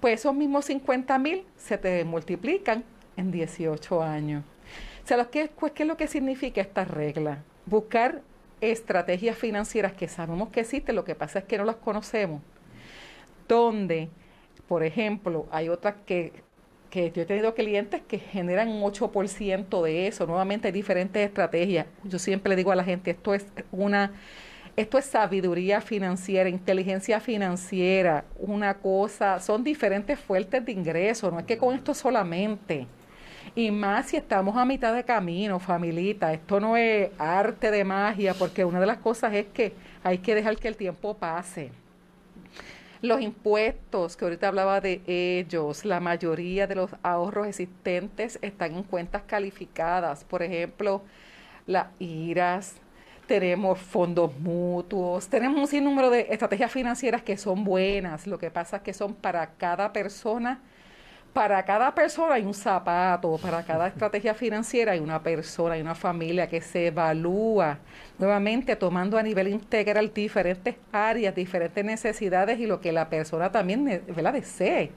Pues 0.00 0.20
esos 0.20 0.34
mismos 0.34 0.64
50 0.64 1.16
mil 1.20 1.44
se 1.56 1.78
te 1.78 2.02
multiplican 2.04 2.82
en 3.16 3.30
18 3.30 4.02
años. 4.02 4.42
O 5.04 5.06
sea, 5.06 5.24
¿qué, 5.26 5.50
¿qué 5.72 5.82
es 5.84 5.88
lo 5.88 5.96
que 5.96 6.08
significa 6.08 6.60
esta 6.60 6.84
regla? 6.84 7.44
Buscar 7.66 8.22
estrategias 8.60 9.38
financieras 9.38 9.92
que 9.92 10.08
sabemos 10.08 10.48
que 10.48 10.60
existen, 10.60 10.96
lo 10.96 11.04
que 11.04 11.14
pasa 11.14 11.40
es 11.40 11.44
que 11.44 11.58
no 11.58 11.64
las 11.64 11.76
conocemos, 11.76 12.42
donde, 13.46 14.08
por 14.66 14.82
ejemplo, 14.82 15.46
hay 15.52 15.68
otras 15.68 15.94
que, 16.06 16.32
que 16.92 17.10
yo 17.10 17.22
he 17.22 17.24
tenido 17.24 17.54
clientes 17.54 18.02
que 18.06 18.18
generan 18.18 18.68
un 18.68 18.82
8% 18.82 19.82
de 19.82 20.06
eso, 20.08 20.26
nuevamente 20.26 20.68
hay 20.68 20.72
diferentes 20.72 21.26
estrategias. 21.26 21.86
Yo 22.04 22.18
siempre 22.18 22.50
le 22.50 22.56
digo 22.56 22.70
a 22.70 22.76
la 22.76 22.84
gente, 22.84 23.10
esto 23.10 23.32
es 23.32 23.46
una... 23.72 24.12
Esto 24.76 24.96
es 24.96 25.04
sabiduría 25.04 25.82
financiera, 25.82 26.48
inteligencia 26.48 27.20
financiera, 27.20 28.24
una 28.38 28.74
cosa, 28.74 29.38
son 29.38 29.64
diferentes 29.64 30.18
fuentes 30.18 30.64
de 30.64 30.72
ingresos, 30.72 31.30
no 31.30 31.38
es 31.38 31.44
que 31.44 31.58
con 31.58 31.74
esto 31.74 31.92
solamente. 31.92 32.86
Y 33.54 33.70
más 33.70 34.06
si 34.08 34.16
estamos 34.16 34.56
a 34.56 34.64
mitad 34.64 34.94
de 34.94 35.04
camino, 35.04 35.58
familita. 35.58 36.32
Esto 36.32 36.58
no 36.58 36.76
es 36.78 37.10
arte 37.18 37.70
de 37.70 37.84
magia, 37.84 38.32
porque 38.32 38.64
una 38.64 38.80
de 38.80 38.86
las 38.86 38.98
cosas 38.98 39.34
es 39.34 39.46
que 39.46 39.74
hay 40.02 40.18
que 40.18 40.34
dejar 40.34 40.56
que 40.56 40.68
el 40.68 40.76
tiempo 40.76 41.18
pase. 41.18 41.70
Los 43.02 43.20
impuestos, 43.20 44.16
que 44.16 44.24
ahorita 44.24 44.46
hablaba 44.46 44.80
de 44.80 45.02
ellos, 45.08 45.84
la 45.84 45.98
mayoría 45.98 46.68
de 46.68 46.76
los 46.76 46.90
ahorros 47.02 47.48
existentes 47.48 48.38
están 48.42 48.76
en 48.76 48.84
cuentas 48.84 49.22
calificadas. 49.26 50.22
Por 50.22 50.40
ejemplo, 50.40 51.02
las 51.66 51.88
IRAS, 51.98 52.76
tenemos 53.26 53.80
fondos 53.80 54.38
mutuos, 54.38 55.28
tenemos 55.28 55.58
un 55.58 55.66
sinnúmero 55.66 56.10
de 56.10 56.28
estrategias 56.30 56.70
financieras 56.70 57.22
que 57.22 57.36
son 57.36 57.64
buenas. 57.64 58.28
Lo 58.28 58.38
que 58.38 58.52
pasa 58.52 58.76
es 58.76 58.82
que 58.82 58.92
son 58.92 59.14
para 59.14 59.48
cada 59.54 59.92
persona 59.92 60.60
para 61.32 61.64
cada 61.64 61.94
persona 61.94 62.34
hay 62.34 62.44
un 62.44 62.52
zapato, 62.52 63.38
para 63.38 63.62
cada 63.64 63.86
estrategia 63.86 64.34
financiera 64.34 64.92
hay 64.92 65.00
una 65.00 65.22
persona, 65.22 65.74
hay 65.74 65.80
una 65.80 65.94
familia 65.94 66.46
que 66.46 66.60
se 66.60 66.88
evalúa 66.88 67.78
nuevamente 68.18 68.76
tomando 68.76 69.16
a 69.16 69.22
nivel 69.22 69.48
integral 69.48 70.12
diferentes 70.12 70.76
áreas, 70.92 71.34
diferentes 71.34 71.82
necesidades 71.82 72.58
y 72.58 72.66
lo 72.66 72.80
que 72.80 72.92
la 72.92 73.08
persona 73.08 73.50
también 73.50 74.02
¿verdad? 74.14 74.34
desee. 74.34 74.90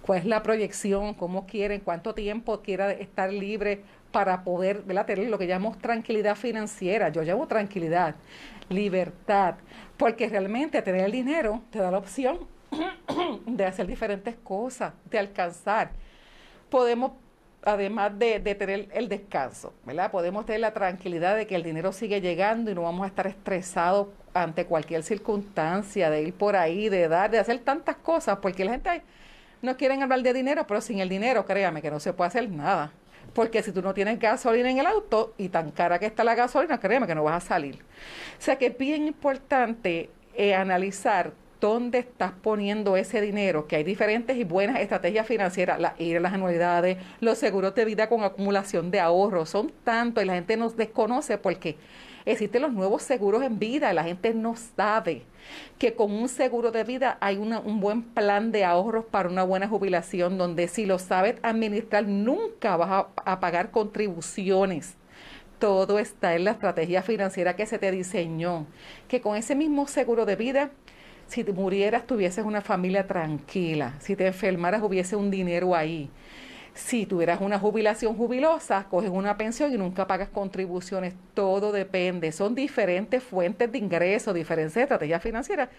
¿Cuál 0.00 0.20
es 0.20 0.24
la 0.24 0.42
proyección? 0.42 1.12
¿Cómo 1.12 1.46
quieren? 1.46 1.80
¿Cuánto 1.80 2.14
tiempo 2.14 2.62
quiera 2.62 2.90
estar 2.92 3.30
libre 3.30 3.82
para 4.12 4.44
poder 4.44 4.82
¿verdad? 4.82 5.04
tener 5.04 5.28
lo 5.28 5.38
que 5.38 5.46
llamamos 5.46 5.78
tranquilidad 5.78 6.36
financiera? 6.36 7.10
Yo 7.10 7.22
llamo 7.22 7.46
tranquilidad, 7.46 8.14
libertad, 8.70 9.56
porque 9.98 10.28
realmente 10.30 10.80
tener 10.80 11.04
el 11.04 11.12
dinero 11.12 11.60
te 11.70 11.80
da 11.80 11.90
la 11.90 11.98
opción 11.98 12.51
de 13.46 13.64
hacer 13.64 13.86
diferentes 13.86 14.36
cosas, 14.36 14.92
de 15.10 15.18
alcanzar. 15.18 15.90
Podemos, 16.70 17.12
además 17.62 18.18
de, 18.18 18.40
tener 18.54 18.88
el 18.92 19.08
descanso, 19.08 19.74
¿verdad? 19.84 20.10
Podemos 20.10 20.46
tener 20.46 20.60
la 20.60 20.72
tranquilidad 20.72 21.36
de 21.36 21.46
que 21.46 21.54
el 21.54 21.62
dinero 21.62 21.92
sigue 21.92 22.20
llegando 22.20 22.70
y 22.70 22.74
no 22.74 22.82
vamos 22.82 23.04
a 23.04 23.08
estar 23.08 23.26
estresados 23.26 24.08
ante 24.34 24.64
cualquier 24.64 25.02
circunstancia, 25.02 26.08
de 26.10 26.22
ir 26.22 26.34
por 26.34 26.56
ahí, 26.56 26.88
de 26.88 27.08
dar, 27.08 27.30
de 27.30 27.38
hacer 27.38 27.58
tantas 27.58 27.96
cosas, 27.96 28.38
porque 28.40 28.64
la 28.64 28.72
gente 28.72 29.02
no 29.60 29.76
quiere 29.76 30.00
hablar 30.00 30.22
de 30.22 30.32
dinero, 30.32 30.66
pero 30.66 30.80
sin 30.80 31.00
el 31.00 31.08
dinero, 31.08 31.44
créame 31.44 31.82
que 31.82 31.90
no 31.90 32.00
se 32.00 32.12
puede 32.12 32.28
hacer 32.28 32.50
nada. 32.50 32.92
Porque 33.34 33.62
si 33.62 33.72
tú 33.72 33.80
no 33.80 33.94
tienes 33.94 34.18
gasolina 34.18 34.70
en 34.70 34.78
el 34.78 34.86
auto 34.86 35.34
y 35.38 35.48
tan 35.48 35.70
cara 35.70 35.98
que 35.98 36.06
está 36.06 36.24
la 36.24 36.34
gasolina, 36.34 36.78
créeme 36.78 37.06
que 37.06 37.14
no 37.14 37.24
vas 37.24 37.44
a 37.44 37.46
salir. 37.46 37.76
O 37.76 38.42
sea 38.42 38.56
que 38.56 38.66
es 38.66 38.76
bien 38.76 39.06
importante 39.06 40.10
eh, 40.34 40.54
analizar 40.54 41.32
dónde 41.62 42.00
estás 42.00 42.32
poniendo 42.42 42.96
ese 42.96 43.20
dinero, 43.20 43.68
que 43.68 43.76
hay 43.76 43.84
diferentes 43.84 44.36
y 44.36 44.42
buenas 44.42 44.80
estrategias 44.80 45.28
financieras, 45.28 45.78
ir 45.96 46.16
a 46.16 46.20
las 46.20 46.32
anualidades, 46.32 46.98
los 47.20 47.38
seguros 47.38 47.72
de 47.76 47.84
vida 47.84 48.08
con 48.08 48.24
acumulación 48.24 48.90
de 48.90 48.98
ahorros, 48.98 49.50
son 49.50 49.72
tantos 49.84 50.24
y 50.24 50.26
la 50.26 50.34
gente 50.34 50.56
nos 50.56 50.76
desconoce 50.76 51.38
porque 51.38 51.76
existen 52.24 52.62
los 52.62 52.72
nuevos 52.72 53.02
seguros 53.02 53.44
en 53.44 53.60
vida 53.60 53.92
la 53.92 54.04
gente 54.04 54.34
no 54.34 54.54
sabe 54.56 55.22
que 55.78 55.94
con 55.94 56.12
un 56.12 56.28
seguro 56.28 56.72
de 56.72 56.82
vida 56.82 57.16
hay 57.20 57.36
un 57.36 57.80
buen 57.80 58.02
plan 58.02 58.50
de 58.50 58.64
ahorros 58.64 59.04
para 59.04 59.28
una 59.28 59.44
buena 59.44 59.68
jubilación 59.68 60.38
donde 60.38 60.66
si 60.66 60.84
lo 60.84 60.98
sabes 60.98 61.36
administrar 61.42 62.06
nunca 62.06 62.76
vas 62.76 63.06
a 63.24 63.40
pagar 63.40 63.70
contribuciones. 63.70 64.94
Todo 65.58 66.00
está 66.00 66.34
en 66.34 66.44
la 66.44 66.52
estrategia 66.52 67.02
financiera 67.02 67.54
que 67.54 67.66
se 67.66 67.78
te 67.78 67.90
diseñó, 67.90 68.66
que 69.06 69.20
con 69.20 69.36
ese 69.36 69.54
mismo 69.54 69.86
seguro 69.86 70.26
de 70.26 70.36
vida 70.36 70.70
si 71.32 71.44
te 71.44 71.52
murieras 71.52 72.06
tuvieses 72.06 72.44
una 72.44 72.60
familia 72.60 73.06
tranquila, 73.06 73.94
si 74.00 74.14
te 74.14 74.26
enfermaras 74.26 74.82
hubiese 74.82 75.16
un 75.16 75.30
dinero 75.30 75.74
ahí. 75.74 76.10
Si 76.74 77.06
tuvieras 77.06 77.40
una 77.40 77.58
jubilación 77.58 78.14
jubilosa, 78.16 78.86
coges 78.90 79.08
una 79.08 79.36
pensión 79.38 79.72
y 79.72 79.78
nunca 79.78 80.06
pagas 80.06 80.28
contribuciones. 80.28 81.14
Todo 81.32 81.72
depende. 81.72 82.32
Son 82.32 82.54
diferentes 82.54 83.22
fuentes 83.22 83.72
de 83.72 83.78
ingresos, 83.78 84.34
diferentes 84.34 84.76
estrategias 84.76 85.22
financieras 85.22 85.70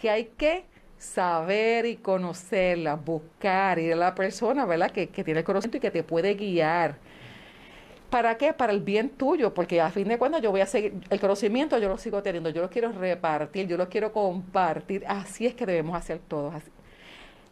que 0.00 0.08
hay 0.08 0.26
que 0.36 0.64
saber 0.98 1.84
y 1.86 1.96
conocerlas, 1.96 3.04
buscar, 3.04 3.80
ir 3.80 3.94
a 3.94 3.96
la 3.96 4.14
persona, 4.14 4.66
¿verdad? 4.66 4.92
Que, 4.92 5.08
que 5.08 5.24
tiene 5.24 5.42
conocimiento 5.42 5.78
y 5.78 5.80
que 5.80 5.90
te 5.90 6.04
puede 6.04 6.34
guiar. 6.34 6.96
¿Para 8.12 8.36
qué? 8.36 8.52
Para 8.52 8.74
el 8.74 8.80
bien 8.80 9.08
tuyo, 9.08 9.54
porque 9.54 9.80
a 9.80 9.88
fin 9.88 10.06
de 10.06 10.18
cuentas 10.18 10.42
yo 10.42 10.50
voy 10.50 10.60
a 10.60 10.66
seguir, 10.66 10.92
el 11.08 11.18
conocimiento 11.18 11.78
yo 11.78 11.88
lo 11.88 11.96
sigo 11.96 12.22
teniendo, 12.22 12.50
yo 12.50 12.60
lo 12.60 12.68
quiero 12.68 12.92
repartir, 12.92 13.66
yo 13.66 13.78
lo 13.78 13.88
quiero 13.88 14.12
compartir, 14.12 15.02
así 15.08 15.46
es 15.46 15.54
que 15.54 15.64
debemos 15.64 15.96
hacer 15.96 16.20
todos. 16.28 16.52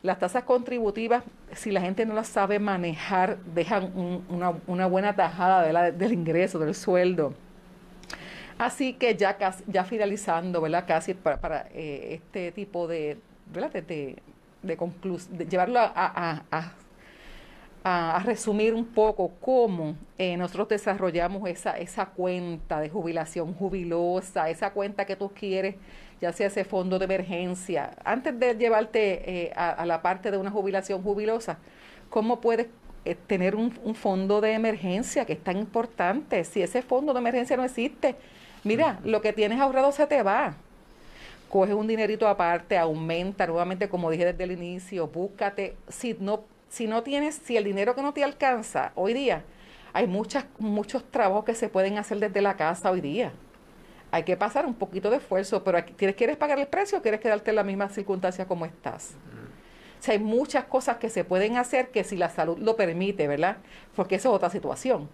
Las 0.02 0.18
tasas 0.18 0.44
contributivas, 0.44 1.24
si 1.54 1.70
la 1.70 1.80
gente 1.80 2.04
no 2.04 2.12
las 2.12 2.28
sabe 2.28 2.58
manejar, 2.58 3.38
dejan 3.54 3.90
una, 4.28 4.52
una, 4.66 4.86
buena 4.86 5.16
tajada 5.16 5.90
del 5.92 6.12
ingreso, 6.12 6.58
del 6.58 6.74
sueldo. 6.74 7.32
Así 8.58 8.92
que 8.92 9.16
ya, 9.16 9.38
casi, 9.38 9.64
ya 9.66 9.84
finalizando, 9.84 10.60
¿verdad? 10.60 10.84
Casi 10.86 11.14
para, 11.14 11.40
para 11.40 11.68
eh, 11.72 12.20
este 12.22 12.52
tipo 12.52 12.86
de, 12.86 13.16
¿verdad? 13.50 13.72
De, 13.72 13.80
de, 13.80 14.16
de, 14.62 15.46
llevarlo 15.46 15.80
a 15.80 16.44
a, 16.50 16.72
resumir 18.24 18.74
un 18.74 18.84
poco 18.84 19.32
cómo 19.40 19.96
eh, 20.18 20.36
nosotros 20.36 20.68
desarrollamos 20.68 21.48
esa, 21.48 21.78
esa 21.78 22.06
cuenta 22.06 22.80
de 22.80 22.90
jubilación 22.90 23.54
jubilosa, 23.54 24.50
esa 24.50 24.72
cuenta 24.72 25.06
que 25.06 25.16
tú 25.16 25.30
quieres, 25.30 25.76
ya 26.20 26.32
sea 26.32 26.48
ese 26.48 26.64
fondo 26.64 26.98
de 26.98 27.06
emergencia. 27.06 27.92
Antes 28.04 28.38
de 28.38 28.54
llevarte 28.54 29.46
eh, 29.46 29.52
a, 29.56 29.86
la 29.86 30.02
parte 30.02 30.30
de 30.30 30.36
una 30.36 30.50
jubilación 30.50 31.02
jubilosa, 31.02 31.58
¿cómo 32.10 32.40
puedes 32.40 32.66
eh, 33.06 33.16
tener 33.26 33.56
un, 33.56 33.72
un, 33.82 33.94
fondo 33.94 34.42
de 34.42 34.52
emergencia 34.52 35.24
que 35.24 35.32
es 35.32 35.42
tan 35.42 35.56
importante? 35.56 36.44
Si 36.44 36.62
ese 36.62 36.82
fondo 36.82 37.14
de 37.14 37.20
emergencia 37.20 37.56
no 37.56 37.64
existe, 37.64 38.16
mira, 38.62 39.00
lo 39.04 39.22
que 39.22 39.32
tienes 39.32 39.58
ahorrado 39.58 39.92
se 39.92 40.06
te 40.06 40.22
va 40.22 40.54
coge 41.48 41.74
un 41.74 41.88
dinerito 41.88 42.28
aparte, 42.28 42.78
aumenta 42.78 43.44
nuevamente, 43.44 43.88
como 43.88 44.08
dije 44.08 44.24
desde 44.24 44.44
el 44.44 44.52
inicio, 44.52 45.08
búscate, 45.08 45.74
si 45.88 46.16
no 46.20 46.44
si 46.70 46.86
no 46.86 47.02
tienes, 47.02 47.34
si 47.34 47.56
el 47.56 47.64
dinero 47.64 47.94
que 47.94 48.00
no 48.00 48.14
te 48.14 48.24
alcanza 48.24 48.92
hoy 48.94 49.12
día, 49.12 49.44
hay 49.92 50.06
muchas, 50.06 50.46
muchos 50.58 51.04
trabajos 51.10 51.44
que 51.44 51.54
se 51.54 51.68
pueden 51.68 51.98
hacer 51.98 52.20
desde 52.20 52.40
la 52.40 52.56
casa 52.56 52.90
hoy 52.92 53.00
día. 53.00 53.32
Hay 54.12 54.22
que 54.22 54.36
pasar 54.36 54.66
un 54.66 54.74
poquito 54.74 55.10
de 55.10 55.16
esfuerzo, 55.16 55.62
pero 55.64 55.84
¿quieres, 55.96 56.16
¿quieres 56.16 56.36
pagar 56.36 56.58
el 56.60 56.68
precio 56.68 56.98
o 56.98 57.02
quieres 57.02 57.20
quedarte 57.20 57.50
en 57.50 57.56
la 57.56 57.64
misma 57.64 57.88
circunstancia 57.88 58.46
como 58.46 58.64
estás? 58.64 59.14
O 59.98 60.02
sea, 60.02 60.14
hay 60.14 60.20
muchas 60.20 60.64
cosas 60.64 60.96
que 60.98 61.10
se 61.10 61.24
pueden 61.24 61.56
hacer 61.56 61.90
que 61.90 62.04
si 62.04 62.16
la 62.16 62.30
salud 62.30 62.56
lo 62.58 62.76
permite, 62.76 63.26
¿verdad? 63.26 63.58
Porque 63.96 64.14
eso 64.14 64.30
es 64.30 64.36
otra 64.36 64.48
situación. 64.48 65.08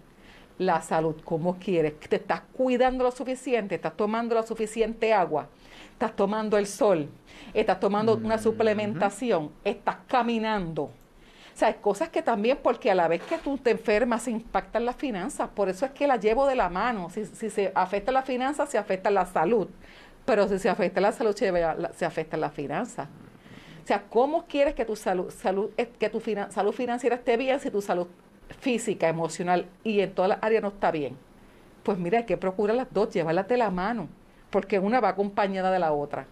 La 0.59 0.81
salud, 0.81 1.15
¿cómo 1.23 1.57
quieres? 1.57 1.99
¿Te 1.99 2.15
estás 2.17 2.41
cuidando 2.53 3.03
lo 3.03 3.11
suficiente? 3.11 3.75
¿Estás 3.75 3.97
tomando 3.97 4.35
la 4.35 4.43
suficiente 4.43 5.11
agua? 5.11 5.49
¿Estás 5.91 6.15
tomando 6.15 6.57
el 6.57 6.67
sol? 6.67 7.09
¿Estás 7.53 7.79
tomando 7.79 8.15
una 8.15 8.37
suplementación? 8.37 9.51
¿Estás 9.63 9.97
caminando? 10.07 10.91
O 11.57 11.59
sea, 11.59 11.73
cosas 11.73 12.09
que 12.09 12.21
también, 12.21 12.59
porque 12.61 12.91
a 12.91 12.93
la 12.93 13.07
vez 13.07 13.23
que 13.23 13.39
tú 13.39 13.57
te 13.57 13.71
enfermas, 13.71 14.21
se 14.21 14.29
impactan 14.29 14.85
las 14.85 14.95
finanzas. 14.95 15.49
Por 15.49 15.69
eso 15.69 15.87
es 15.87 15.91
que 15.91 16.05
la 16.05 16.17
llevo 16.17 16.45
de 16.45 16.53
la 16.53 16.69
mano. 16.69 17.09
Si, 17.09 17.25
se 17.25 17.71
afecta 17.73 18.11
la 18.11 18.21
finanza, 18.21 18.67
se 18.67 18.77
afecta 18.77 19.09
la 19.09 19.25
salud. 19.25 19.67
Pero 20.23 20.47
si 20.47 20.59
se 20.59 20.69
afecta 20.69 21.01
la 21.01 21.11
salud, 21.11 21.35
se, 21.35 22.05
afecta 22.05 22.37
la 22.37 22.51
finanza. 22.51 23.09
O 23.83 23.87
sea, 23.87 24.03
¿cómo 24.03 24.45
quieres 24.45 24.75
que 24.75 24.85
tu 24.85 24.95
salud, 24.95 25.31
salud, 25.31 25.71
eh, 25.77 25.89
que 25.97 26.11
tu 26.11 26.21
salud 26.21 26.73
financiera 26.73 27.15
esté 27.15 27.37
bien 27.37 27.59
si 27.59 27.71
tu 27.71 27.81
salud 27.81 28.05
física, 28.59 29.09
emocional 29.09 29.65
y 29.83 30.01
en 30.01 30.13
todas 30.13 30.29
las 30.29 30.43
áreas 30.43 30.61
no 30.61 30.67
está 30.67 30.91
bien? 30.91 31.17
Pues 31.81 31.97
mira, 31.97 32.19
hay 32.19 32.25
que 32.25 32.37
procurar 32.37 32.75
las 32.75 32.93
dos, 32.93 33.09
llevarlas 33.09 33.47
de 33.47 33.57
la 33.57 33.71
mano, 33.71 34.09
porque 34.51 34.77
una 34.77 34.99
va 34.99 35.09
acompañada 35.09 35.71
de 35.71 35.79
la 35.79 35.91
otra. 35.91 36.27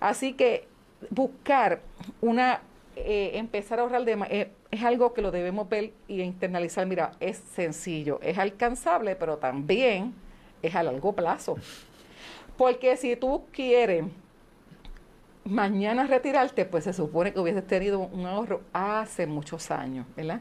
Así 0.00 0.32
que 0.32 0.66
buscar 1.08 1.82
una 2.20 2.62
eh, 3.06 3.38
empezar 3.38 3.78
a 3.78 3.82
ahorrar 3.82 4.02
eh, 4.08 4.50
es 4.70 4.82
algo 4.82 5.12
que 5.12 5.22
lo 5.22 5.30
debemos 5.30 5.68
ver 5.68 5.92
y 6.08 6.20
internalizar. 6.20 6.86
Mira, 6.86 7.12
es 7.20 7.38
sencillo, 7.38 8.20
es 8.22 8.38
alcanzable, 8.38 9.16
pero 9.16 9.38
también 9.38 10.14
es 10.62 10.74
a 10.74 10.82
largo 10.82 11.12
plazo. 11.12 11.56
Porque 12.56 12.96
si 12.96 13.16
tú 13.16 13.44
quieres 13.52 14.04
mañana 15.44 16.06
retirarte, 16.06 16.64
pues 16.64 16.84
se 16.84 16.92
supone 16.92 17.32
que 17.32 17.40
hubieses 17.40 17.66
tenido 17.66 18.00
un 18.00 18.26
ahorro 18.26 18.62
hace 18.72 19.26
muchos 19.26 19.70
años, 19.70 20.06
¿verdad? 20.16 20.40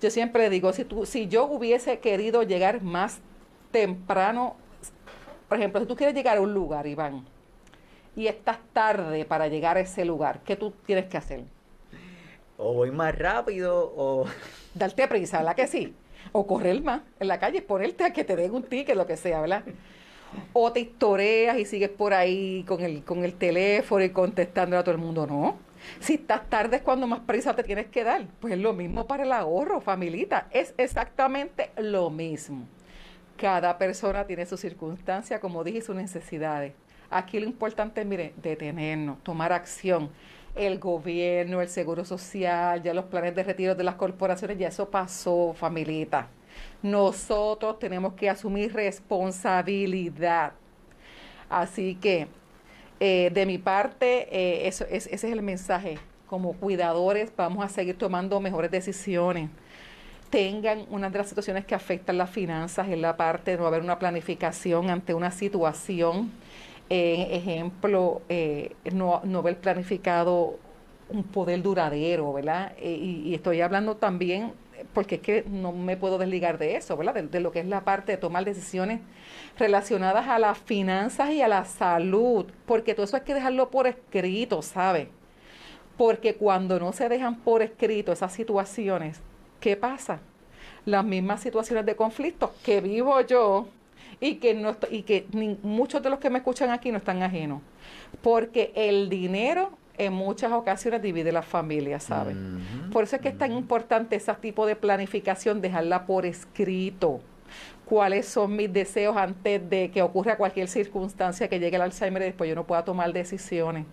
Yo 0.00 0.10
siempre 0.10 0.50
digo, 0.50 0.72
si, 0.72 0.84
tú, 0.84 1.06
si 1.06 1.28
yo 1.28 1.44
hubiese 1.44 2.00
querido 2.00 2.42
llegar 2.42 2.82
más 2.82 3.20
temprano, 3.70 4.56
por 5.48 5.58
ejemplo, 5.58 5.80
si 5.80 5.86
tú 5.86 5.94
quieres 5.94 6.14
llegar 6.14 6.38
a 6.38 6.40
un 6.40 6.52
lugar, 6.52 6.86
Iván, 6.86 7.24
y 8.16 8.26
estás 8.26 8.58
tarde 8.72 9.24
para 9.24 9.48
llegar 9.48 9.76
a 9.76 9.80
ese 9.80 10.04
lugar, 10.04 10.40
¿qué 10.44 10.56
tú 10.56 10.72
tienes 10.84 11.06
que 11.06 11.16
hacer? 11.16 11.44
O 12.56 12.74
voy 12.74 12.90
más 12.90 13.16
rápido 13.18 13.92
o... 13.96 14.26
Darte 14.74 15.06
prisa, 15.08 15.38
¿verdad 15.38 15.56
que 15.56 15.66
sí? 15.66 15.94
O 16.32 16.46
correr 16.46 16.82
más 16.82 17.02
en 17.20 17.28
la 17.28 17.38
calle, 17.38 17.62
ponerte 17.62 18.04
a 18.04 18.12
que 18.12 18.24
te 18.24 18.36
den 18.36 18.54
un 18.54 18.62
ticket, 18.62 18.96
lo 18.96 19.06
que 19.06 19.16
sea, 19.16 19.40
¿verdad? 19.40 19.64
O 20.52 20.72
te 20.72 20.80
historias 20.80 21.58
y 21.58 21.66
sigues 21.66 21.90
por 21.90 22.14
ahí 22.14 22.64
con 22.66 22.80
el, 22.80 23.04
con 23.04 23.24
el 23.24 23.34
teléfono 23.34 24.02
y 24.04 24.10
contestando 24.10 24.78
a 24.78 24.82
todo 24.82 24.94
el 24.94 25.00
mundo, 25.00 25.26
no. 25.26 25.58
Si 26.00 26.14
estás 26.14 26.48
tarde 26.48 26.76
es 26.76 26.82
cuando 26.82 27.06
más 27.06 27.20
prisa 27.20 27.54
te 27.54 27.64
tienes 27.64 27.88
que 27.88 28.04
dar. 28.04 28.26
Pues 28.40 28.54
es 28.54 28.58
lo 28.58 28.72
mismo 28.72 29.06
para 29.06 29.24
el 29.24 29.32
ahorro, 29.32 29.80
familita. 29.80 30.46
Es 30.52 30.74
exactamente 30.78 31.70
lo 31.76 32.08
mismo. 32.08 32.66
Cada 33.36 33.76
persona 33.78 34.26
tiene 34.26 34.46
su 34.46 34.56
circunstancia, 34.56 35.40
como 35.40 35.64
dije, 35.64 35.82
sus 35.82 35.96
necesidades. 35.96 36.72
Aquí 37.12 37.38
lo 37.38 37.44
importante 37.46 38.00
es, 38.00 38.06
mire, 38.06 38.32
detenernos, 38.42 39.22
tomar 39.22 39.52
acción. 39.52 40.08
El 40.54 40.78
gobierno, 40.78 41.60
el 41.60 41.68
seguro 41.68 42.06
social, 42.06 42.82
ya 42.82 42.94
los 42.94 43.04
planes 43.04 43.34
de 43.34 43.42
retiro 43.42 43.74
de 43.74 43.84
las 43.84 43.96
corporaciones, 43.96 44.58
ya 44.58 44.68
eso 44.68 44.88
pasó, 44.88 45.52
familita. 45.54 46.28
Nosotros 46.82 47.78
tenemos 47.78 48.14
que 48.14 48.30
asumir 48.30 48.72
responsabilidad. 48.72 50.52
Así 51.50 51.96
que, 51.96 52.28
eh, 52.98 53.30
de 53.32 53.44
mi 53.44 53.58
parte, 53.58 54.28
eh, 54.34 54.66
eso, 54.66 54.86
ese 54.90 55.14
es 55.14 55.24
el 55.24 55.42
mensaje. 55.42 55.98
Como 56.26 56.54
cuidadores 56.54 57.30
vamos 57.36 57.62
a 57.62 57.68
seguir 57.68 57.98
tomando 57.98 58.40
mejores 58.40 58.70
decisiones 58.70 59.50
tengan 60.30 60.86
una 60.88 61.10
de 61.10 61.18
las 61.18 61.28
situaciones 61.28 61.66
que 61.66 61.74
afectan 61.74 62.16
las 62.16 62.30
finanzas 62.30 62.88
en 62.88 63.02
la 63.02 63.18
parte 63.18 63.50
de 63.50 63.58
no 63.58 63.66
haber 63.66 63.82
una 63.82 63.98
planificación 63.98 64.88
ante 64.88 65.12
una 65.12 65.30
situación 65.30 66.32
ejemplo, 66.92 68.22
eh, 68.28 68.74
no, 68.92 69.22
no 69.24 69.38
haber 69.38 69.58
planificado 69.58 70.58
un 71.08 71.24
poder 71.24 71.62
duradero, 71.62 72.32
¿verdad? 72.32 72.72
Eh, 72.78 72.92
y, 73.24 73.34
estoy 73.34 73.60
hablando 73.60 73.96
también, 73.96 74.52
porque 74.94 75.16
es 75.16 75.20
que 75.20 75.44
no 75.46 75.72
me 75.72 75.96
puedo 75.96 76.18
desligar 76.18 76.58
de 76.58 76.76
eso, 76.76 76.96
¿verdad? 76.96 77.14
De, 77.14 77.40
lo 77.40 77.52
que 77.52 77.60
es 77.60 77.66
la 77.66 77.84
parte 77.84 78.12
de 78.12 78.18
tomar 78.18 78.44
decisiones 78.44 79.00
relacionadas 79.58 80.28
a 80.28 80.38
las 80.38 80.58
finanzas 80.58 81.30
y 81.30 81.42
a 81.42 81.48
la 81.48 81.64
salud, 81.64 82.46
porque 82.66 82.94
todo 82.94 83.04
eso 83.04 83.16
hay 83.16 83.22
que 83.22 83.34
dejarlo 83.34 83.70
por 83.70 83.86
escrito, 83.86 84.62
¿sabe? 84.62 85.08
Porque 85.96 86.34
cuando 86.36 86.80
no 86.80 86.92
se 86.92 87.08
dejan 87.08 87.36
por 87.36 87.62
escrito 87.62 88.12
esas 88.12 88.32
situaciones, 88.32 89.20
¿qué 89.60 89.76
pasa? 89.76 90.20
Las 90.84 91.04
mismas 91.04 91.40
situaciones 91.40 91.86
de 91.86 91.94
conflicto 91.94 92.52
que 92.64 92.80
vivo 92.80 93.20
yo, 93.20 93.68
y 94.22 94.36
que, 94.36 94.54
no, 94.54 94.76
y 94.88 95.02
que 95.02 95.26
muchos 95.62 96.00
de 96.00 96.08
los 96.08 96.20
que 96.20 96.30
me 96.30 96.38
escuchan 96.38 96.70
aquí 96.70 96.92
no 96.92 96.98
están 96.98 97.24
ajenos. 97.24 97.60
Porque 98.22 98.72
el 98.76 99.08
dinero 99.08 99.72
en 99.98 100.12
muchas 100.12 100.52
ocasiones 100.52 101.02
divide 101.02 101.32
la 101.32 101.42
familia, 101.42 101.98
¿sabes? 101.98 102.36
Por 102.92 103.02
eso 103.02 103.16
es 103.16 103.22
que 103.22 103.30
es 103.30 103.36
tan 103.36 103.50
importante 103.50 104.14
ese 104.14 104.32
tipo 104.34 104.64
de 104.64 104.76
planificación, 104.76 105.60
dejarla 105.60 106.06
por 106.06 106.24
escrito. 106.24 107.20
¿Cuáles 107.84 108.26
son 108.26 108.54
mis 108.54 108.72
deseos 108.72 109.16
antes 109.16 109.68
de 109.68 109.90
que 109.90 110.02
ocurra 110.02 110.36
cualquier 110.36 110.68
circunstancia 110.68 111.48
que 111.48 111.58
llegue 111.58 111.74
el 111.74 111.82
Alzheimer 111.82 112.22
y 112.22 112.26
después 112.26 112.48
yo 112.48 112.54
no 112.54 112.64
pueda 112.64 112.84
tomar 112.84 113.12
decisiones? 113.12 113.86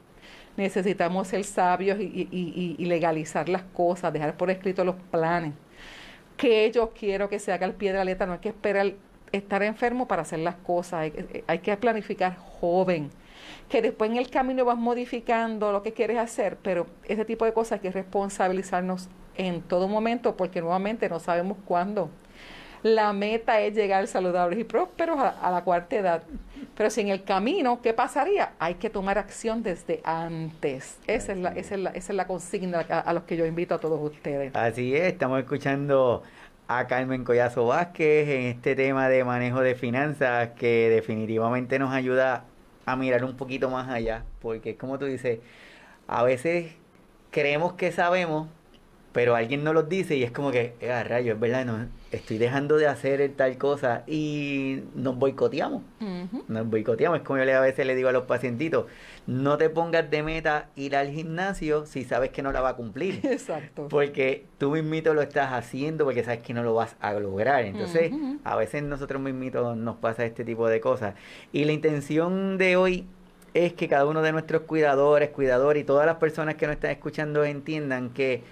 Necesitamos 0.57 1.27
ser 1.27 1.43
sabios 1.43 1.99
y, 1.99 2.75
y 2.77 2.86
legalizar 2.86 3.49
las 3.49 3.63
cosas, 3.63 4.13
dejar 4.13 4.38
por 4.38 4.51
escrito 4.51 4.86
los 4.86 4.95
planes. 5.09 5.53
Que 6.38 6.71
yo 6.71 6.91
quiero 6.91 7.30
que 7.30 7.39
se 7.39 7.51
haga 7.51 7.65
al 7.65 7.73
pie 7.73 7.93
de 7.93 7.97
la 7.97 8.05
letra, 8.05 8.27
no 8.27 8.34
hay 8.34 8.39
que 8.39 8.49
esperar 8.49 8.93
estar 9.32 9.63
enfermo 9.63 10.07
para 10.07 10.23
hacer 10.23 10.39
las 10.39 10.55
cosas, 10.55 11.11
hay, 11.47 11.59
que 11.59 11.77
planificar 11.77 12.38
joven, 12.38 13.09
que 13.69 13.82
después 13.82 14.09
en 14.11 14.17
el 14.17 14.30
camino 14.30 14.65
vas 14.65 14.77
modificando 14.77 15.71
lo 15.71 15.84
que 15.84 15.93
quieres 15.93 16.17
hacer, 16.17 16.57
pero 16.61 16.88
ese 17.05 17.25
tipo 17.25 17.45
de 17.45 17.53
cosas 17.53 17.73
hay 17.73 17.80
que 17.80 17.91
responsabilizarnos 17.91 19.09
en 19.36 19.61
todo 19.61 19.88
momento 19.88 20.36
porque 20.36 20.61
nuevamente 20.61 21.09
no 21.09 21.19
sabemos 21.19 21.57
cuándo. 21.65 22.09
la 22.82 23.11
meta 23.11 23.59
es 23.59 23.75
llegar 23.75 24.07
saludables 24.07 24.57
y 24.59 24.63
prósperos 24.63 25.19
a, 25.19 25.51
la 25.51 25.63
cuarta 25.63 25.97
edad. 25.97 26.23
Pero 26.75 26.89
si 26.89 27.01
en 27.01 27.09
el 27.09 27.23
camino, 27.23 27.82
¿qué 27.82 27.93
pasaría? 27.93 28.53
Hay 28.57 28.75
que 28.75 28.89
tomar 28.89 29.17
acción 29.17 29.63
desde 29.63 29.99
antes. 30.05 30.97
Esa 31.05 31.34
es 31.34 31.38
la, 31.39 31.49
esa 31.49 31.75
es 31.75 31.82
la, 31.82 31.89
esa 31.89 32.13
es 32.13 32.15
la 32.15 32.25
consigna 32.25 32.86
a, 32.89 32.99
a 32.99 33.13
los 33.13 33.23
que 33.23 33.36
yo 33.36 33.45
invito 33.45 33.75
a 33.75 33.80
todos 33.80 33.99
ustedes. 34.01 34.55
Así 34.55 34.95
es, 34.95 35.11
estamos 35.11 35.39
escuchando 35.39 36.23
a 36.72 36.86
Carmen 36.86 37.24
Collazo 37.24 37.65
Vázquez 37.65 38.30
en 38.30 38.45
este 38.45 38.76
tema 38.76 39.09
de 39.09 39.24
manejo 39.24 39.61
de 39.61 39.74
finanzas 39.74 40.51
que 40.51 40.88
definitivamente 40.89 41.80
nos 41.80 41.91
ayuda 41.91 42.45
a 42.86 42.95
mirar 42.95 43.24
un 43.26 43.36
poquito 43.36 43.72
más 43.72 43.89
allá, 43.89 44.24
porque 44.39 44.70
es 44.72 44.78
como 44.78 44.99
tú 44.99 45.05
dices, 45.05 45.39
a 46.07 46.22
veces 46.22 46.74
creemos 47.32 47.74
que 47.74 47.91
sabemos, 47.91 48.49
pero 49.12 49.36
alguien 49.36 49.64
nos 49.64 49.74
lo 49.74 49.84
dice 49.84 50.16
y 50.16 50.24
es 50.24 50.32
como 50.32 50.51
que, 50.51 50.76
eh, 50.82 51.03
rayo, 51.03 51.34
es 51.34 51.39
verdad, 51.39 51.66
no, 51.66 51.88
estoy 52.12 52.38
dejando 52.38 52.78
de 52.78 52.88
hacer 52.88 53.32
tal 53.36 53.57
cosa 53.57 54.03
y 54.07 54.84
nos 54.95 55.18
boicoteamos. 55.18 55.82
Nos 56.47 56.68
boicoteamos. 56.68 57.20
Es 57.20 57.26
como 57.26 57.43
yo 57.43 57.57
a 57.57 57.62
veces 57.62 57.86
le 57.86 57.95
digo 57.95 58.10
a 58.10 58.12
los 58.12 58.24
pacientitos, 58.26 58.86
no 59.26 59.57
te 59.57 59.70
pongas 59.70 60.10
de 60.10 60.24
meta 60.24 60.70
ir 60.76 60.95
al 60.95 61.10
gimnasio 61.10 61.86
si 61.86 62.03
sabes 62.03 62.30
que 62.30 62.41
no 62.41 62.51
la 62.51 62.62
va 62.62 62.70
a 62.70 62.76
cumplir. 62.76 63.20
Exacto. 63.24 63.88
Porque 63.89 64.45
tú 64.57 64.72
mismito 64.72 65.14
lo 65.14 65.22
estás 65.22 65.53
haciendo 65.53 66.05
porque 66.05 66.24
sabes 66.24 66.41
que 66.41 66.53
no 66.53 66.64
lo 66.64 66.76
vas 66.76 66.95
a 66.99 67.14
lograr. 67.14 67.66
Entonces, 67.66 68.12
a 68.43 68.55
veces 68.55 68.84
nosotros 68.84 69.22
mismitos 69.22 69.76
nos 69.76 69.97
pasa 69.97 70.26
este 70.26 70.43
tipo 70.43 70.68
de 70.68 70.80
cosas. 70.80 71.16
Y 71.51 71.66
la 71.66 71.72
intención 71.72 72.57
de 72.57 72.76
hoy 72.76 73.07
es 73.53 73.74
que 73.74 73.88
cada 73.88 74.05
uno 74.05 74.22
de 74.22 74.32
nuestros 74.32 74.64
cuidadores, 74.64 75.30
cuidadores 75.30 75.82
y 75.82 75.86
todas 75.86 76.05
las 76.05 76.18
personas 76.18 76.55
que 76.55 76.68
nos 76.68 76.76
están 76.76 76.91
escuchando 76.91 77.43
entiendan 77.43 78.12
que 78.12 78.43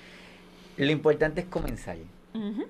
lo 0.77 0.91
importante 0.91 1.41
es 1.41 1.47
comenzar. 1.47 1.97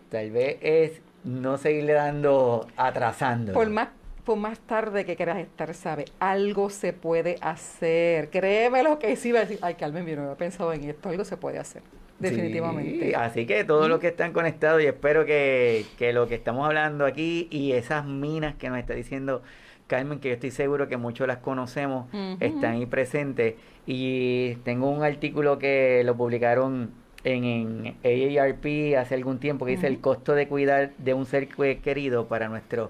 Tal 0.09 0.31
vez 0.31 0.57
es 0.61 1.01
no 1.23 1.57
seguirle 1.57 1.93
dando, 1.93 2.67
atrasando. 2.77 3.51
Por 3.53 3.69
más, 3.69 3.89
por 4.23 4.37
más 4.37 4.59
tarde 4.59 5.05
que 5.05 5.17
quieras 5.17 5.39
estar, 5.39 5.73
sabe, 5.73 6.05
algo 6.19 6.69
se 6.69 6.93
puede 6.93 7.35
hacer. 7.41 8.29
Créeme 8.29 8.81
lo 8.83 8.97
que 8.97 9.15
sí 9.17 9.33
va 9.33 9.39
a 9.39 9.41
decir, 9.41 9.59
ay, 9.61 9.75
Carmen, 9.75 10.05
yo 10.05 10.15
no 10.15 10.23
había 10.23 10.35
pensado 10.35 10.71
en 10.71 10.85
esto, 10.85 11.09
algo 11.09 11.25
se 11.25 11.35
puede 11.35 11.59
hacer. 11.59 11.81
Definitivamente. 12.19 13.15
así 13.15 13.45
que 13.45 13.63
todos 13.63 13.87
los 13.89 13.99
que 13.99 14.07
están 14.07 14.33
conectados 14.33 14.81
y 14.81 14.87
espero 14.87 15.23
que, 15.25 15.85
que 15.99 16.13
lo 16.13 16.27
que 16.27 16.33
estamos 16.33 16.65
hablando 16.65 17.05
aquí 17.05 17.47
y 17.51 17.73
esas 17.73 18.05
minas 18.07 18.55
que 18.55 18.69
nos 18.69 18.79
está 18.79 18.95
diciendo 18.95 19.43
Carmen, 19.87 20.19
que 20.19 20.29
yo 20.29 20.33
estoy 20.33 20.51
seguro 20.51 20.87
que 20.87 20.97
muchos 20.97 21.27
las 21.27 21.37
conocemos, 21.37 22.07
están 22.39 22.73
ahí 22.73 22.85
presentes. 22.85 23.55
Y 23.85 24.55
tengo 24.63 24.89
un 24.89 25.03
artículo 25.03 25.57
que 25.59 26.01
lo 26.03 26.15
publicaron 26.15 26.91
en, 27.33 27.95
AARP 28.03 28.97
hace 28.97 29.15
algún 29.15 29.39
tiempo 29.39 29.65
que 29.65 29.71
dice 29.71 29.87
el 29.87 29.99
costo 29.99 30.33
de 30.33 30.47
cuidar 30.47 30.91
de 30.97 31.13
un 31.13 31.25
ser 31.25 31.47
querido 31.47 32.27
para 32.27 32.47
nuestros 32.47 32.89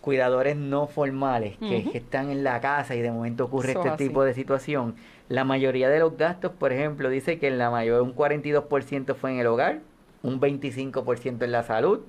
cuidadores 0.00 0.56
no 0.56 0.86
formales 0.86 1.58
que, 1.58 1.90
están 1.92 2.30
en 2.30 2.44
la 2.44 2.60
casa 2.60 2.94
y 2.94 3.02
de 3.02 3.10
momento 3.10 3.44
ocurre 3.44 3.72
este 3.72 3.90
tipo 3.92 4.24
de 4.24 4.32
situación. 4.32 4.94
La 5.28 5.44
mayoría 5.44 5.90
de 5.90 5.98
los 5.98 6.16
gastos, 6.16 6.52
por 6.52 6.72
ejemplo, 6.72 7.10
dice 7.10 7.38
que 7.38 7.48
en 7.48 7.58
la 7.58 7.70
mayor 7.70 8.02
un 8.02 8.14
42% 8.14 9.14
fue 9.14 9.32
en 9.32 9.38
el 9.40 9.46
hogar, 9.46 9.80
un 10.22 10.40
25% 10.40 11.42
en 11.42 11.52
la 11.52 11.62
salud, 11.62 12.00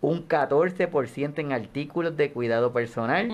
un 0.00 0.26
14% 0.26 1.38
en 1.38 1.52
artículos 1.52 2.16
de 2.16 2.32
cuidado 2.32 2.72
personal, 2.72 3.30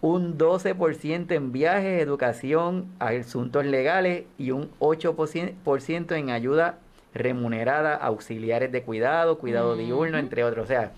un 0.00 0.38
12% 0.38 1.32
en 1.32 1.52
viajes, 1.52 2.00
educación, 2.00 2.86
asuntos 3.00 3.64
legales 3.64 4.24
y 4.38 4.52
un 4.52 4.70
8% 4.78 6.16
en 6.16 6.30
ayuda 6.30 6.78
remunerada, 7.14 7.94
auxiliares 7.96 8.70
de 8.72 8.82
cuidado, 8.82 9.38
cuidado 9.38 9.76
diurno, 9.76 10.18
entre 10.18 10.44
otros. 10.44 10.64
O 10.64 10.68
sea, 10.68 10.92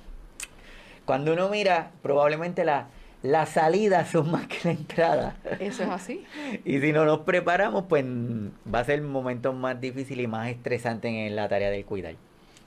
cuando 1.04 1.32
uno 1.32 1.48
mira, 1.48 1.90
probablemente 2.02 2.64
la, 2.64 2.88
las 3.22 3.50
salidas 3.50 4.10
son 4.10 4.30
más 4.30 4.46
que 4.46 4.58
la 4.64 4.70
entrada. 4.72 5.36
Eso 5.60 5.84
es 5.84 5.88
así. 5.88 6.24
y 6.64 6.80
si 6.80 6.92
no 6.92 7.04
nos 7.04 7.20
preparamos, 7.20 7.84
pues 7.88 8.04
va 8.04 8.80
a 8.80 8.84
ser 8.84 9.00
un 9.00 9.10
momento 9.10 9.52
más 9.52 9.80
difícil 9.80 10.20
y 10.20 10.26
más 10.26 10.48
estresante 10.48 11.08
en 11.08 11.36
la 11.36 11.48
tarea 11.48 11.70
del 11.70 11.84
cuidar. 11.84 12.14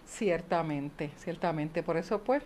Ciertamente, 0.05 1.11
ciertamente. 1.17 1.83
Por 1.83 1.97
eso, 1.97 2.21
pues, 2.23 2.43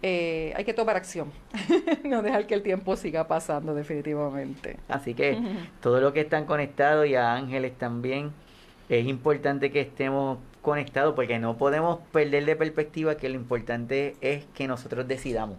eh, 0.00 0.52
hay 0.54 0.64
que 0.64 0.74
tomar 0.74 0.96
acción, 0.96 1.32
no 2.04 2.22
dejar 2.22 2.46
que 2.46 2.54
el 2.54 2.62
tiempo 2.62 2.94
siga 2.94 3.26
pasando 3.26 3.74
definitivamente. 3.74 4.76
Así 4.86 5.14
que 5.14 5.40
todo 5.80 6.00
lo 6.00 6.12
que 6.12 6.20
están 6.20 6.44
conectados 6.44 7.06
y 7.08 7.16
a 7.16 7.34
Ángeles 7.34 7.76
también, 7.76 8.32
es 8.88 9.06
importante 9.06 9.70
que 9.70 9.80
estemos 9.80 10.38
conectados 10.62 11.14
porque 11.14 11.38
no 11.38 11.56
podemos 11.56 11.98
perder 12.12 12.44
de 12.44 12.56
perspectiva 12.56 13.16
que 13.16 13.28
lo 13.28 13.34
importante 13.34 14.16
es 14.20 14.44
que 14.54 14.66
nosotros 14.66 15.06
decidamos. 15.06 15.56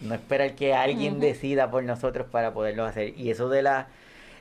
No 0.00 0.14
esperar 0.14 0.54
que 0.54 0.74
alguien 0.74 1.20
decida 1.20 1.70
por 1.70 1.84
nosotros 1.84 2.26
para 2.30 2.52
poderlo 2.52 2.84
hacer. 2.84 3.18
Y 3.18 3.30
eso 3.30 3.48
de 3.48 3.62
la 3.62 3.88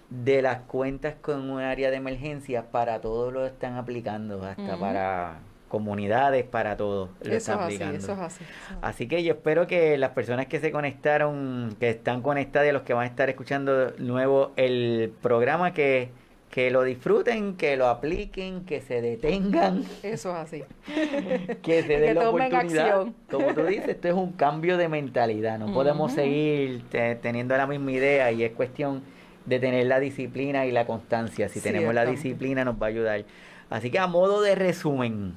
de 0.10 0.41
las 0.41 0.62
cuentas 0.62 1.16
con 1.22 1.49
un 1.49 1.62
área 1.62 1.91
de 1.91 1.97
emergencia 1.97 2.72
para 2.72 2.99
todos 2.99 3.32
lo 3.32 3.45
están 3.45 3.78
aplicando, 3.78 4.43
hasta 4.43 4.76
para 4.78 5.39
comunidades, 5.68 6.45
para 6.45 6.78
todos 6.78 7.10
lo 7.22 7.34
están 7.34 7.60
aplicando. 7.60 7.97
eso 7.97 8.14
es 8.14 8.20
así, 8.20 8.43
así 8.82 9.07
que 9.07 9.24
yo 9.24 9.34
espero 9.34 9.68
que 9.68 9.99
las 9.99 10.12
personas 10.12 10.47
que 10.47 10.60
se 10.60 10.72
conectaron, 10.72 11.76
que 11.80 11.91
están 11.91 12.24
conectadas 12.24 12.70
y 12.70 12.72
los 12.72 12.82
que 12.82 12.93
van 12.95 13.03
a 13.03 13.07
estar 13.07 13.30
escuchando 13.30 13.93
nuevo 13.99 14.51
el 14.55 15.14
programa 15.22 15.74
que 15.74 16.10
que 16.50 16.72
lo 16.72 16.84
disfruten, 16.84 17.56
que 17.56 17.78
lo 17.78 17.88
apliquen, 17.88 18.66
que 18.66 18.82
se 18.82 19.02
detengan. 19.02 19.84
Eso 20.02 20.32
es 20.32 20.36
así. 20.36 20.64
que 21.62 21.84
se 21.84 22.00
den 22.00 22.16
la 22.16 22.30
oportunidad. 22.30 23.08
Como 23.30 23.54
tú 23.54 23.66
dices, 23.66 23.89
esto 23.89 24.08
es 24.08 24.14
un 24.16 24.32
cambio 24.32 24.78
de 24.78 24.89
mentalidad. 24.89 25.60
No 25.60 25.72
podemos 25.74 26.14
seguir 26.14 26.84
teniendo 27.22 27.56
la 27.56 27.68
misma 27.68 27.91
idea 27.91 28.32
y 28.32 28.43
es 28.43 28.52
cuestión 28.52 29.04
de 29.45 29.60
tener 29.60 29.86
la 29.86 30.00
disciplina 30.00 30.66
y 30.66 30.72
la 30.72 30.86
constancia. 30.86 31.50
Si 31.50 31.62
tenemos 31.62 31.93
la 31.93 32.06
disciplina 32.06 32.66
nos 32.66 32.82
va 32.82 32.88
a 32.88 32.89
ayudar. 32.89 33.26
Así 33.70 33.91
que 33.91 34.00
a 34.00 34.08
modo 34.08 34.41
de 34.41 34.56
resumen, 34.56 35.36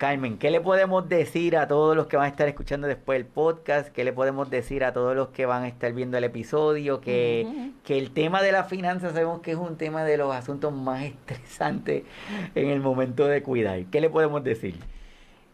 Carmen, 0.00 0.38
¿qué 0.38 0.50
le 0.50 0.62
podemos 0.62 1.06
decir 1.10 1.58
a 1.58 1.68
todos 1.68 1.94
los 1.94 2.06
que 2.06 2.16
van 2.16 2.24
a 2.24 2.28
estar 2.30 2.48
escuchando 2.48 2.86
después 2.86 3.20
el 3.20 3.26
podcast? 3.26 3.90
¿Qué 3.90 4.02
le 4.02 4.14
podemos 4.14 4.48
decir 4.48 4.82
a 4.82 4.94
todos 4.94 5.14
los 5.14 5.28
que 5.28 5.44
van 5.44 5.64
a 5.64 5.68
estar 5.68 5.92
viendo 5.92 6.16
el 6.16 6.24
episodio? 6.24 7.02
Que, 7.02 7.70
que 7.84 7.98
el 7.98 8.10
tema 8.10 8.40
de 8.40 8.50
la 8.50 8.64
finanza 8.64 9.10
sabemos 9.10 9.42
que 9.42 9.50
es 9.50 9.58
un 9.58 9.76
tema 9.76 10.02
de 10.04 10.16
los 10.16 10.34
asuntos 10.34 10.72
más 10.72 11.02
estresantes 11.28 12.04
en 12.54 12.70
el 12.70 12.80
momento 12.80 13.26
de 13.26 13.42
cuidar. 13.42 13.84
¿Qué 13.90 14.00
le 14.00 14.08
podemos 14.08 14.42
decir? 14.42 14.74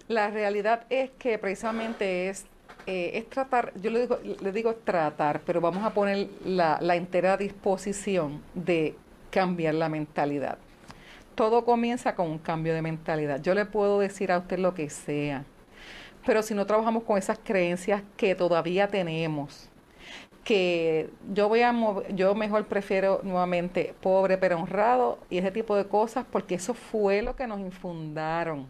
La 0.07 0.31
realidad 0.31 0.87
es 0.91 1.11
que 1.19 1.41
precisamente 1.41 2.29
es, 2.29 2.47
eh, 2.87 3.11
es 3.15 3.29
tratar, 3.29 3.73
yo 3.83 3.91
le 3.91 4.03
digo, 4.03 4.21
le 4.41 4.53
digo 4.53 4.77
tratar, 4.77 5.41
pero 5.45 5.61
vamos 5.61 5.83
a 5.83 5.93
poner 5.93 6.29
la, 6.45 6.79
la 6.81 6.95
entera 6.95 7.37
disposición 7.37 8.41
de 8.55 8.95
cambiar 9.33 9.75
la 9.75 9.89
mentalidad 9.89 10.59
todo 11.37 11.65
comienza 11.65 12.17
con 12.17 12.29
un 12.29 12.39
cambio 12.39 12.75
de 12.75 12.83
mentalidad. 12.83 13.41
Yo 13.41 13.55
le 13.55 13.67
puedo 13.67 14.01
decir 14.01 14.33
a 14.33 14.39
usted 14.39 14.59
lo 14.59 14.75
que 14.75 14.91
sea, 14.91 15.45
pero 16.25 16.43
si 16.43 16.55
no 16.55 16.67
trabajamos 16.67 17.05
con 17.05 17.19
esas 17.19 17.39
creencias 17.39 18.03
que 18.17 18.35
todavía 18.35 18.89
tenemos, 18.89 19.69
que 20.43 21.11
yo 21.33 21.49
voy 21.49 21.61
a 21.61 21.75
yo 22.15 22.35
mejor 22.35 22.67
prefiero 22.67 23.21
nuevamente 23.23 23.95
pobre 24.01 24.39
pero 24.39 24.59
honrado 24.59 25.19
y 25.29 25.39
ese 25.39 25.51
tipo 25.51 25.77
de 25.77 25.87
cosas 25.87 26.25
porque 26.31 26.55
eso 26.55 26.73
fue 26.73 27.23
lo 27.23 27.37
que 27.37 27.47
nos 27.47 27.61
infundaron. 27.61 28.67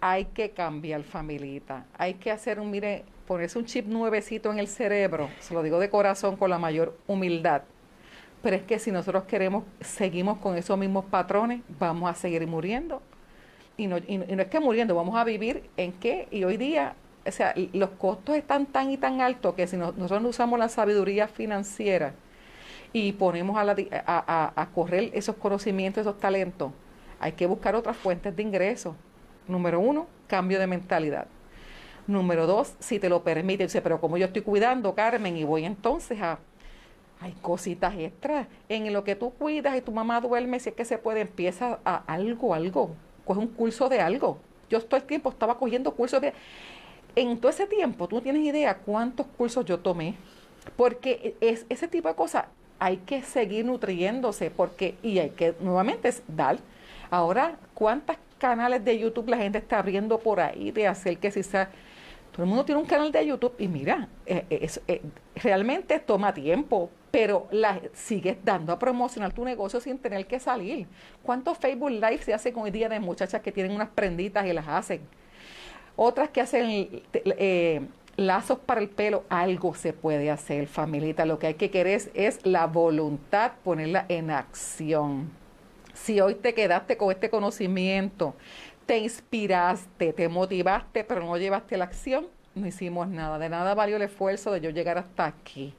Hay 0.00 0.26
que 0.26 0.50
cambiar 0.50 1.02
familita, 1.02 1.86
hay 1.96 2.14
que 2.14 2.30
hacer 2.30 2.60
un 2.60 2.70
mire, 2.70 3.04
ponerse 3.26 3.58
un 3.58 3.64
chip 3.64 3.86
nuevecito 3.86 4.52
en 4.52 4.58
el 4.58 4.68
cerebro, 4.68 5.30
se 5.40 5.54
lo 5.54 5.62
digo 5.62 5.80
de 5.80 5.90
corazón 5.90 6.36
con 6.36 6.50
la 6.50 6.58
mayor 6.58 6.96
humildad 7.06 7.62
pero 8.44 8.56
es 8.56 8.62
que 8.62 8.78
si 8.78 8.92
nosotros 8.92 9.24
queremos, 9.24 9.64
seguimos 9.80 10.36
con 10.36 10.54
esos 10.58 10.76
mismos 10.76 11.06
patrones, 11.06 11.62
vamos 11.78 12.10
a 12.10 12.14
seguir 12.14 12.46
muriendo. 12.46 13.00
Y 13.78 13.86
no, 13.86 13.96
y, 13.96 14.18
no 14.18 14.42
es 14.42 14.48
que 14.48 14.60
muriendo, 14.60 14.94
vamos 14.94 15.16
a 15.16 15.24
vivir 15.24 15.70
en 15.78 15.92
qué. 15.92 16.28
Y 16.30 16.44
hoy 16.44 16.58
día, 16.58 16.94
o 17.26 17.32
sea, 17.32 17.54
los 17.72 17.88
costos 17.92 18.36
están 18.36 18.66
tan 18.66 18.90
y 18.90 18.98
tan 18.98 19.22
altos 19.22 19.54
que 19.54 19.66
si 19.66 19.78
nosotros 19.78 20.20
no 20.20 20.28
usamos 20.28 20.58
la 20.58 20.68
sabiduría 20.68 21.26
financiera 21.26 22.12
y 22.92 23.12
ponemos 23.12 23.56
a, 23.56 23.64
la, 23.64 23.76
a, 24.06 24.52
a, 24.54 24.66
correr 24.72 25.10
esos 25.14 25.36
conocimientos, 25.36 26.02
esos 26.02 26.20
talentos, 26.20 26.70
hay 27.20 27.32
que 27.32 27.46
buscar 27.46 27.74
otras 27.74 27.96
fuentes 27.96 28.36
de 28.36 28.42
ingresos. 28.42 28.94
Número 29.48 29.80
uno, 29.80 30.06
cambio 30.26 30.60
de 30.60 30.66
mentalidad. 30.66 31.28
Número 32.06 32.46
dos, 32.46 32.74
si 32.78 32.98
te 32.98 33.08
lo 33.08 33.24
permite, 33.24 33.62
dice, 33.62 33.80
pero 33.80 34.02
como 34.02 34.18
yo 34.18 34.26
estoy 34.26 34.42
cuidando, 34.42 34.94
Carmen, 34.94 35.34
y 35.34 35.44
voy 35.44 35.64
entonces 35.64 36.20
a 36.20 36.38
hay 37.20 37.32
cositas 37.40 37.94
extras. 37.96 38.46
En 38.68 38.92
lo 38.92 39.04
que 39.04 39.16
tú 39.16 39.30
cuidas 39.30 39.76
y 39.76 39.80
tu 39.80 39.92
mamá 39.92 40.20
duerme, 40.20 40.60
si 40.60 40.70
es 40.70 40.74
que 40.74 40.84
se 40.84 40.98
puede, 40.98 41.20
empieza 41.20 41.78
a 41.84 42.02
algo, 42.06 42.54
algo. 42.54 42.94
Coge 43.24 43.40
un 43.40 43.48
curso 43.48 43.88
de 43.88 44.00
algo. 44.00 44.38
Yo 44.68 44.80
todo 44.82 44.96
el 44.96 45.06
tiempo 45.06 45.30
estaba 45.30 45.58
cogiendo 45.58 45.92
cursos 45.92 46.20
de... 46.20 46.32
En 47.16 47.38
todo 47.38 47.50
ese 47.50 47.66
tiempo, 47.66 48.08
tú 48.08 48.16
no 48.16 48.22
tienes 48.22 48.42
idea 48.42 48.76
cuántos 48.78 49.26
cursos 49.26 49.64
yo 49.64 49.78
tomé. 49.78 50.16
Porque 50.76 51.36
es, 51.40 51.64
ese 51.68 51.88
tipo 51.88 52.08
de 52.08 52.14
cosas 52.14 52.46
hay 52.78 52.98
que 52.98 53.22
seguir 53.22 53.64
nutriéndose 53.64 54.50
porque 54.50 54.96
y 55.02 55.18
hay 55.18 55.30
que 55.30 55.54
nuevamente 55.60 56.12
dar. 56.28 56.58
Ahora, 57.10 57.56
¿cuántos 57.72 58.16
canales 58.38 58.84
de 58.84 58.98
YouTube 58.98 59.28
la 59.28 59.38
gente 59.38 59.58
está 59.58 59.78
abriendo 59.78 60.18
por 60.18 60.40
ahí 60.40 60.70
de 60.70 60.86
hacer 60.86 61.18
que 61.18 61.30
si 61.30 61.42
sea 61.42 61.70
Todo 62.34 62.42
el 62.42 62.48
mundo 62.48 62.64
tiene 62.64 62.80
un 62.80 62.86
canal 62.86 63.12
de 63.12 63.24
YouTube 63.24 63.54
y 63.60 63.68
mira, 63.68 64.08
eh, 64.26 64.44
eh, 64.50 64.68
eh, 64.88 65.02
realmente 65.36 66.00
toma 66.00 66.34
tiempo, 66.34 66.90
pero 67.12 67.46
la, 67.52 67.80
sigues 67.92 68.38
dando 68.42 68.72
a 68.72 68.78
promocionar 68.80 69.32
tu 69.32 69.44
negocio 69.44 69.78
sin 69.80 69.98
tener 69.98 70.26
que 70.26 70.40
salir. 70.40 70.88
¿Cuántos 71.22 71.56
Facebook 71.58 71.90
Live 71.90 72.22
se 72.24 72.34
hacen 72.34 72.52
hoy 72.56 72.72
día 72.72 72.88
de 72.88 72.98
muchachas 72.98 73.40
que 73.40 73.52
tienen 73.52 73.70
unas 73.70 73.88
prenditas 73.90 74.44
y 74.46 74.52
las 74.52 74.66
hacen? 74.66 75.02
Otras 75.94 76.30
que 76.30 76.40
hacen 76.40 77.02
lazos 78.16 78.58
para 78.58 78.80
el 78.80 78.88
pelo, 78.88 79.22
algo 79.28 79.72
se 79.76 79.92
puede 79.92 80.28
hacer, 80.28 80.66
familita. 80.66 81.24
Lo 81.26 81.38
que 81.38 81.46
hay 81.46 81.54
que 81.54 81.70
querer 81.70 82.02
es 82.14 82.44
la 82.44 82.66
voluntad, 82.66 83.52
ponerla 83.62 84.06
en 84.08 84.32
acción. 84.32 85.30
Si 85.92 86.20
hoy 86.20 86.34
te 86.34 86.52
quedaste 86.52 86.96
con 86.96 87.12
este 87.12 87.30
conocimiento, 87.30 88.34
te 88.86 88.98
inspiraste, 88.98 90.12
te 90.12 90.28
motivaste, 90.28 91.02
pero 91.04 91.24
no 91.24 91.36
llevaste 91.36 91.76
la 91.76 91.84
acción, 91.84 92.26
no 92.54 92.66
hicimos 92.66 93.08
nada. 93.08 93.38
De 93.38 93.48
nada 93.48 93.74
valió 93.74 93.96
el 93.96 94.02
esfuerzo 94.02 94.52
de 94.52 94.60
yo 94.60 94.70
llegar 94.70 94.98
hasta 94.98 95.26
aquí. 95.26 95.74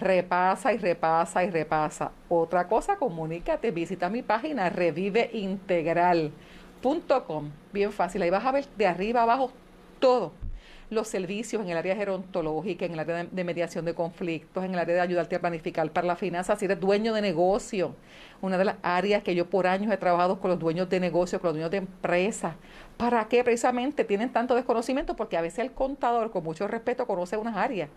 Repasa 0.00 0.72
y 0.72 0.78
repasa 0.78 1.44
y 1.44 1.50
repasa. 1.50 2.12
Otra 2.28 2.68
cosa, 2.68 2.96
comunícate, 2.96 3.70
visita 3.70 4.08
mi 4.08 4.22
página 4.22 4.70
reviveintegral.com. 4.70 7.50
Bien 7.72 7.92
fácil, 7.92 8.22
ahí 8.22 8.30
vas 8.30 8.44
a 8.44 8.52
ver 8.52 8.66
de 8.76 8.86
arriba 8.86 9.22
abajo 9.22 9.50
todo 9.98 10.45
los 10.88 11.08
servicios 11.08 11.62
en 11.62 11.68
el 11.68 11.76
área 11.76 11.96
gerontológica, 11.96 12.84
en 12.84 12.92
el 12.92 13.00
área 13.00 13.24
de, 13.24 13.44
mediación 13.44 13.84
de 13.84 13.94
conflictos, 13.94 14.64
en 14.64 14.72
el 14.72 14.78
área 14.78 14.94
de 14.94 15.00
ayudarte 15.00 15.36
a 15.36 15.40
planificar 15.40 15.90
para 15.90 16.06
la 16.06 16.16
finanza, 16.16 16.54
si 16.56 16.66
eres 16.66 16.78
dueño 16.78 17.12
de 17.12 17.22
negocio, 17.22 17.94
una 18.40 18.56
de 18.56 18.66
las 18.66 18.76
áreas 18.82 19.22
que 19.22 19.34
yo 19.34 19.50
por 19.50 19.66
años 19.66 19.92
he 19.92 19.96
trabajado 19.96 20.38
con 20.38 20.50
los 20.50 20.60
dueños 20.60 20.88
de 20.88 21.00
negocio, 21.00 21.40
con 21.40 21.48
los 21.48 21.54
dueños 21.54 21.70
de 21.70 21.78
empresas. 21.78 22.54
¿Para 22.96 23.26
qué 23.28 23.42
precisamente 23.42 24.04
tienen 24.04 24.32
tanto 24.32 24.54
desconocimiento? 24.54 25.16
Porque 25.16 25.36
a 25.36 25.40
veces 25.40 25.60
el 25.60 25.72
contador, 25.72 26.30
con 26.30 26.44
mucho 26.44 26.68
respeto, 26.68 27.06
conoce 27.06 27.36
unas 27.36 27.56
áreas, 27.56 27.90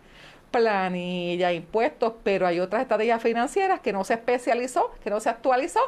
planilla, 0.49 1.53
impuestos, 1.53 2.13
pero 2.23 2.47
hay 2.47 2.59
otras 2.59 2.81
estrategias 2.81 3.21
financieras 3.21 3.81
que 3.81 3.93
no 3.93 4.03
se 4.03 4.15
especializó, 4.15 4.91
que 5.03 5.11
no 5.11 5.19
se 5.19 5.29
actualizó, 5.29 5.79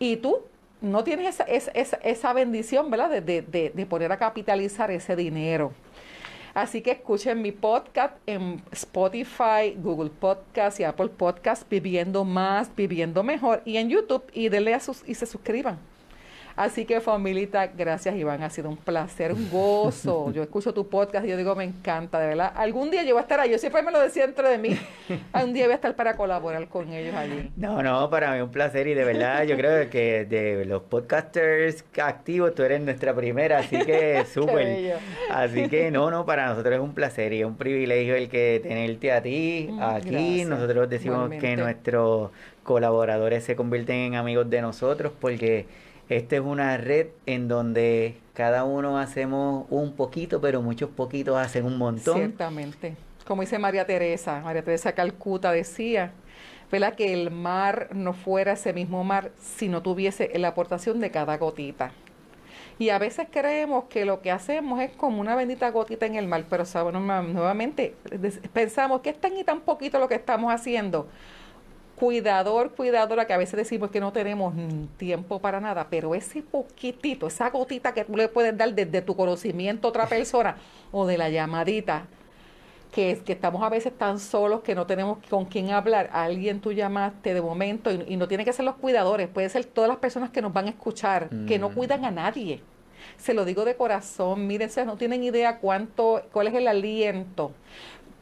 y 0.00 0.16
tú 0.16 0.40
no 0.80 1.04
tienes 1.04 1.40
esa, 1.40 1.70
esa, 1.72 1.96
esa 2.02 2.32
bendición, 2.32 2.90
¿verdad?, 2.90 3.10
de, 3.10 3.42
de, 3.42 3.70
de 3.74 3.86
poner 3.86 4.10
a 4.10 4.16
capitalizar 4.16 4.90
ese 4.90 5.14
dinero. 5.14 5.72
Así 6.58 6.82
que 6.82 6.90
escuchen 6.90 7.40
mi 7.40 7.52
podcast 7.52 8.16
en 8.26 8.60
Spotify, 8.72 9.76
Google 9.76 10.10
Podcast 10.10 10.80
y 10.80 10.82
Apple 10.82 11.06
Podcast, 11.06 11.62
Viviendo 11.70 12.24
Más, 12.24 12.74
Viviendo 12.74 13.22
Mejor, 13.22 13.62
y 13.64 13.76
en 13.76 13.90
YouTube, 13.90 14.24
y 14.32 14.48
denle 14.48 14.74
a 14.74 14.80
sus, 14.80 15.08
y 15.08 15.14
se 15.14 15.26
suscriban. 15.26 15.78
Así 16.58 16.84
que 16.86 17.00
familita, 17.00 17.68
gracias 17.68 18.16
Iván, 18.16 18.42
ha 18.42 18.50
sido 18.50 18.68
un 18.68 18.76
placer, 18.76 19.32
un 19.32 19.48
gozo. 19.48 20.32
Yo 20.34 20.42
escucho 20.42 20.74
tu 20.74 20.88
podcast 20.88 21.24
y 21.24 21.28
yo 21.28 21.36
digo, 21.36 21.54
me 21.54 21.62
encanta, 21.62 22.18
de 22.18 22.26
verdad. 22.26 22.52
Algún 22.56 22.90
día 22.90 23.04
yo 23.04 23.14
voy 23.14 23.20
a 23.20 23.22
estar 23.22 23.38
ahí, 23.38 23.52
yo 23.52 23.58
siempre 23.58 23.80
me 23.82 23.92
lo 23.92 24.00
decía 24.00 24.26
dentro 24.26 24.48
de 24.48 24.58
mí. 24.58 24.76
Algún 25.32 25.54
día 25.54 25.66
voy 25.66 25.72
a 25.74 25.76
estar 25.76 25.94
para 25.94 26.16
colaborar 26.16 26.66
con 26.66 26.92
ellos 26.92 27.14
allí. 27.14 27.52
No, 27.54 27.80
no, 27.80 28.10
para 28.10 28.32
mí 28.32 28.40
un 28.40 28.50
placer 28.50 28.88
y 28.88 28.94
de 28.94 29.04
verdad 29.04 29.44
yo 29.44 29.56
creo 29.56 29.88
que 29.88 30.24
de 30.24 30.64
los 30.64 30.82
podcasters 30.82 31.84
activos 32.02 32.56
tú 32.56 32.64
eres 32.64 32.80
nuestra 32.80 33.14
primera, 33.14 33.58
así 33.58 33.78
que 33.78 34.24
súper. 34.34 34.96
Así 35.30 35.68
que 35.68 35.92
no, 35.92 36.10
no, 36.10 36.26
para 36.26 36.48
nosotros 36.48 36.74
es 36.74 36.80
un 36.80 36.92
placer 36.92 37.34
y 37.34 37.42
es 37.42 37.46
un 37.46 37.56
privilegio 37.56 38.16
el 38.16 38.28
que 38.28 38.58
tenerte 38.64 39.12
a 39.12 39.22
ti 39.22 39.68
mm, 39.70 39.80
aquí. 39.80 40.44
Nosotros 40.44 40.90
decimos 40.90 41.30
que 41.30 41.56
nuestros 41.56 42.32
colaboradores 42.64 43.44
se 43.44 43.54
convierten 43.54 43.96
en 43.96 44.14
amigos 44.16 44.50
de 44.50 44.60
nosotros 44.60 45.12
porque 45.20 45.66
esta 46.08 46.36
es 46.36 46.42
una 46.42 46.76
red 46.76 47.08
en 47.26 47.48
donde 47.48 48.16
cada 48.34 48.64
uno 48.64 48.98
hacemos 48.98 49.66
un 49.68 49.92
poquito, 49.92 50.40
pero 50.40 50.62
muchos 50.62 50.90
poquitos 50.90 51.36
hacen 51.36 51.64
un 51.64 51.76
montón. 51.76 52.16
Ciertamente. 52.16 52.96
Como 53.26 53.42
dice 53.42 53.58
María 53.58 53.86
Teresa, 53.86 54.40
María 54.40 54.62
Teresa 54.62 54.92
Calcuta 54.92 55.52
decía, 55.52 56.12
¿verdad? 56.72 56.94
que 56.94 57.12
el 57.12 57.30
mar 57.30 57.90
no 57.92 58.14
fuera 58.14 58.52
ese 58.52 58.72
mismo 58.72 59.04
mar 59.04 59.32
si 59.38 59.68
no 59.68 59.82
tuviese 59.82 60.30
la 60.38 60.48
aportación 60.48 60.98
de 61.00 61.10
cada 61.10 61.36
gotita. 61.36 61.92
Y 62.78 62.90
a 62.90 62.98
veces 62.98 63.26
creemos 63.30 63.84
que 63.90 64.04
lo 64.04 64.22
que 64.22 64.30
hacemos 64.30 64.80
es 64.80 64.92
como 64.92 65.20
una 65.20 65.34
bendita 65.34 65.70
gotita 65.70 66.06
en 66.06 66.14
el 66.14 66.28
mar, 66.28 66.44
pero 66.48 66.64
sabemos 66.64 67.02
nuevamente 67.02 67.96
pensamos 68.52 69.00
que 69.00 69.10
es 69.10 69.20
tan 69.20 69.36
y 69.36 69.42
tan 69.42 69.60
poquito 69.60 69.98
lo 69.98 70.08
que 70.08 70.14
estamos 70.14 70.54
haciendo 70.54 71.08
cuidador, 71.98 72.70
cuidadora, 72.74 73.26
que 73.26 73.32
a 73.32 73.36
veces 73.36 73.56
decimos 73.56 73.90
que 73.90 74.00
no 74.00 74.12
tenemos 74.12 74.54
tiempo 74.96 75.40
para 75.40 75.60
nada, 75.60 75.88
pero 75.90 76.14
ese 76.14 76.42
poquitito, 76.42 77.26
esa 77.26 77.50
gotita 77.50 77.92
que 77.92 78.04
tú 78.04 78.16
le 78.16 78.28
puedes 78.28 78.56
dar 78.56 78.72
desde 78.72 79.02
tu 79.02 79.16
conocimiento 79.16 79.88
a 79.88 79.90
otra 79.90 80.06
persona 80.08 80.56
o 80.92 81.06
de 81.06 81.18
la 81.18 81.28
llamadita, 81.28 82.06
que 82.92 83.10
es 83.10 83.20
que 83.20 83.32
estamos 83.32 83.62
a 83.62 83.68
veces 83.68 83.92
tan 83.96 84.18
solos 84.18 84.62
que 84.62 84.74
no 84.74 84.86
tenemos 84.86 85.18
con 85.28 85.44
quién 85.44 85.70
hablar. 85.70 86.08
alguien 86.12 86.60
tú 86.60 86.72
llamaste 86.72 87.34
de 87.34 87.42
momento 87.42 87.90
y, 87.90 88.16
no 88.16 88.28
tiene 88.28 88.44
que 88.44 88.52
ser 88.52 88.64
los 88.64 88.76
cuidadores, 88.76 89.28
puede 89.28 89.48
ser 89.48 89.64
todas 89.64 89.88
las 89.88 89.98
personas 89.98 90.30
que 90.30 90.40
nos 90.40 90.52
van 90.52 90.66
a 90.66 90.70
escuchar, 90.70 91.28
que 91.46 91.58
no 91.58 91.70
mm. 91.70 91.74
cuidan 91.74 92.04
a 92.04 92.10
nadie. 92.10 92.62
Se 93.16 93.34
lo 93.34 93.44
digo 93.44 93.64
de 93.64 93.76
corazón, 93.76 94.46
mírense, 94.46 94.84
no 94.84 94.96
tienen 94.96 95.22
idea 95.22 95.58
cuánto, 95.58 96.22
cuál 96.32 96.48
es 96.48 96.54
el 96.54 96.68
aliento 96.68 97.52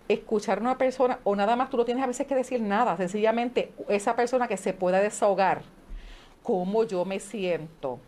escuchar 0.08 0.58
a 0.58 0.60
una 0.60 0.78
persona 0.78 1.18
o 1.24 1.34
nada 1.36 1.56
más 1.56 1.70
tú 1.70 1.76
no 1.76 1.84
tienes 1.84 2.04
a 2.04 2.06
veces 2.06 2.26
que 2.26 2.34
decir 2.34 2.60
nada, 2.60 2.96
sencillamente 2.96 3.72
esa 3.88 4.16
persona 4.16 4.48
que 4.48 4.56
se 4.56 4.72
pueda 4.72 5.00
desahogar, 5.00 5.62
cómo 6.42 6.84
yo 6.84 7.04
me 7.04 7.20
siento. 7.20 7.98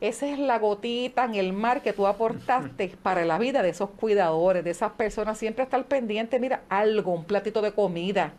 Esa 0.00 0.28
es 0.28 0.38
la 0.38 0.60
gotita 0.60 1.24
en 1.24 1.34
el 1.34 1.52
mar 1.52 1.82
que 1.82 1.92
tú 1.92 2.06
aportaste 2.06 2.94
para 3.02 3.24
la 3.24 3.38
vida 3.38 3.62
de 3.62 3.70
esos 3.70 3.90
cuidadores, 3.90 4.62
de 4.62 4.70
esas 4.70 4.92
personas. 4.92 5.38
Siempre 5.38 5.64
estar 5.64 5.84
pendiente, 5.86 6.38
mira, 6.38 6.62
algo, 6.68 7.12
un 7.12 7.24
platito 7.24 7.62
de 7.62 7.72
comida. 7.72 8.32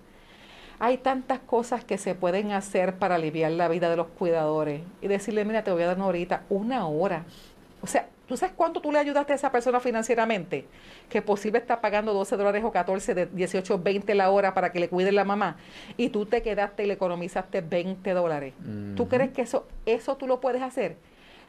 Hay 0.80 1.00
tantas 1.00 1.40
cosas 1.40 1.84
que 1.84 1.98
se 1.98 2.16
pueden 2.16 2.54
hacer 2.54 2.98
para 2.98 3.16
aliviar 3.16 3.52
la 3.52 3.68
vida 3.68 3.90
de 3.90 3.98
los 3.98 4.08
cuidadores. 4.08 4.82
Y 5.02 5.08
decirle, 5.08 5.44
mira, 5.44 5.66
te 5.66 5.72
voy 5.72 5.84
a 5.84 5.88
dar 5.88 6.00
ahorita 6.00 6.44
una 6.50 6.88
hora. 6.88 7.26
O 7.82 7.88
sea, 7.88 8.08
¿Tú 8.30 8.38
sabes 8.38 8.54
cuánto 8.56 8.80
tú 8.80 8.92
le 8.92 9.00
ayudaste 9.00 9.34
a 9.34 9.36
esa 9.38 9.52
persona 9.52 9.80
financieramente? 9.80 10.66
Que 11.10 11.24
posible 11.24 11.58
está 11.58 11.82
pagando 11.82 12.14
12 12.14 12.38
dólares 12.38 12.64
o 12.64 12.72
14, 12.72 13.16
de 13.16 13.26
18, 13.26 13.80
20 13.80 14.14
la 14.14 14.30
hora 14.30 14.54
para 14.54 14.72
que 14.72 14.80
le 14.80 14.88
cuide 14.88 15.12
la 15.12 15.26
mamá. 15.26 15.58
Y 15.98 16.10
tú 16.10 16.28
te 16.28 16.44
quedaste 16.44 16.84
y 16.84 16.86
le 16.86 16.94
economizaste 16.94 17.62
20 17.62 18.12
dólares. 18.12 18.54
¿Tú 18.96 19.08
crees 19.08 19.32
que 19.32 19.42
eso, 19.42 19.66
eso 19.88 20.16
tú 20.16 20.28
lo 20.28 20.40
puedes 20.40 20.62
hacer? 20.62 20.98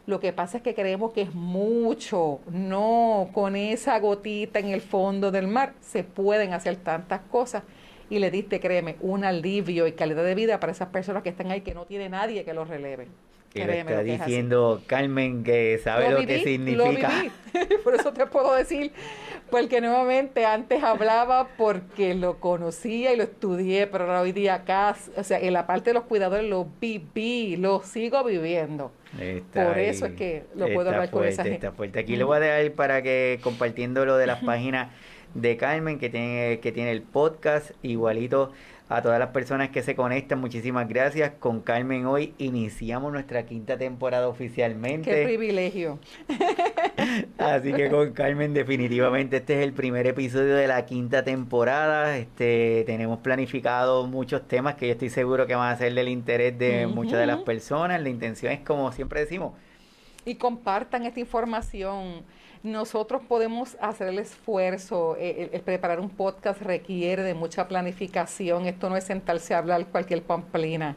Lo 0.06 0.20
que 0.20 0.32
pasa 0.32 0.56
es 0.56 0.62
que 0.62 0.74
creemos 0.74 1.12
que 1.12 1.20
es 1.20 1.34
mucho. 1.34 2.40
No, 2.50 3.28
con 3.34 3.56
esa 3.56 3.98
gotita 3.98 4.58
en 4.58 4.68
el 4.68 4.80
fondo 4.80 5.30
del 5.30 5.48
mar 5.48 5.74
se 5.82 6.02
pueden 6.02 6.54
hacer 6.54 6.76
tantas 6.76 7.20
cosas. 7.30 7.62
Y 8.08 8.20
le 8.20 8.30
diste, 8.30 8.58
créeme, 8.58 8.96
un 9.02 9.24
alivio 9.26 9.86
y 9.86 9.92
calidad 9.92 10.24
de 10.24 10.34
vida 10.34 10.58
para 10.58 10.72
esas 10.72 10.88
personas 10.88 11.22
que 11.22 11.28
están 11.28 11.50
ahí 11.50 11.60
que 11.60 11.74
no 11.74 11.84
tiene 11.84 12.08
nadie 12.08 12.42
que 12.42 12.54
los 12.54 12.68
releve. 12.68 13.08
Que 13.52 13.64
lo 13.64 13.72
está 13.72 14.02
diciendo 14.04 14.80
Carmen 14.86 15.42
que 15.42 15.78
sabe 15.82 16.10
lo, 16.10 16.24
que 16.24 16.44
significa. 16.44 17.10
Por 17.84 17.96
eso 17.96 18.12
te 18.12 18.26
puedo 18.26 18.54
decir, 18.54 18.92
porque 19.50 19.80
nuevamente 19.80 20.46
antes 20.46 20.84
hablaba 20.84 21.48
porque 21.56 22.14
lo 22.14 22.38
conocía 22.38 23.12
y 23.12 23.16
lo 23.16 23.24
estudié, 23.24 23.88
pero 23.88 24.20
hoy 24.20 24.30
día 24.30 24.54
acá, 24.54 24.94
o 25.16 25.24
sea, 25.24 25.40
en 25.40 25.52
la 25.52 25.66
parte 25.66 25.90
de 25.90 25.94
los 25.94 26.04
cuidadores 26.04 26.48
lo 26.48 26.68
viví, 26.80 27.56
lo 27.56 27.82
sigo 27.82 28.22
viviendo. 28.22 28.92
Por 29.52 29.78
eso 29.78 30.06
es 30.06 30.12
que 30.12 30.44
lo 30.54 30.72
puedo 30.72 30.90
hablar 30.90 31.10
con 31.10 31.24
esa 31.24 31.42
gente. 31.42 31.56
Está 31.56 31.72
fuerte. 31.72 31.98
Aquí 31.98 32.14
lo 32.14 32.28
voy 32.28 32.36
a 32.36 32.40
dejar 32.40 32.72
para 32.72 33.02
que 33.02 33.40
compartiendo 33.42 34.04
lo 34.04 34.16
de 34.16 34.28
las 34.28 34.44
páginas 34.44 34.92
de 35.34 35.56
Carmen 35.56 35.98
que 35.98 36.08
tiene, 36.08 36.60
que 36.60 36.70
tiene 36.72 36.92
el 36.92 37.02
podcast 37.02 37.72
igualito 37.82 38.52
a 38.90 39.02
todas 39.02 39.20
las 39.20 39.28
personas 39.28 39.70
que 39.70 39.82
se 39.82 39.94
conectan, 39.94 40.40
muchísimas 40.40 40.88
gracias. 40.88 41.30
Con 41.38 41.60
Carmen 41.60 42.06
hoy 42.06 42.34
iniciamos 42.38 43.12
nuestra 43.12 43.46
quinta 43.46 43.78
temporada 43.78 44.26
oficialmente. 44.26 45.08
Qué 45.08 45.24
privilegio. 45.24 46.00
Así 47.38 47.72
que 47.72 47.88
con 47.88 48.12
Carmen 48.12 48.52
definitivamente 48.52 49.36
este 49.36 49.60
es 49.60 49.64
el 49.64 49.74
primer 49.74 50.08
episodio 50.08 50.56
de 50.56 50.66
la 50.66 50.86
quinta 50.86 51.22
temporada. 51.22 52.18
Este 52.18 52.82
tenemos 52.84 53.20
planificado 53.20 54.08
muchos 54.08 54.48
temas 54.48 54.74
que 54.74 54.88
yo 54.88 54.92
estoy 54.92 55.10
seguro 55.10 55.46
que 55.46 55.54
van 55.54 55.72
a 55.72 55.76
ser 55.76 55.94
del 55.94 56.08
interés 56.08 56.58
de 56.58 56.88
muchas 56.88 57.20
de 57.20 57.26
las 57.26 57.42
personas. 57.42 58.02
La 58.02 58.08
intención 58.08 58.52
es 58.52 58.58
como 58.58 58.90
siempre 58.90 59.20
decimos, 59.20 59.52
y 60.24 60.34
compartan 60.34 61.06
esta 61.06 61.20
información 61.20 62.24
nosotros 62.62 63.22
podemos 63.26 63.76
hacer 63.80 64.08
el 64.08 64.18
esfuerzo. 64.18 65.16
Eh, 65.18 65.50
el, 65.52 65.60
preparar 65.62 66.00
un 66.00 66.10
podcast 66.10 66.60
requiere 66.60 67.22
de 67.22 67.34
mucha 67.34 67.68
planificación. 67.68 68.66
Esto 68.66 68.90
no 68.90 68.96
es 68.96 69.04
sentarse 69.04 69.54
a 69.54 69.58
hablar 69.58 69.86
cualquier 69.86 70.22
pamplina. 70.22 70.96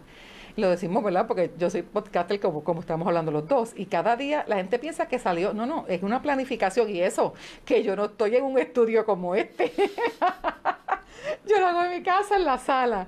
Lo 0.55 0.69
decimos, 0.69 1.03
¿verdad? 1.03 1.25
Porque 1.25 1.51
yo 1.57 1.69
soy 1.69 1.81
podcaster 1.81 2.39
como, 2.39 2.63
como 2.63 2.81
estamos 2.81 3.07
hablando 3.07 3.31
los 3.31 3.47
dos. 3.47 3.73
Y 3.75 3.85
cada 3.85 4.15
día 4.15 4.43
la 4.47 4.57
gente 4.57 4.77
piensa 4.77 5.07
que 5.07 5.17
salió. 5.17 5.53
No, 5.53 5.65
no, 5.65 5.85
es 5.87 6.03
una 6.03 6.21
planificación. 6.21 6.89
Y 6.89 6.99
eso, 6.99 7.33
que 7.65 7.81
yo 7.81 7.95
no 7.95 8.05
estoy 8.05 8.35
en 8.35 8.43
un 8.43 8.59
estudio 8.59 9.05
como 9.05 9.33
este. 9.33 9.71
yo 11.47 11.59
lo 11.59 11.67
hago 11.67 11.83
en 11.85 11.97
mi 11.97 12.03
casa, 12.03 12.35
en 12.35 12.45
la 12.45 12.57
sala. 12.57 13.07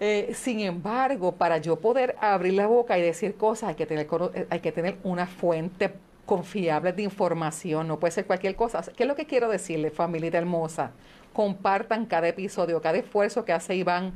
Eh, 0.00 0.32
sin 0.34 0.60
embargo, 0.60 1.32
para 1.32 1.58
yo 1.58 1.78
poder 1.78 2.16
abrir 2.20 2.54
la 2.54 2.66
boca 2.66 2.98
y 2.98 3.02
decir 3.02 3.36
cosas, 3.36 3.68
hay 3.68 3.74
que 3.74 3.86
tener, 3.86 4.08
hay 4.50 4.60
que 4.60 4.72
tener 4.72 4.96
una 5.04 5.26
fuente 5.26 5.92
confiables 6.24 6.96
de 6.96 7.02
información, 7.02 7.88
no 7.88 7.98
puede 7.98 8.12
ser 8.12 8.26
cualquier 8.26 8.56
cosa. 8.56 8.82
¿Qué 8.96 9.04
es 9.04 9.08
lo 9.08 9.14
que 9.14 9.26
quiero 9.26 9.48
decirle, 9.48 9.90
familia 9.90 10.30
hermosa? 10.34 10.92
Compartan 11.32 12.06
cada 12.06 12.28
episodio, 12.28 12.80
cada 12.80 12.98
esfuerzo 12.98 13.44
que 13.44 13.52
hace 13.52 13.74
Iván 13.74 14.12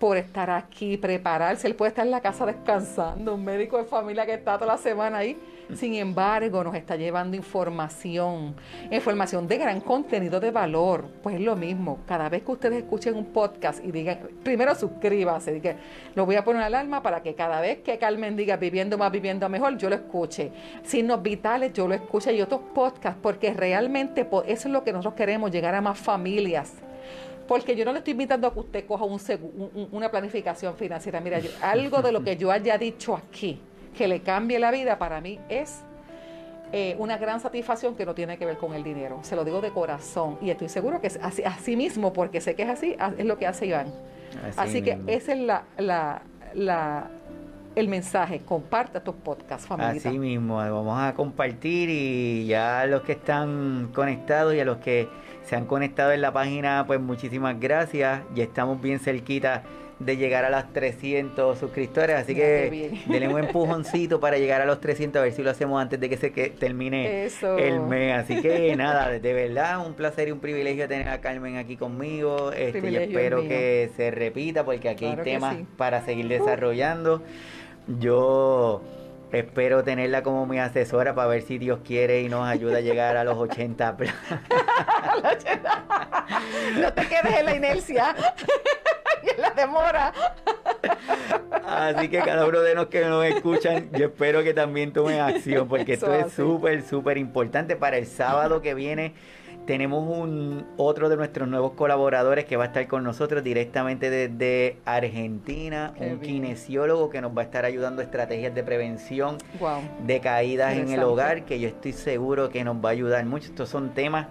por 0.00 0.16
estar 0.16 0.48
aquí, 0.50 0.96
prepararse. 0.96 1.68
Él 1.68 1.76
puede 1.76 1.90
estar 1.90 2.06
en 2.06 2.10
la 2.10 2.20
casa 2.20 2.46
descansando, 2.46 3.34
un 3.34 3.44
médico 3.44 3.76
de 3.76 3.84
familia 3.84 4.24
que 4.24 4.32
está 4.32 4.54
toda 4.54 4.72
la 4.72 4.78
semana 4.78 5.18
ahí. 5.18 5.38
Sin 5.74 5.94
embargo, 5.94 6.64
nos 6.64 6.74
está 6.74 6.96
llevando 6.96 7.36
información, 7.36 8.56
información 8.90 9.46
de 9.46 9.58
gran 9.58 9.80
contenido 9.82 10.40
de 10.40 10.50
valor. 10.50 11.04
Pues 11.22 11.36
es 11.36 11.42
lo 11.42 11.54
mismo, 11.54 11.98
cada 12.06 12.30
vez 12.30 12.42
que 12.42 12.50
ustedes 12.50 12.78
escuchen 12.78 13.14
un 13.14 13.26
podcast 13.26 13.84
y 13.84 13.92
digan, 13.92 14.20
primero 14.42 14.74
suscríbase, 14.74 15.76
lo 16.14 16.24
voy 16.24 16.36
a 16.36 16.44
poner 16.44 16.62
alarma 16.62 17.02
para 17.02 17.22
que 17.22 17.34
cada 17.34 17.60
vez 17.60 17.80
que 17.82 17.98
Carmen 17.98 18.36
diga 18.36 18.56
viviendo 18.56 18.96
más, 18.96 19.12
viviendo 19.12 19.48
mejor, 19.50 19.76
yo 19.76 19.90
lo 19.90 19.96
escuche. 19.96 20.50
Signos 20.82 21.22
vitales, 21.22 21.74
yo 21.74 21.86
lo 21.86 21.94
escuche 21.94 22.32
y 22.32 22.40
otros 22.40 22.62
podcasts, 22.74 23.20
porque 23.22 23.52
realmente 23.52 24.26
eso 24.46 24.68
es 24.68 24.72
lo 24.72 24.82
que 24.82 24.92
nosotros 24.92 25.14
queremos, 25.14 25.50
llegar 25.50 25.74
a 25.74 25.82
más 25.82 25.98
familias 25.98 26.72
porque 27.50 27.74
yo 27.74 27.84
no 27.84 27.92
le 27.92 27.98
estoy 27.98 28.12
invitando 28.12 28.46
a 28.46 28.54
que 28.54 28.60
usted 28.60 28.86
coja 28.86 29.04
una 29.04 30.08
planificación 30.08 30.76
financiera. 30.76 31.20
Mira, 31.20 31.40
algo 31.62 32.00
de 32.00 32.12
lo 32.12 32.22
que 32.22 32.36
yo 32.36 32.52
haya 32.52 32.78
dicho 32.78 33.16
aquí 33.16 33.60
que 33.98 34.06
le 34.06 34.20
cambie 34.20 34.60
la 34.60 34.70
vida 34.70 35.00
para 35.00 35.20
mí 35.20 35.40
es 35.48 35.80
eh, 36.70 36.94
una 37.00 37.18
gran 37.18 37.40
satisfacción 37.40 37.96
que 37.96 38.06
no 38.06 38.14
tiene 38.14 38.38
que 38.38 38.46
ver 38.46 38.56
con 38.56 38.72
el 38.74 38.84
dinero. 38.84 39.18
Se 39.22 39.34
lo 39.34 39.44
digo 39.44 39.60
de 39.60 39.70
corazón 39.70 40.38
y 40.40 40.50
estoy 40.50 40.68
seguro 40.68 41.00
que 41.00 41.08
es 41.08 41.18
así, 41.20 41.74
mismo, 41.74 42.12
porque 42.12 42.40
sé 42.40 42.54
que 42.54 42.62
es 42.62 42.68
así, 42.68 42.96
es 43.18 43.26
lo 43.26 43.36
que 43.36 43.48
hace 43.48 43.66
Iván. 43.66 43.92
Así, 44.56 44.80
que 44.80 45.00
ese 45.08 45.32
es 45.32 45.40
la, 45.40 45.64
la, 45.76 46.22
la, 46.54 47.10
el 47.74 47.88
mensaje, 47.88 48.42
comparta 48.44 49.02
tus 49.02 49.16
podcasts, 49.16 49.66
familia. 49.66 49.94
Así 50.08 50.20
mismo, 50.20 50.58
vamos 50.58 51.00
a 51.00 51.14
compartir 51.14 51.90
y 51.90 52.46
ya 52.46 52.82
a 52.82 52.86
los 52.86 53.02
que 53.02 53.10
están 53.10 53.90
conectados 53.92 54.54
y 54.54 54.60
a 54.60 54.64
los 54.64 54.76
que 54.76 55.08
se 55.50 55.56
han 55.56 55.66
conectado 55.66 56.12
en 56.12 56.20
la 56.20 56.32
página, 56.32 56.84
pues 56.86 57.00
muchísimas 57.00 57.58
gracias. 57.58 58.22
Ya 58.36 58.44
estamos 58.44 58.80
bien 58.80 59.00
cerquita 59.00 59.64
de 59.98 60.16
llegar 60.16 60.44
a 60.44 60.48
las 60.48 60.72
300 60.72 61.58
suscriptores, 61.58 62.14
así 62.14 62.36
que 62.36 63.00
denle 63.06 63.26
un 63.26 63.40
empujoncito 63.40 64.20
para 64.20 64.38
llegar 64.38 64.60
a 64.60 64.64
los 64.64 64.80
300, 64.80 65.18
a 65.18 65.24
ver 65.24 65.32
si 65.32 65.42
lo 65.42 65.50
hacemos 65.50 65.82
antes 65.82 65.98
de 65.98 66.08
que 66.08 66.16
se 66.18 66.30
termine 66.30 67.26
el 67.26 67.80
mes. 67.80 68.16
Así 68.16 68.40
que 68.40 68.76
nada, 68.76 69.10
de 69.10 69.32
verdad, 69.32 69.84
un 69.84 69.94
placer 69.94 70.28
y 70.28 70.30
un 70.30 70.38
privilegio 70.38 70.86
tener 70.86 71.08
a 71.08 71.20
Carmen 71.20 71.56
aquí 71.56 71.76
conmigo. 71.76 72.52
Este, 72.52 72.88
y 72.88 72.94
espero 72.94 73.42
que 73.42 73.90
se 73.96 74.12
repita 74.12 74.64
porque 74.64 74.88
aquí 74.88 75.04
hay 75.04 75.16
temas 75.16 75.56
para 75.76 76.04
seguir 76.04 76.28
desarrollando. 76.28 77.24
Yo 77.98 78.82
Espero 79.32 79.84
tenerla 79.84 80.22
como 80.22 80.46
mi 80.46 80.58
asesora 80.58 81.14
para 81.14 81.28
ver 81.28 81.42
si 81.42 81.58
Dios 81.58 81.80
quiere 81.84 82.22
y 82.22 82.28
nos 82.28 82.48
ayuda 82.48 82.78
a 82.78 82.80
llegar 82.80 83.16
a 83.16 83.24
los 83.24 83.38
80. 83.38 83.96
no 86.80 86.92
te 86.92 87.06
quedes 87.06 87.38
en 87.38 87.46
la 87.46 87.54
inercia 87.54 88.14
y 89.22 89.30
en 89.30 89.40
la 89.40 89.50
demora. 89.50 90.12
Así 91.66 92.08
que 92.08 92.18
cada 92.18 92.46
uno 92.46 92.60
de 92.60 92.74
los 92.74 92.86
que 92.88 93.04
nos 93.04 93.24
escuchan, 93.24 93.90
yo 93.92 94.06
espero 94.06 94.42
que 94.42 94.54
también 94.54 94.92
tomen 94.92 95.20
acción 95.20 95.68
porque 95.68 95.92
esto 95.92 96.12
es 96.12 96.32
súper, 96.32 96.82
súper 96.82 97.16
importante 97.18 97.76
para 97.76 97.96
el 97.98 98.06
sábado 98.06 98.60
que 98.60 98.74
viene 98.74 99.14
tenemos 99.66 100.08
un 100.08 100.66
otro 100.76 101.08
de 101.08 101.16
nuestros 101.16 101.48
nuevos 101.48 101.72
colaboradores 101.72 102.44
que 102.44 102.56
va 102.56 102.64
a 102.64 102.66
estar 102.68 102.86
con 102.88 103.04
nosotros 103.04 103.44
directamente 103.44 104.10
desde 104.10 104.78
Argentina, 104.84 105.94
un 105.98 106.18
kinesiólogo 106.20 107.10
que 107.10 107.20
nos 107.20 107.36
va 107.36 107.42
a 107.42 107.44
estar 107.44 107.64
ayudando 107.64 108.00
a 108.00 108.04
estrategias 108.04 108.54
de 108.54 108.62
prevención 108.64 109.38
de 110.06 110.20
caídas 110.20 110.76
en 110.76 110.90
el 110.90 111.02
hogar, 111.02 111.44
que 111.44 111.60
yo 111.60 111.68
estoy 111.68 111.92
seguro 111.92 112.50
que 112.50 112.64
nos 112.64 112.76
va 112.76 112.90
a 112.90 112.92
ayudar 112.92 113.24
mucho. 113.26 113.46
Estos 113.46 113.68
son 113.68 113.90
temas 113.90 114.26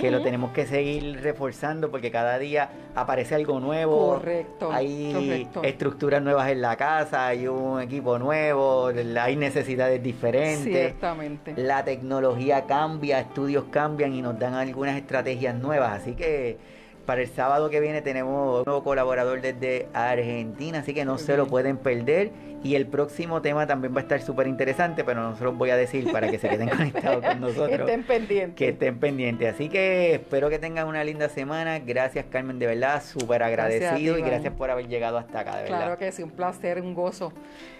que 0.00 0.10
lo 0.10 0.22
tenemos 0.22 0.52
que 0.52 0.66
seguir 0.66 1.20
reforzando 1.22 1.90
porque 1.90 2.10
cada 2.10 2.38
día 2.38 2.70
aparece 2.94 3.34
algo 3.34 3.60
nuevo. 3.60 4.14
Correcto. 4.14 4.70
Hay 4.72 5.48
estructuras 5.62 6.22
nuevas 6.22 6.50
en 6.50 6.60
la 6.60 6.76
casa, 6.76 7.26
hay 7.26 7.46
un 7.46 7.80
equipo 7.80 8.18
nuevo, 8.18 8.90
hay 9.20 9.36
necesidades 9.36 10.02
diferentes. 10.02 10.64
Ciertamente. 10.64 11.54
La 11.56 11.84
tecnología 11.84 12.66
cambia, 12.66 13.20
estudios 13.20 13.64
cambian 13.70 14.12
y 14.14 14.22
nos 14.22 14.38
dan 14.38 14.54
algunas 14.62 14.96
estrategias 14.96 15.54
nuevas. 15.54 16.00
Así 16.00 16.12
que 16.12 16.58
para 17.06 17.20
el 17.22 17.28
sábado 17.28 17.68
que 17.68 17.80
viene 17.80 18.00
tenemos 18.02 18.60
un 18.60 18.64
nuevo 18.64 18.84
colaborador 18.84 19.40
desde 19.40 19.88
Argentina, 19.92 20.80
así 20.80 20.94
que 20.94 21.04
no 21.04 21.18
se 21.18 21.36
lo 21.36 21.46
pueden 21.46 21.76
perder. 21.76 22.30
Y 22.64 22.76
el 22.76 22.86
próximo 22.86 23.42
tema 23.42 23.66
también 23.66 23.92
va 23.92 23.98
a 23.98 24.02
estar 24.02 24.22
súper 24.22 24.46
interesante, 24.46 25.02
pero 25.02 25.20
no 25.20 25.36
se 25.36 25.42
los 25.42 25.56
voy 25.56 25.70
a 25.70 25.76
decir 25.76 26.12
para 26.12 26.30
que 26.30 26.38
se 26.38 26.48
queden 26.48 26.68
conectados 26.76 27.24
con 27.24 27.40
nosotros. 27.40 27.68
Que 27.68 27.74
estén 27.74 28.04
pendientes. 28.04 28.56
Que 28.56 28.68
estén 28.68 29.00
pendientes. 29.00 29.54
Así 29.54 29.68
que 29.68 30.14
espero 30.14 30.48
que 30.48 30.60
tengan 30.60 30.86
una 30.86 31.02
linda 31.02 31.28
semana. 31.28 31.80
Gracias, 31.80 32.24
Carmen, 32.30 32.60
de 32.60 32.68
verdad, 32.68 33.02
súper 33.02 33.42
agradecido 33.42 34.16
y 34.16 34.22
gracias 34.22 34.54
por 34.54 34.70
haber 34.70 34.86
llegado 34.86 35.18
hasta 35.18 35.40
acá, 35.40 35.56
de 35.56 35.62
verdad. 35.64 35.78
Claro 35.78 35.98
que 35.98 36.12
sí, 36.12 36.22
un 36.22 36.30
placer, 36.30 36.80
un 36.80 36.94
gozo 36.94 37.32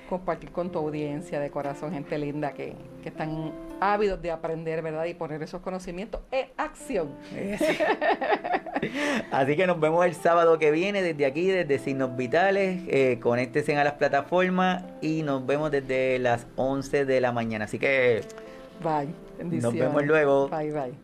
compartir 0.08 0.50
con 0.50 0.72
tu 0.72 0.80
audiencia 0.80 1.38
de 1.38 1.50
corazón, 1.50 1.92
gente 1.92 2.18
linda 2.18 2.52
que, 2.52 2.74
que 3.02 3.08
están 3.08 3.52
ávidos 3.82 4.22
de 4.22 4.30
aprender, 4.30 4.82
¿verdad? 4.82 5.04
Y 5.06 5.14
poner 5.14 5.42
esos 5.42 5.60
conocimientos 5.60 6.20
en 6.30 6.46
acción. 6.56 7.16
Así 9.30 9.56
que 9.56 9.66
nos 9.66 9.80
vemos 9.80 10.04
el 10.06 10.14
sábado 10.14 10.58
que 10.58 10.70
viene 10.70 11.02
desde 11.02 11.26
aquí, 11.26 11.46
desde 11.46 11.78
Signos 11.78 12.16
Vitales. 12.16 12.82
Eh, 12.88 13.18
conéctense 13.20 13.76
a 13.76 13.84
las 13.84 13.94
plataformas 13.94 14.84
y 15.00 15.22
nos 15.22 15.44
vemos 15.46 15.70
desde 15.70 16.18
las 16.18 16.46
11 16.56 17.04
de 17.04 17.20
la 17.20 17.32
mañana. 17.32 17.64
Así 17.64 17.78
que... 17.78 18.22
Bye. 18.82 19.60
Nos 19.60 19.74
vemos 19.74 20.04
luego. 20.04 20.48
Bye, 20.48 20.72
bye. 20.72 20.94